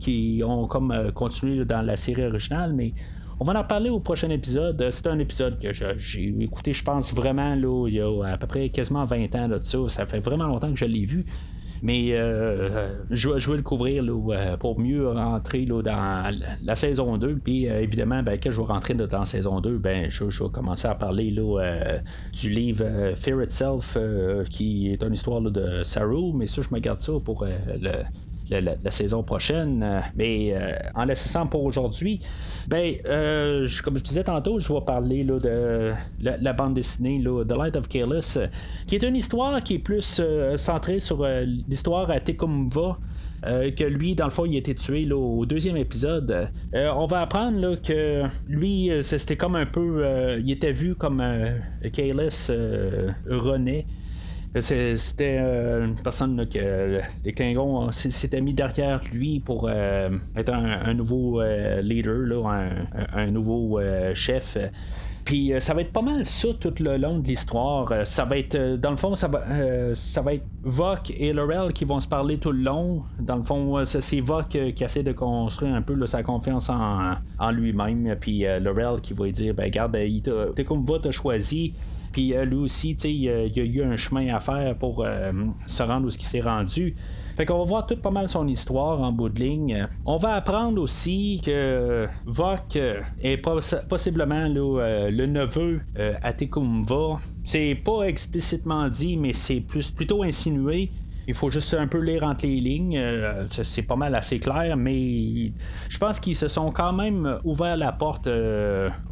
qui 0.00 0.42
ont 0.44 0.66
comme 0.66 1.12
continué 1.14 1.64
dans 1.64 1.82
la 1.82 1.96
série 1.96 2.26
originale, 2.26 2.72
mais 2.72 2.92
on 3.38 3.44
va 3.44 3.58
en 3.58 3.64
parler 3.64 3.90
au 3.90 4.00
prochain 4.00 4.30
épisode. 4.30 4.88
C'est 4.90 5.06
un 5.08 5.18
épisode 5.18 5.58
que 5.60 5.72
j'ai 5.72 6.34
écouté, 6.40 6.72
je 6.72 6.82
pense 6.82 7.12
vraiment, 7.12 7.54
là, 7.54 7.86
il 7.86 7.94
y 7.94 8.00
a 8.00 8.24
à 8.24 8.38
peu 8.38 8.46
près 8.46 8.70
quasiment 8.70 9.04
20 9.04 9.34
ans 9.34 9.48
de 9.48 9.58
ça. 9.62 9.78
Ça 9.88 10.06
fait 10.06 10.20
vraiment 10.20 10.46
longtemps 10.46 10.70
que 10.70 10.78
je 10.78 10.86
l'ai 10.86 11.04
vu. 11.04 11.26
Mais 11.82 12.10
je, 13.10 13.50
vais 13.50 13.56
le 13.56 13.62
couvrir 13.62 14.04
pour 14.58 14.78
mieux 14.78 15.08
rentrer 15.08 15.66
dans 15.66 15.82
la, 16.64 16.76
saison 16.76 17.16
2. 17.18 17.36
Puis 17.36 17.66
évidemment, 17.66 18.22
ben, 18.22 18.38
quand 18.42 18.50
je 18.50 18.60
vais 18.60 18.66
rentrer 18.66 18.94
dans 18.94 19.18
la 19.18 19.24
saison 19.24 19.60
2, 19.60 19.78
ben, 19.78 20.10
je, 20.10 20.24
vais 20.24 20.50
commencer 20.50 20.88
à 20.88 20.94
parler 20.94 21.34
du 22.32 22.50
livre 22.50 23.14
Fear 23.16 23.42
Itself, 23.42 23.96
qui 24.50 24.92
est 24.92 25.02
une 25.02 25.14
histoire 25.14 25.40
de 25.40 25.82
Saru, 25.82 26.32
mais 26.34 26.46
ça, 26.46 26.62
je 26.62 26.74
me 26.74 26.80
garde 26.80 26.98
ça 26.98 27.12
pour 27.24 27.44
le 27.44 28.04
la, 28.50 28.90
saison 28.90 29.22
prochaine. 29.22 29.82
Euh, 29.82 30.00
mais 30.16 30.52
euh, 30.52 30.72
en 30.94 31.04
laissant 31.04 31.46
pour 31.46 31.64
aujourd'hui, 31.64 32.20
ben, 32.68 32.94
euh, 33.06 33.68
comme 33.84 33.98
je 33.98 34.02
disais 34.02 34.24
tantôt, 34.24 34.58
je 34.58 34.72
vais 34.72 34.80
parler 34.80 35.24
là, 35.24 35.38
de 35.38 35.92
la, 36.20 36.52
bande 36.52 36.74
dessinée 36.74 37.18
là, 37.18 37.44
The 37.44 37.52
Light 37.52 37.76
of 37.76 37.88
Careless, 37.88 38.38
qui 38.86 38.96
est 38.96 39.02
une 39.02 39.16
histoire 39.16 39.62
qui 39.62 39.74
est 39.74 39.78
plus 39.78 40.20
centrée 40.56 41.00
sur 41.00 41.26
l'histoire 41.68 42.10
à 42.10 42.20
Tecumva. 42.20 42.98
que 43.42 43.84
lui, 43.84 44.14
dans 44.14 44.24
le 44.24 44.30
fond, 44.30 44.44
il 44.44 44.54
a 44.54 44.58
été 44.58 44.74
tué 44.74 45.10
au 45.12 45.44
deuxième 45.46 45.76
épisode. 45.76 46.50
on 46.72 47.06
va 47.06 47.22
apprendre 47.22 47.58
là, 47.60 47.76
que 47.76 48.24
lui, 48.48 48.90
c'était 49.02 49.36
comme 49.36 49.56
un 49.56 49.66
peu. 49.66 50.38
il 50.38 50.50
était 50.50 50.72
vu 50.72 50.94
comme 50.94 51.22
Careless 51.92 52.50
René. 53.28 53.86
C'était 54.60 55.38
euh, 55.38 55.86
une 55.86 55.96
personne 55.96 56.46
que 56.48 57.00
les 57.24 57.32
Klingons 57.32 57.92
s'étaient 57.92 58.40
mis 58.40 58.54
derrière 58.54 59.00
lui 59.12 59.40
pour 59.40 59.68
euh, 59.68 60.10
être 60.34 60.52
un, 60.52 60.94
nouveau 60.94 61.40
euh, 61.40 61.82
leader, 61.82 62.46
un, 62.46 63.26
nouveau 63.30 63.80
chef. 64.14 64.56
Puis 65.24 65.52
ça 65.58 65.74
va 65.74 65.80
être 65.80 65.92
pas 65.92 66.02
mal 66.02 66.24
ça 66.24 66.48
tout 66.58 66.72
le 66.78 66.96
long 66.96 67.18
de 67.18 67.26
l'histoire. 67.26 68.06
ça 68.06 68.24
va 68.24 68.38
être, 68.38 68.76
dans 68.76 68.92
le 68.92 68.96
fond, 68.96 69.14
ça 69.16 69.26
va, 69.26 69.42
ça 69.94 70.22
va 70.22 70.34
être 70.34 70.46
Vok 70.62 71.10
et 71.10 71.32
Laurel 71.32 71.72
qui 71.72 71.84
vont 71.84 71.98
se 71.98 72.06
parler 72.06 72.38
tout 72.38 72.52
le 72.52 72.62
long. 72.62 73.02
Dans 73.18 73.36
le 73.36 73.42
fond, 73.42 73.84
c'est 73.84 74.20
Vok 74.20 74.56
qui 74.74 74.84
essaie 74.84 75.02
de 75.02 75.12
construire 75.12 75.74
un 75.74 75.82
peu 75.82 76.06
sa 76.06 76.22
confiance 76.22 76.70
en, 76.70 77.50
lui-même. 77.50 78.16
Puis 78.20 78.44
Laurel 78.60 79.00
qui 79.00 79.14
va 79.14 79.28
dire, 79.30 79.52
ben 79.52 79.64
regarde, 79.64 79.98
t'es 80.54 80.64
comme 80.64 80.84
va 80.84 81.00
te 81.00 81.10
choisi. 81.10 81.74
Puis 82.16 82.34
euh, 82.34 82.46
lui 82.46 82.56
aussi, 82.56 82.92
il, 83.04 83.24
y 83.24 83.28
a 83.28 83.44
eu 83.46 83.82
un 83.82 83.94
chemin 83.98 84.34
à 84.34 84.40
faire 84.40 84.74
pour 84.78 85.04
euh, 85.04 85.32
se 85.66 85.82
rendre 85.82 86.06
où 86.06 86.10
ce 86.10 86.16
qui 86.16 86.24
s'est 86.24 86.40
rendu. 86.40 86.96
Fait 87.36 87.44
qu'on 87.44 87.58
va 87.58 87.64
voir 87.64 87.86
tout 87.86 87.98
pas 87.98 88.10
mal 88.10 88.26
son 88.30 88.48
histoire 88.48 89.02
en 89.02 89.12
bout 89.12 89.28
de 89.28 89.38
ligne. 89.38 89.86
On 90.06 90.16
va 90.16 90.32
apprendre 90.36 90.80
aussi 90.80 91.42
que 91.44 92.08
Vok 92.24 92.78
est 93.22 93.36
possiblement 93.86 94.48
le 94.48 95.26
neveu 95.26 95.82
à 96.22 96.32
Tekumva. 96.32 97.18
C'est 97.44 97.74
pas 97.74 98.04
explicitement 98.04 98.88
dit, 98.88 99.18
mais 99.18 99.34
c'est 99.34 99.60
plus 99.60 99.90
plutôt 99.90 100.22
insinué. 100.22 100.90
Il 101.28 101.34
faut 101.34 101.50
juste 101.50 101.74
un 101.74 101.86
peu 101.86 101.98
lire 101.98 102.22
entre 102.22 102.46
les 102.46 102.60
lignes. 102.62 102.98
c'est 103.50 103.82
pas 103.82 103.96
mal 103.96 104.14
assez 104.14 104.38
clair, 104.38 104.74
mais 104.78 105.52
je 105.90 105.98
pense 105.98 106.18
qu'ils 106.18 106.36
se 106.36 106.48
sont 106.48 106.70
quand 106.70 106.94
même 106.94 107.40
ouvert 107.44 107.76
la 107.76 107.92
porte 107.92 108.26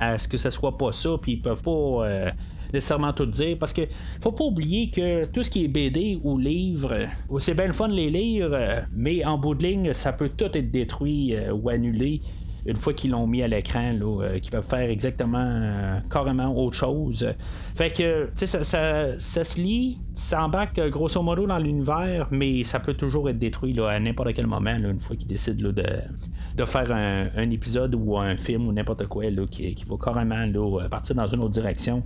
à 0.00 0.16
ce 0.16 0.26
que 0.26 0.38
ce 0.38 0.48
soit 0.48 0.78
pas 0.78 0.92
ça, 0.92 1.10
puis 1.20 1.32
ils 1.32 1.42
peuvent 1.42 1.62
pas 1.62 2.32
nécessairement 2.74 3.12
tout 3.12 3.26
dire. 3.26 3.56
Parce 3.58 3.72
que 3.72 3.82
faut 4.20 4.32
pas 4.32 4.44
oublier 4.44 4.90
que 4.90 5.24
tout 5.26 5.42
ce 5.42 5.50
qui 5.50 5.64
est 5.64 5.68
BD 5.68 6.20
ou 6.22 6.38
livre, 6.38 7.06
c'est 7.38 7.54
bien 7.54 7.66
le 7.66 7.72
fun 7.72 7.88
de 7.88 7.94
les 7.94 8.10
lire, 8.10 8.86
mais 8.92 9.24
en 9.24 9.38
bout 9.38 9.54
de 9.54 9.64
ligne, 9.64 9.92
ça 9.94 10.12
peut 10.12 10.30
tout 10.36 10.56
être 10.56 10.70
détruit 10.70 11.34
euh, 11.34 11.52
ou 11.52 11.68
annulé 11.68 12.20
une 12.66 12.76
fois 12.76 12.92
qu'ils 12.94 13.10
l'ont 13.10 13.26
mis 13.26 13.42
à 13.42 13.48
l'écran, 13.48 13.92
euh, 14.02 14.38
qu'ils 14.38 14.50
peuvent 14.50 14.66
faire 14.66 14.88
exactement 14.90 16.00
carrément 16.10 16.56
autre 16.56 16.76
chose. 16.76 17.28
Fait 17.74 17.90
que, 17.90 18.26
tu 18.26 18.46
sais, 18.46 18.46
ça, 18.46 19.18
ça, 19.18 19.44
se 19.44 19.60
lit, 19.60 20.00
ça 20.14 20.44
embarque 20.44 20.80
grosso 20.90 21.22
modo 21.22 21.46
dans 21.46 21.58
l'univers, 21.58 22.28
mais 22.30 22.64
ça 22.64 22.80
peut 22.80 22.94
toujours 22.94 23.28
être 23.28 23.38
détruit 23.38 23.78
à 23.80 23.98
n'importe 24.00 24.32
quel 24.34 24.46
moment, 24.46 24.74
une 24.76 25.00
fois 25.00 25.16
qu'ils 25.16 25.28
décident 25.28 25.70
de, 25.70 26.64
faire 26.64 26.92
un, 26.92 27.50
épisode 27.50 27.94
ou 27.94 28.16
un 28.16 28.36
film 28.36 28.68
ou 28.68 28.72
n'importe 28.72 29.06
quoi 29.06 29.24
qui, 29.50 29.84
va 29.86 29.96
carrément 30.02 30.44
partir 30.90 31.14
dans 31.16 31.26
une 31.26 31.40
autre 31.40 31.50
direction. 31.50 32.02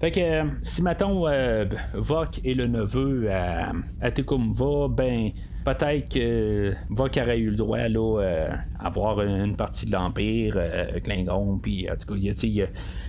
Fait 0.00 0.10
que 0.10 0.20
euh, 0.20 0.44
si 0.62 0.82
mettons 0.82 1.28
euh, 1.28 1.64
Vok 1.94 2.40
est 2.44 2.54
le 2.54 2.66
neveu 2.66 3.30
à, 3.30 3.72
à 4.00 4.10
Tecumva, 4.10 4.88
ben 4.88 5.30
peut-être 5.64 6.08
que 6.12 6.74
Vok 6.90 7.18
aurait 7.20 7.38
eu 7.38 7.50
le 7.50 7.56
droit 7.56 7.78
euh, 7.78 8.48
avoir 8.78 9.20
une 9.22 9.56
partie 9.56 9.86
de 9.86 9.92
l'Empire, 9.92 10.58
Klingon, 11.02 11.58
puis 11.58 11.88
en 11.90 11.96
tout 11.96 12.14
cas, 12.14 12.14
il 12.14 12.24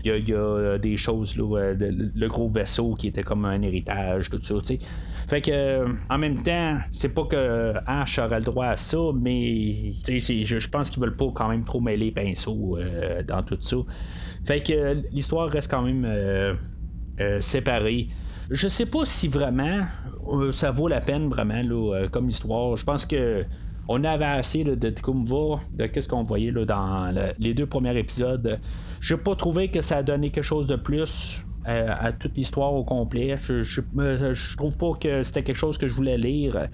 y, 0.06 0.34
a, 0.34 0.78
des 0.78 0.98
choses, 0.98 1.38
là, 1.38 1.74
le 1.74 2.28
gros 2.28 2.50
vaisseau 2.50 2.96
qui 2.96 3.08
était 3.08 3.24
comme 3.24 3.46
un 3.46 3.62
héritage, 3.62 4.30
tout 4.30 4.42
ça, 4.42 4.56
tu 4.56 4.66
sais. 4.66 4.80
Fait 5.28 5.42
que 5.42 5.86
en 6.10 6.18
même 6.18 6.44
temps, 6.44 6.78
c'est 6.92 7.14
pas 7.14 7.24
que 7.24 7.74
Ash 7.88 8.20
aurait 8.20 8.40
le 8.40 8.46
droit 8.46 8.68
à 8.68 8.76
ça, 8.76 9.00
mais 9.16 9.94
je, 10.06 10.70
pense 10.70 10.90
qu'ils 10.90 11.02
veulent 11.02 11.16
pas 11.16 11.32
quand 11.34 11.48
même 11.48 11.64
trop 11.64 11.80
mêler 11.80 12.06
les 12.06 12.12
pinceaux 12.12 12.78
dans 13.26 13.42
tout 13.44 13.58
ça. 13.62 13.78
Fait 14.46 14.62
que 14.62 15.02
l'histoire 15.12 15.50
reste 15.50 15.72
quand 15.72 15.82
même 15.82 16.06
euh, 17.22 17.40
séparés. 17.40 18.08
Je 18.50 18.68
sais 18.68 18.86
pas 18.86 19.06
si 19.06 19.28
vraiment 19.28 19.82
euh, 20.28 20.52
ça 20.52 20.72
vaut 20.72 20.88
la 20.88 21.00
peine 21.00 21.30
vraiment 21.30 21.62
euh, 21.64 22.08
comme 22.08 22.30
histoire. 22.30 22.76
Je 22.76 22.84
pense 22.84 23.06
que 23.06 23.44
on 23.88 24.04
avait 24.06 24.24
assez 24.24 24.64
de 24.64 24.90
Tkumva, 24.90 25.60
de 25.74 25.88
qu'est-ce 25.88 26.08
qu'on 26.08 26.24
voyait 26.24 26.52
là, 26.52 26.64
dans 26.64 27.14
les 27.38 27.54
deux 27.54 27.66
premiers 27.66 27.98
épisodes. 27.98 28.60
J'ai 29.02 29.18
pas 29.18 29.36
trouvé 29.36 29.68
que 29.68 29.82
ça 29.82 29.98
a 29.98 30.04
donné 30.04 30.30
quelque 30.30 30.46
chose 30.46 30.68
de 30.68 30.78
plus 30.78 31.44
à 31.66 32.14
toute 32.14 32.38
l'histoire 32.38 32.74
au 32.74 32.86
complet. 32.86 33.36
Je, 33.42 33.62
je, 33.62 34.58
trouve 34.58 34.78
pas 34.78 34.94
que 34.98 35.22
c'était 35.24 35.44
quelque 35.44 35.58
chose 35.58 35.78
que 35.78 35.90
je 35.90 35.96
voulais 35.96 36.18
lire. 36.18 36.70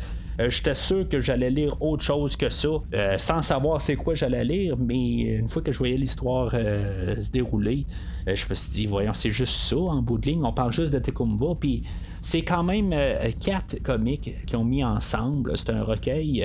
J'étais 0.47 0.73
sûr 0.73 1.07
que 1.09 1.19
j'allais 1.19 1.49
lire 1.49 1.81
autre 1.81 2.03
chose 2.03 2.35
que 2.35 2.49
ça, 2.49 2.69
sans 3.17 3.41
savoir 3.41 3.81
c'est 3.81 3.95
quoi 3.95 4.15
j'allais 4.15 4.45
lire, 4.45 4.77
mais 4.77 5.21
une 5.21 5.49
fois 5.49 5.61
que 5.61 5.71
je 5.71 5.77
voyais 5.77 5.97
l'histoire 5.97 6.51
se 6.51 7.31
dérouler, 7.31 7.85
euh, 8.29 8.35
je 8.35 8.45
me 8.49 8.55
suis 8.55 8.71
dit, 8.71 8.85
voyons, 8.85 9.13
c'est 9.13 9.31
juste 9.31 9.55
ça 9.55 9.77
en 9.77 10.01
bout 10.01 10.17
de 10.17 10.27
ligne. 10.27 10.43
On 10.43 10.53
parle 10.53 10.71
juste 10.71 10.93
de 10.93 10.99
Tecumva. 10.99 11.55
Puis 11.59 11.83
c'est 12.21 12.41
quand 12.41 12.63
même 12.63 12.91
euh, 12.93 13.31
quatre 13.43 13.81
comiques 13.81 14.35
qui 14.45 14.55
ont 14.55 14.63
mis 14.63 14.83
ensemble. 14.83 15.57
C'est 15.57 15.71
un 15.71 15.83
recueil. 15.83 16.43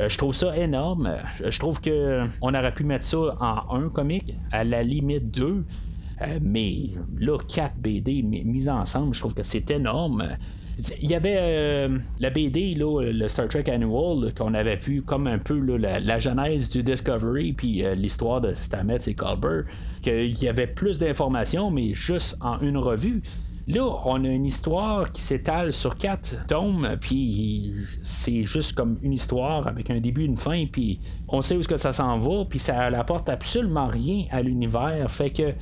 Euh, 0.00 0.08
je 0.08 0.18
trouve 0.18 0.34
ça 0.34 0.56
énorme. 0.56 1.16
Je 1.44 1.58
trouve 1.58 1.80
que 1.80 2.26
on 2.40 2.54
aurait 2.54 2.74
pu 2.74 2.84
mettre 2.84 3.04
ça 3.04 3.36
en 3.40 3.76
un 3.76 3.88
comique, 3.88 4.34
à 4.50 4.64
la 4.64 4.82
limite 4.82 5.30
deux. 5.30 5.64
mais 6.40 6.90
là, 7.18 7.38
quatre 7.38 7.76
BD 7.76 8.22
mis 8.22 8.68
ensemble, 8.68 9.14
je 9.14 9.20
trouve 9.20 9.34
que 9.34 9.42
c'est 9.42 9.70
énorme. 9.70 10.36
Il 11.00 11.10
y 11.10 11.14
avait 11.14 11.36
euh, 11.38 11.98
la 12.18 12.30
BD, 12.30 12.74
le 12.76 13.28
Star 13.28 13.48
Trek 13.48 13.64
Annual, 13.70 14.32
qu'on 14.34 14.54
avait 14.54 14.76
vu 14.76 15.02
comme 15.02 15.26
un 15.26 15.38
peu 15.38 15.58
la, 15.76 16.18
genèse 16.18 16.70
du 16.70 16.82
Discovery, 16.82 17.52
puis 17.52 17.84
euh, 17.84 17.94
l'histoire 17.94 18.40
de 18.40 18.54
Stamets 18.54 18.98
et 19.06 19.14
Culber, 19.14 19.62
qu'il 20.02 20.42
y 20.42 20.48
avait 20.48 20.66
plus 20.66 20.98
d'informations, 20.98 21.70
mais 21.70 21.94
juste 21.94 22.38
en 22.40 22.58
une 22.60 22.78
revue. 22.78 23.22
Là, 23.68 23.86
on 24.04 24.24
a 24.24 24.28
une 24.28 24.46
histoire 24.46 25.12
qui 25.12 25.22
s'étale 25.22 25.72
sur 25.72 25.96
quatre 25.96 26.46
tomes, 26.46 26.96
puis 27.00 27.72
c'est 28.02 28.44
juste 28.44 28.74
comme 28.74 28.98
une 29.02 29.12
histoire 29.12 29.68
avec 29.68 29.88
un 29.90 30.00
début, 30.00 30.24
une 30.24 30.36
fin, 30.36 30.64
puis 30.66 30.98
on 31.28 31.42
sait 31.42 31.56
où 31.56 31.60
est-ce 31.60 31.68
que 31.68 31.76
ça 31.76 31.92
s'en 31.92 32.18
va, 32.18 32.44
puis 32.44 32.58
ça 32.58 32.86
apporte 32.86 33.28
absolument 33.28 33.86
rien 33.86 34.24
à 34.32 34.42
l'univers. 34.42 35.08
Fait 35.10 35.30
que 35.30 35.52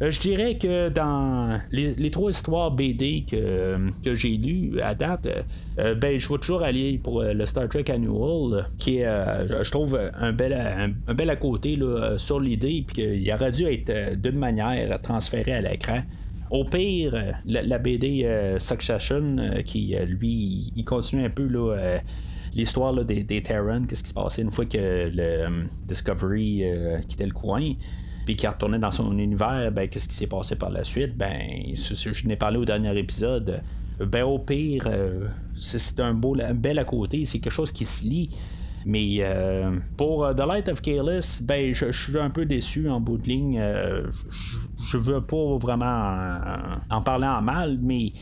je 0.00 0.20
dirais 0.20 0.58
que 0.58 0.88
dans 0.90 1.58
les, 1.72 2.10
trois 2.10 2.30
histoires 2.30 2.70
BD 2.70 3.24
que, 3.28 3.78
j'ai 4.14 4.36
lues 4.36 4.80
à 4.80 4.94
date, 4.94 5.26
euh, 5.78 5.94
ben, 5.94 6.18
je 6.18 6.28
vais 6.28 6.38
toujours 6.38 6.62
aller 6.62 6.98
pour 6.98 7.20
euh, 7.20 7.32
le 7.32 7.46
Star 7.46 7.68
Trek 7.68 7.90
Annual, 7.90 8.68
qui 8.78 8.98
est, 8.98 9.04
je 9.04 9.70
trouve, 9.70 9.98
un 10.18 10.32
bel, 10.32 10.52
un, 10.52 11.14
bel 11.14 11.30
à 11.30 11.36
côté 11.36 11.76
là, 11.76 12.18
sur 12.18 12.40
l'idée, 12.40 12.84
puis 12.86 13.02
qu'il 13.02 13.32
aurait 13.32 13.52
dû 13.52 13.64
être 13.64 14.20
d'une 14.20 14.38
manière 14.38 15.00
transféré 15.00 15.52
à 15.52 15.60
l'écran. 15.60 16.02
Au 16.50 16.64
pire, 16.64 17.34
la, 17.46 17.78
BD 17.78 18.56
Succession, 18.58 19.36
qui 19.64 19.96
lui, 20.06 20.72
il 20.76 20.84
continue 20.84 21.24
un 21.24 21.30
peu 21.30 21.48
l'histoire 22.54 22.94
des, 23.04 23.24
des 23.24 23.42
Terran, 23.42 23.82
qu'est-ce 23.88 24.04
qui 24.04 24.10
se 24.10 24.14
passait 24.14 24.42
une 24.42 24.52
fois 24.52 24.66
que 24.66 25.10
le 25.12 25.66
Discovery 25.88 26.62
quittait 27.08 27.26
le 27.26 27.32
coin 27.32 27.72
puis 28.26 28.34
qui 28.34 28.46
retournait 28.46 28.80
dans 28.80 28.90
son 28.90 29.16
univers, 29.16 29.70
ben, 29.72 29.88
qu'est-ce 29.88 30.08
qui 30.08 30.14
s'est 30.14 30.26
passé 30.26 30.56
par 30.56 30.68
la 30.68 30.84
suite? 30.84 31.16
Ben, 31.16 31.74
je 31.74 32.28
n'ai 32.28 32.36
parlé 32.36 32.58
au 32.58 32.64
dernier 32.64 32.98
épisode. 32.98 33.62
Ben, 34.00 34.24
au 34.24 34.40
pire, 34.40 34.88
euh, 34.88 35.28
c'est 35.58 36.00
un, 36.00 36.12
beau, 36.12 36.36
bel 36.54 36.78
à 36.80 36.84
côté, 36.84 37.24
c'est 37.24 37.38
quelque 37.38 37.52
chose 37.52 37.72
qui 37.72 37.84
se 37.84 38.04
lit. 38.04 38.28
Mais 38.84 39.18
euh, 39.20 39.76
pour 39.96 40.24
euh, 40.24 40.34
The 40.34 40.40
Light 40.46 40.68
of 40.68 40.82
Careless, 40.82 41.40
ben, 41.40 41.72
je, 41.72 41.92
suis 41.92 42.18
un 42.18 42.30
peu 42.30 42.44
déçu 42.46 42.90
en 42.90 43.00
bout 43.00 43.16
de 43.16 43.28
ligne. 43.28 43.62
je, 44.88 44.98
veux 44.98 45.20
pas 45.20 45.56
vraiment 45.58 46.38
en, 46.90 47.00
parler 47.02 47.28
en 47.28 47.42
mal, 47.42 47.78
mais 47.80 48.12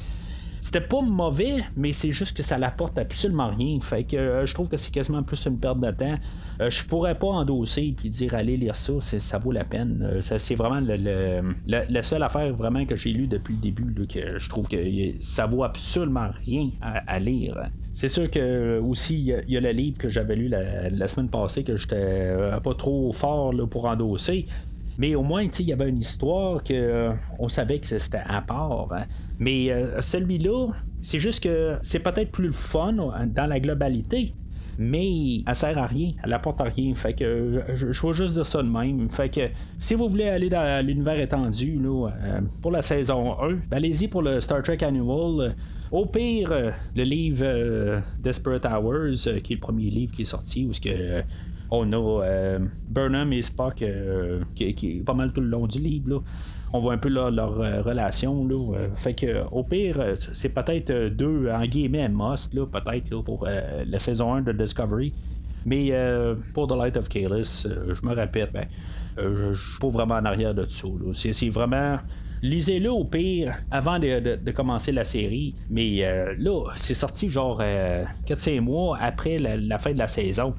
c'était 0.65 0.81
pas 0.81 1.03
mauvais, 1.03 1.59
mais 1.77 1.93
c'est 1.93 2.11
juste 2.11 2.35
que 2.35 2.43
ça 2.43 2.57
n'apporte 2.57 2.97
absolument 2.97 3.51
rien. 3.51 3.79
Fait 3.83 4.05
que 4.05 4.17
euh, 4.17 4.47
je 4.47 4.55
trouve 4.55 4.71
que 4.71 4.79
c'est 4.79 4.91
quasiment 4.91 5.23
plus 5.23 5.45
une 5.45 5.59
perte 5.59 5.79
de 5.79 5.91
temps. 5.91 6.15
Euh, 6.59 6.71
je 6.71 6.87
pourrais 6.87 7.19
pas 7.19 7.27
endosser 7.27 7.95
puis 7.95 8.09
dire 8.09 8.35
allez 8.35 8.57
lire 8.57 8.75
ça, 8.75 8.95
ça 9.03 9.37
vaut 9.37 9.53
la 9.53 9.65
peine. 9.65 10.01
Euh, 10.03 10.23
c'est 10.23 10.55
vraiment 10.55 10.81
le, 10.81 11.55
la 11.67 12.03
seule 12.03 12.23
affaire 12.23 12.55
vraiment 12.55 12.87
que 12.87 12.97
j'ai 12.97 13.11
lu 13.11 13.27
depuis 13.27 13.53
le 13.53 13.61
début 13.61 14.07
que 14.07 14.39
je 14.39 14.49
trouve 14.49 14.67
que 14.67 14.79
ça 15.21 15.45
vaut 15.45 15.65
absolument 15.65 16.31
rien 16.47 16.71
à, 16.81 17.21
lire. 17.21 17.69
C'est 17.93 18.09
sûr 18.09 18.31
que 18.31 18.81
aussi 18.81 19.35
il 19.47 19.53
y, 19.53 19.57
a 19.59 19.61
le 19.61 19.71
livre 19.71 19.99
que 19.99 20.09
j'avais 20.09 20.35
lu 20.35 20.49
la, 20.49 21.09
semaine 21.09 21.29
passée 21.29 21.63
que 21.63 21.77
j'étais 21.77 22.35
pas 22.63 22.75
trop 22.75 23.13
fort 23.13 23.53
pour 23.69 23.85
endosser. 23.85 24.47
Mais 24.99 25.15
au 25.15 25.23
moins, 25.23 25.43
il 25.43 25.67
y 25.67 25.73
avait 25.73 25.89
une 25.89 25.99
histoire 25.99 26.63
que 26.63 26.73
euh, 26.75 27.13
on 27.39 27.49
savait 27.49 27.79
que 27.79 27.87
c'était 27.87 28.23
à 28.27 28.41
part. 28.41 28.89
Hein. 28.93 29.05
Mais 29.39 29.71
euh, 29.71 30.01
celui-là, 30.01 30.69
c'est 31.03 31.19
juste 31.19 31.43
que 31.43 31.77
c'est 31.83 31.99
peut-être 31.99 32.31
plus 32.31 32.53
fun 32.53 32.93
dans 32.93 33.47
la 33.47 33.61
globalité. 33.61 34.35
Mais 34.77 35.43
elle 35.47 35.55
sert 35.55 35.79
à 35.79 35.87
rien, 35.87 36.13
elle 36.25 36.33
apporte 36.33 36.61
à 36.61 36.65
rien. 36.65 36.95
Fait 36.95 37.15
que 37.15 37.25
euh, 37.25 37.75
je, 37.75 37.93
je 37.93 38.07
vais 38.07 38.13
juste 38.13 38.35
dire 38.35 38.47
ça 38.47 38.63
de 38.63 38.69
même. 38.69 39.09
Fait 39.11 39.29
que 39.29 39.49
si 39.79 39.95
vous 39.95 40.09
voulez 40.09 40.29
aller 40.29 40.49
dans 40.49 40.85
l'univers 40.85 41.21
étendu 41.21 41.81
pour 42.61 42.71
la 42.73 42.83
saison 42.83 43.41
1, 43.41 43.49
ben, 43.49 43.77
allez-y 43.77 44.09
pour 44.09 44.23
le 44.23 44.41
Star 44.41 44.63
Trek 44.63 44.79
Annual. 44.83 45.55
Au 45.93 46.07
pire, 46.07 46.73
le 46.97 47.03
livre 47.05 48.03
Desperate 48.19 48.67
Hours, 48.67 49.41
qui 49.45 49.53
est 49.53 49.57
le 49.57 49.61
premier 49.61 49.91
livre 49.91 50.13
qui 50.13 50.23
est 50.23 50.25
sorti, 50.25 50.67
où 50.67 50.73
ce 50.73 50.81
que 50.81 51.23
on 51.75 51.93
a 51.93 52.25
euh, 52.25 52.59
Burnham 52.89 53.33
et 53.33 53.43
Spock 53.43 53.83
euh, 53.83 54.43
qui, 54.55 54.65
est 54.69 55.05
pas 55.05 55.15
mal 55.15 55.33
tout 55.33 55.41
le 55.41 55.49
long 55.49 55.67
du 55.67 55.79
livre. 55.79 56.23
On 56.73 56.81
voit 56.81 56.95
un 56.95 56.99
peu 56.99 57.09
leur, 57.09 57.61
euh, 57.61 57.83
relation. 57.83 58.47
fait 58.97 59.15
que 59.15 59.45
au 59.53 59.63
pire, 59.63 60.15
c'est 60.33 60.49
peut-être 60.49 61.09
deux 61.09 61.49
en 61.51 61.65
guillemets 61.65 62.09
must, 62.09 62.53
peut-être 62.55 63.23
pour 63.23 63.47
la 63.47 63.99
saison 63.99 64.35
1 64.35 64.43
de 64.43 64.53
Discovery. 64.53 65.13
Mais 65.67 65.93
pour 66.53 66.67
The 66.67 66.73
Light 66.73 66.97
of 66.97 67.09
Kalis, 67.09 67.67
je 67.67 68.07
me 68.07 68.15
répète, 68.15 68.53
ben, 68.53 68.67
je 69.17 69.55
suis 69.55 69.79
pas 69.81 69.89
vraiment 69.89 70.17
en 70.17 70.25
arrière 70.25 70.55
de 70.55 70.67
ça. 70.67 70.89
C'est 71.13 71.49
vraiment 71.49 71.99
lisez-le 72.43 72.91
au 72.91 73.05
pire 73.05 73.55
avant 73.71 73.99
de, 73.99 74.51
commencer 74.51 74.93
la 74.93 75.05
série. 75.05 75.55
Mais 75.71 76.05
là, 76.39 76.73
c'est 76.75 76.93
sorti 76.93 77.31
genre 77.31 77.63
4-5 78.27 78.61
mois 78.61 78.99
après 79.01 79.39
la, 79.39 79.79
fin 79.79 79.93
de 79.93 79.99
la 79.99 80.09
saison 80.09 80.55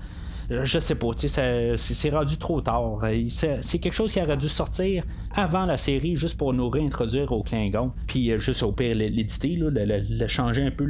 je 0.50 0.80
sais 0.80 0.96
pas, 0.96 1.08
c'est 1.16 2.10
rendu 2.10 2.38
trop 2.38 2.62
tard. 2.62 3.02
C'est 3.30 3.80
quelque 3.80 3.94
chose 3.94 4.14
qui 4.14 4.22
aurait 4.22 4.38
dû 4.38 4.50
sortir 4.50 5.04
avant 5.36 5.66
la 5.66 5.78
série, 5.78 6.16
juste 6.16 6.38
pour 6.38 6.54
nous 6.54 6.70
réintroduire 6.70 7.32
au 7.32 7.44
Klingon, 7.44 7.92
puis 8.08 8.32
euh, 8.32 8.38
juste 8.38 8.64
au 8.64 8.72
pire 8.72 8.96
l'éditer, 8.96 9.58
le, 9.60 10.28
changer 10.28 10.64
un 10.64 10.72
peu 10.72 10.86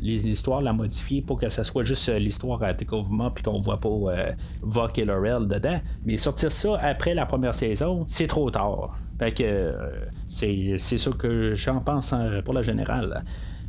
l'histoire, 0.00 0.62
la 0.62 0.72
modifier 0.72 1.20
pour 1.20 1.38
que 1.38 1.48
ça 1.48 1.62
soit 1.62 1.84
juste 1.84 2.08
euh, 2.08 2.18
l'histoire 2.18 2.62
à 2.62 2.72
découvrement, 2.72 3.30
puis 3.30 3.44
qu'on 3.44 3.58
voit 3.58 3.80
pas 3.80 3.88
euh, 3.88 4.32
Vok 4.62 4.98
et 4.98 5.04
Laurel 5.04 5.46
dedans. 5.46 5.78
Mais 6.04 6.16
sortir 6.16 6.50
ça 6.50 6.78
après 6.80 7.14
la 7.14 7.26
première 7.26 7.54
saison, 7.54 8.04
c'est 8.06 8.26
trop 8.26 8.50
tard. 8.50 8.96
Fait 9.18 9.32
que 9.32 9.74
c'est 10.26 10.78
ça 10.78 11.10
que 11.12 11.54
j'en 11.54 11.80
pense 11.80 12.12
hein, 12.12 12.40
pour 12.44 12.54
la 12.54 12.62
générale. 12.62 13.22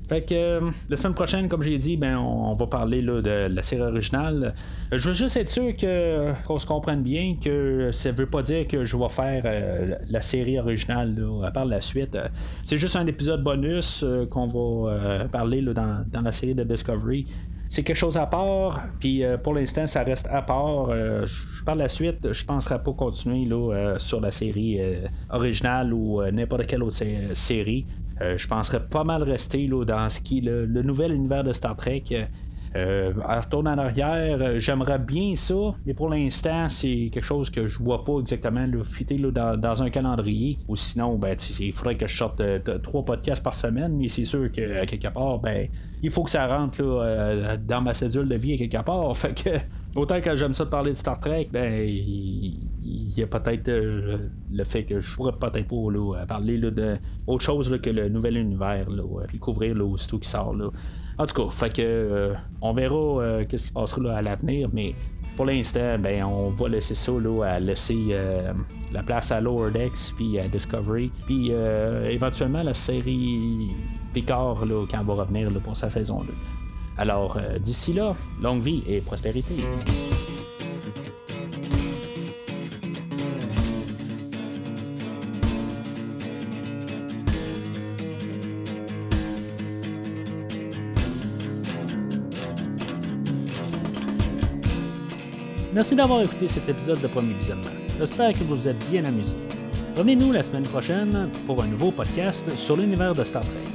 Fait 0.08 0.22
que 0.22 0.36
euh, 0.36 0.72
la 0.90 0.96
semaine 0.98 1.16
prochaine, 1.16 1.48
comme 1.48 1.64
j'ai 1.64 1.78
dit, 1.78 1.98
ben 1.98 2.18
on, 2.18 2.54
va 2.54 2.68
parler 2.68 3.02
là, 3.02 3.22
de 3.22 3.48
la 3.50 3.62
série 3.64 3.82
originale. 3.82 4.54
Euh, 4.94 4.98
je 4.98 5.10
veux 5.10 5.16
juste 5.16 5.36
être 5.36 5.50
sûr 5.50 5.76
que 5.76 6.34
qu'on 6.46 6.60
se 6.60 6.68
comprenne 6.68 7.02
bien 7.02 7.36
que 7.44 7.90
ça 7.92 8.12
veut 8.12 8.28
pas 8.28 8.44
dire 8.44 8.68
que 8.68 8.86
je 8.86 8.98
vais 8.98 9.10
faire 9.10 9.42
euh, 9.46 9.96
la 10.10 10.22
série 10.22 10.60
originale 10.60 11.16
là, 11.16 11.50
par 11.52 11.66
la 11.66 11.82
suite. 11.82 12.18
C'est 12.62 12.78
juste 12.78 12.96
un 12.96 13.08
épisode 13.08 13.44
bonus 13.44 14.06
qu'on 14.30 14.48
va 14.48 15.26
parler 15.26 15.62
là, 15.62 15.74
dans, 15.74 16.06
dans, 16.12 16.22
la 16.22 16.32
série 16.32 16.54
de 16.54 16.64
Discovery. 16.64 17.26
C'est 17.68 17.82
quelque 17.84 17.98
chose 17.98 18.16
à 18.16 18.28
part, 18.28 18.88
puis 19.00 19.24
pour 19.44 19.56
l'instant 19.56 19.88
ça 19.88 20.04
reste 20.04 20.28
à 20.32 20.42
part. 20.44 20.92
par 21.66 21.76
la 21.76 21.90
suite, 21.90 22.32
je 22.32 22.46
penserai 22.46 22.82
pas 22.82 22.94
continuer 22.94 23.46
là, 23.46 23.96
sur 23.98 24.22
la 24.22 24.32
série 24.32 24.80
originale 25.32 25.92
ou 25.94 26.22
n'importe 26.32 26.68
quelle 26.68 26.84
autre 26.84 26.98
série. 27.34 27.86
Euh, 28.22 28.38
je 28.38 28.48
penserais 28.48 28.86
pas 28.86 29.04
mal 29.04 29.24
rester 29.24 29.68
là, 29.68 29.84
dans 29.84 30.10
ce 30.10 30.22
qui 30.22 30.40
est 30.40 30.42
le, 30.42 30.66
nouvel 30.84 31.12
univers 31.12 31.44
de 31.44 31.52
Star 31.52 31.76
Trek. 31.76 32.04
Euh, 32.76 33.14
retourner 33.16 33.70
en 33.70 33.78
arrière, 33.78 34.38
euh, 34.42 34.60
j'aimerais 34.60 35.00
bien 35.00 35.34
ça, 35.36 35.56
mais 35.86 35.94
pour 35.94 36.10
l'instant, 36.10 36.68
c'est 36.68 37.10
quelque 37.10 37.24
chose 37.24 37.50
que 37.50 37.68
je 37.68 37.82
vois 37.82 38.04
pas 38.04 38.20
exactement 38.20 38.66
le 38.66 38.84
fitter 38.84 39.18
dans, 39.18 39.84
un 39.84 39.90
calendrier. 39.90 40.58
Ou 40.68 40.76
sinon, 40.76 41.16
ben, 41.16 41.38
il 41.60 41.72
faudrait 41.72 41.96
que 41.96 42.06
je 42.06 42.18
sorte 42.18 42.42
trois 42.84 43.06
podcasts 43.06 43.44
par 43.44 43.56
semaine, 43.56 43.96
mais 43.96 44.10
c'est 44.10 44.26
sûr 44.26 44.52
que 44.52 44.86
quelque 44.86 45.08
part, 45.08 45.40
ben, 45.40 45.70
il 46.04 46.12
faut 46.12 46.24
que 46.24 46.32
ça 46.32 46.46
rentre 46.48 46.82
dans 47.66 47.82
ma 47.82 47.94
cédule 47.94 48.28
de 48.28 48.36
vie 48.36 48.58
quelque 48.58 48.84
part. 48.84 49.16
Fait 49.18 49.34
que 49.34 49.50
autant 49.96 50.22
que 50.22 50.36
j'aime 50.36 50.54
ça 50.54 50.66
de 50.66 50.70
parler 50.70 50.92
de 50.92 50.98
Star 50.98 51.20
Trek, 51.20 51.50
ben 51.52 51.84
il 51.88 53.18
y, 53.18 53.24
a 53.24 53.28
peut-être 53.28 53.72
le 53.72 54.64
fait 54.64 54.84
que 54.84 55.00
je 55.00 55.16
pourrais 55.16 55.32
peut-être 55.32 55.68
pas 55.68 56.26
parler 56.26 56.58
de 56.58 56.98
autre 57.26 57.44
chose 57.44 57.80
que 57.82 57.90
le 57.90 58.10
nouvel 58.10 58.38
univers, 58.38 58.88
puis 59.28 59.40
couvrir 59.40 59.76
aussitôt 59.86 60.20
qui 60.20 60.30
sort. 60.30 60.56
En 61.18 61.26
tout 61.26 61.44
cas, 61.44 61.50
fait 61.50 61.74
que 61.74 61.82
euh, 61.82 62.34
on 62.62 62.74
verra 62.74 62.96
euh, 62.96 63.46
qu'est-ce 63.48 63.64
qui 63.64 63.70
se 63.70 63.74
passera 63.74 64.18
à 64.18 64.22
l'avenir, 64.22 64.70
mais 64.74 64.94
pour 65.38 65.46
l'instant, 65.46 65.98
ben, 65.98 66.24
on 66.24 66.50
va 66.50 66.68
laisser 66.68 66.96
ça 66.96 67.12
à 67.46 67.60
laisser 67.60 68.08
euh, 68.12 68.54
la 68.92 69.02
place 69.04 69.32
à 69.32 69.40
Lower 69.40 69.72
Decks 69.72 70.14
puis 70.16 70.40
à 70.40 70.48
Discovery. 70.48 71.12
Puis 71.26 71.52
éventuellement 72.10 72.64
la 72.64 72.74
série 72.74 73.70
Picard 74.14 74.66
là, 74.66 74.86
quand 74.90 75.00
elle 75.00 75.06
va 75.06 75.14
revenir 75.14 75.52
pour 75.62 75.76
sa 75.76 75.90
saison 75.90 76.22
2. 76.24 76.34
Alors 76.98 77.40
d'ici 77.60 77.94
là, 77.94 78.16
longue 78.42 78.62
vie 78.62 78.84
et 78.88 79.02
prospérité. 79.02 79.56
Merci 95.76 95.94
d'avoir 95.94 96.22
écouté 96.22 96.48
cet 96.48 96.70
épisode 96.70 97.02
de 97.02 97.08
Premier 97.08 97.34
Visionnement. 97.34 97.70
J'espère 98.00 98.32
que 98.32 98.46
vous 98.46 98.56
vous 98.56 98.68
êtes 98.70 98.80
bien 98.90 99.04
amusé. 99.04 99.36
Revenez-nous 99.98 100.32
la 100.32 100.42
semaine 100.42 100.64
prochaine 100.64 101.30
pour 101.46 101.62
un 101.62 101.68
nouveau 101.68 101.92
podcast 101.92 102.56
sur 102.56 102.78
l'univers 102.78 103.14
de 103.14 103.26
Star 103.26 103.42
Trek. 103.42 103.75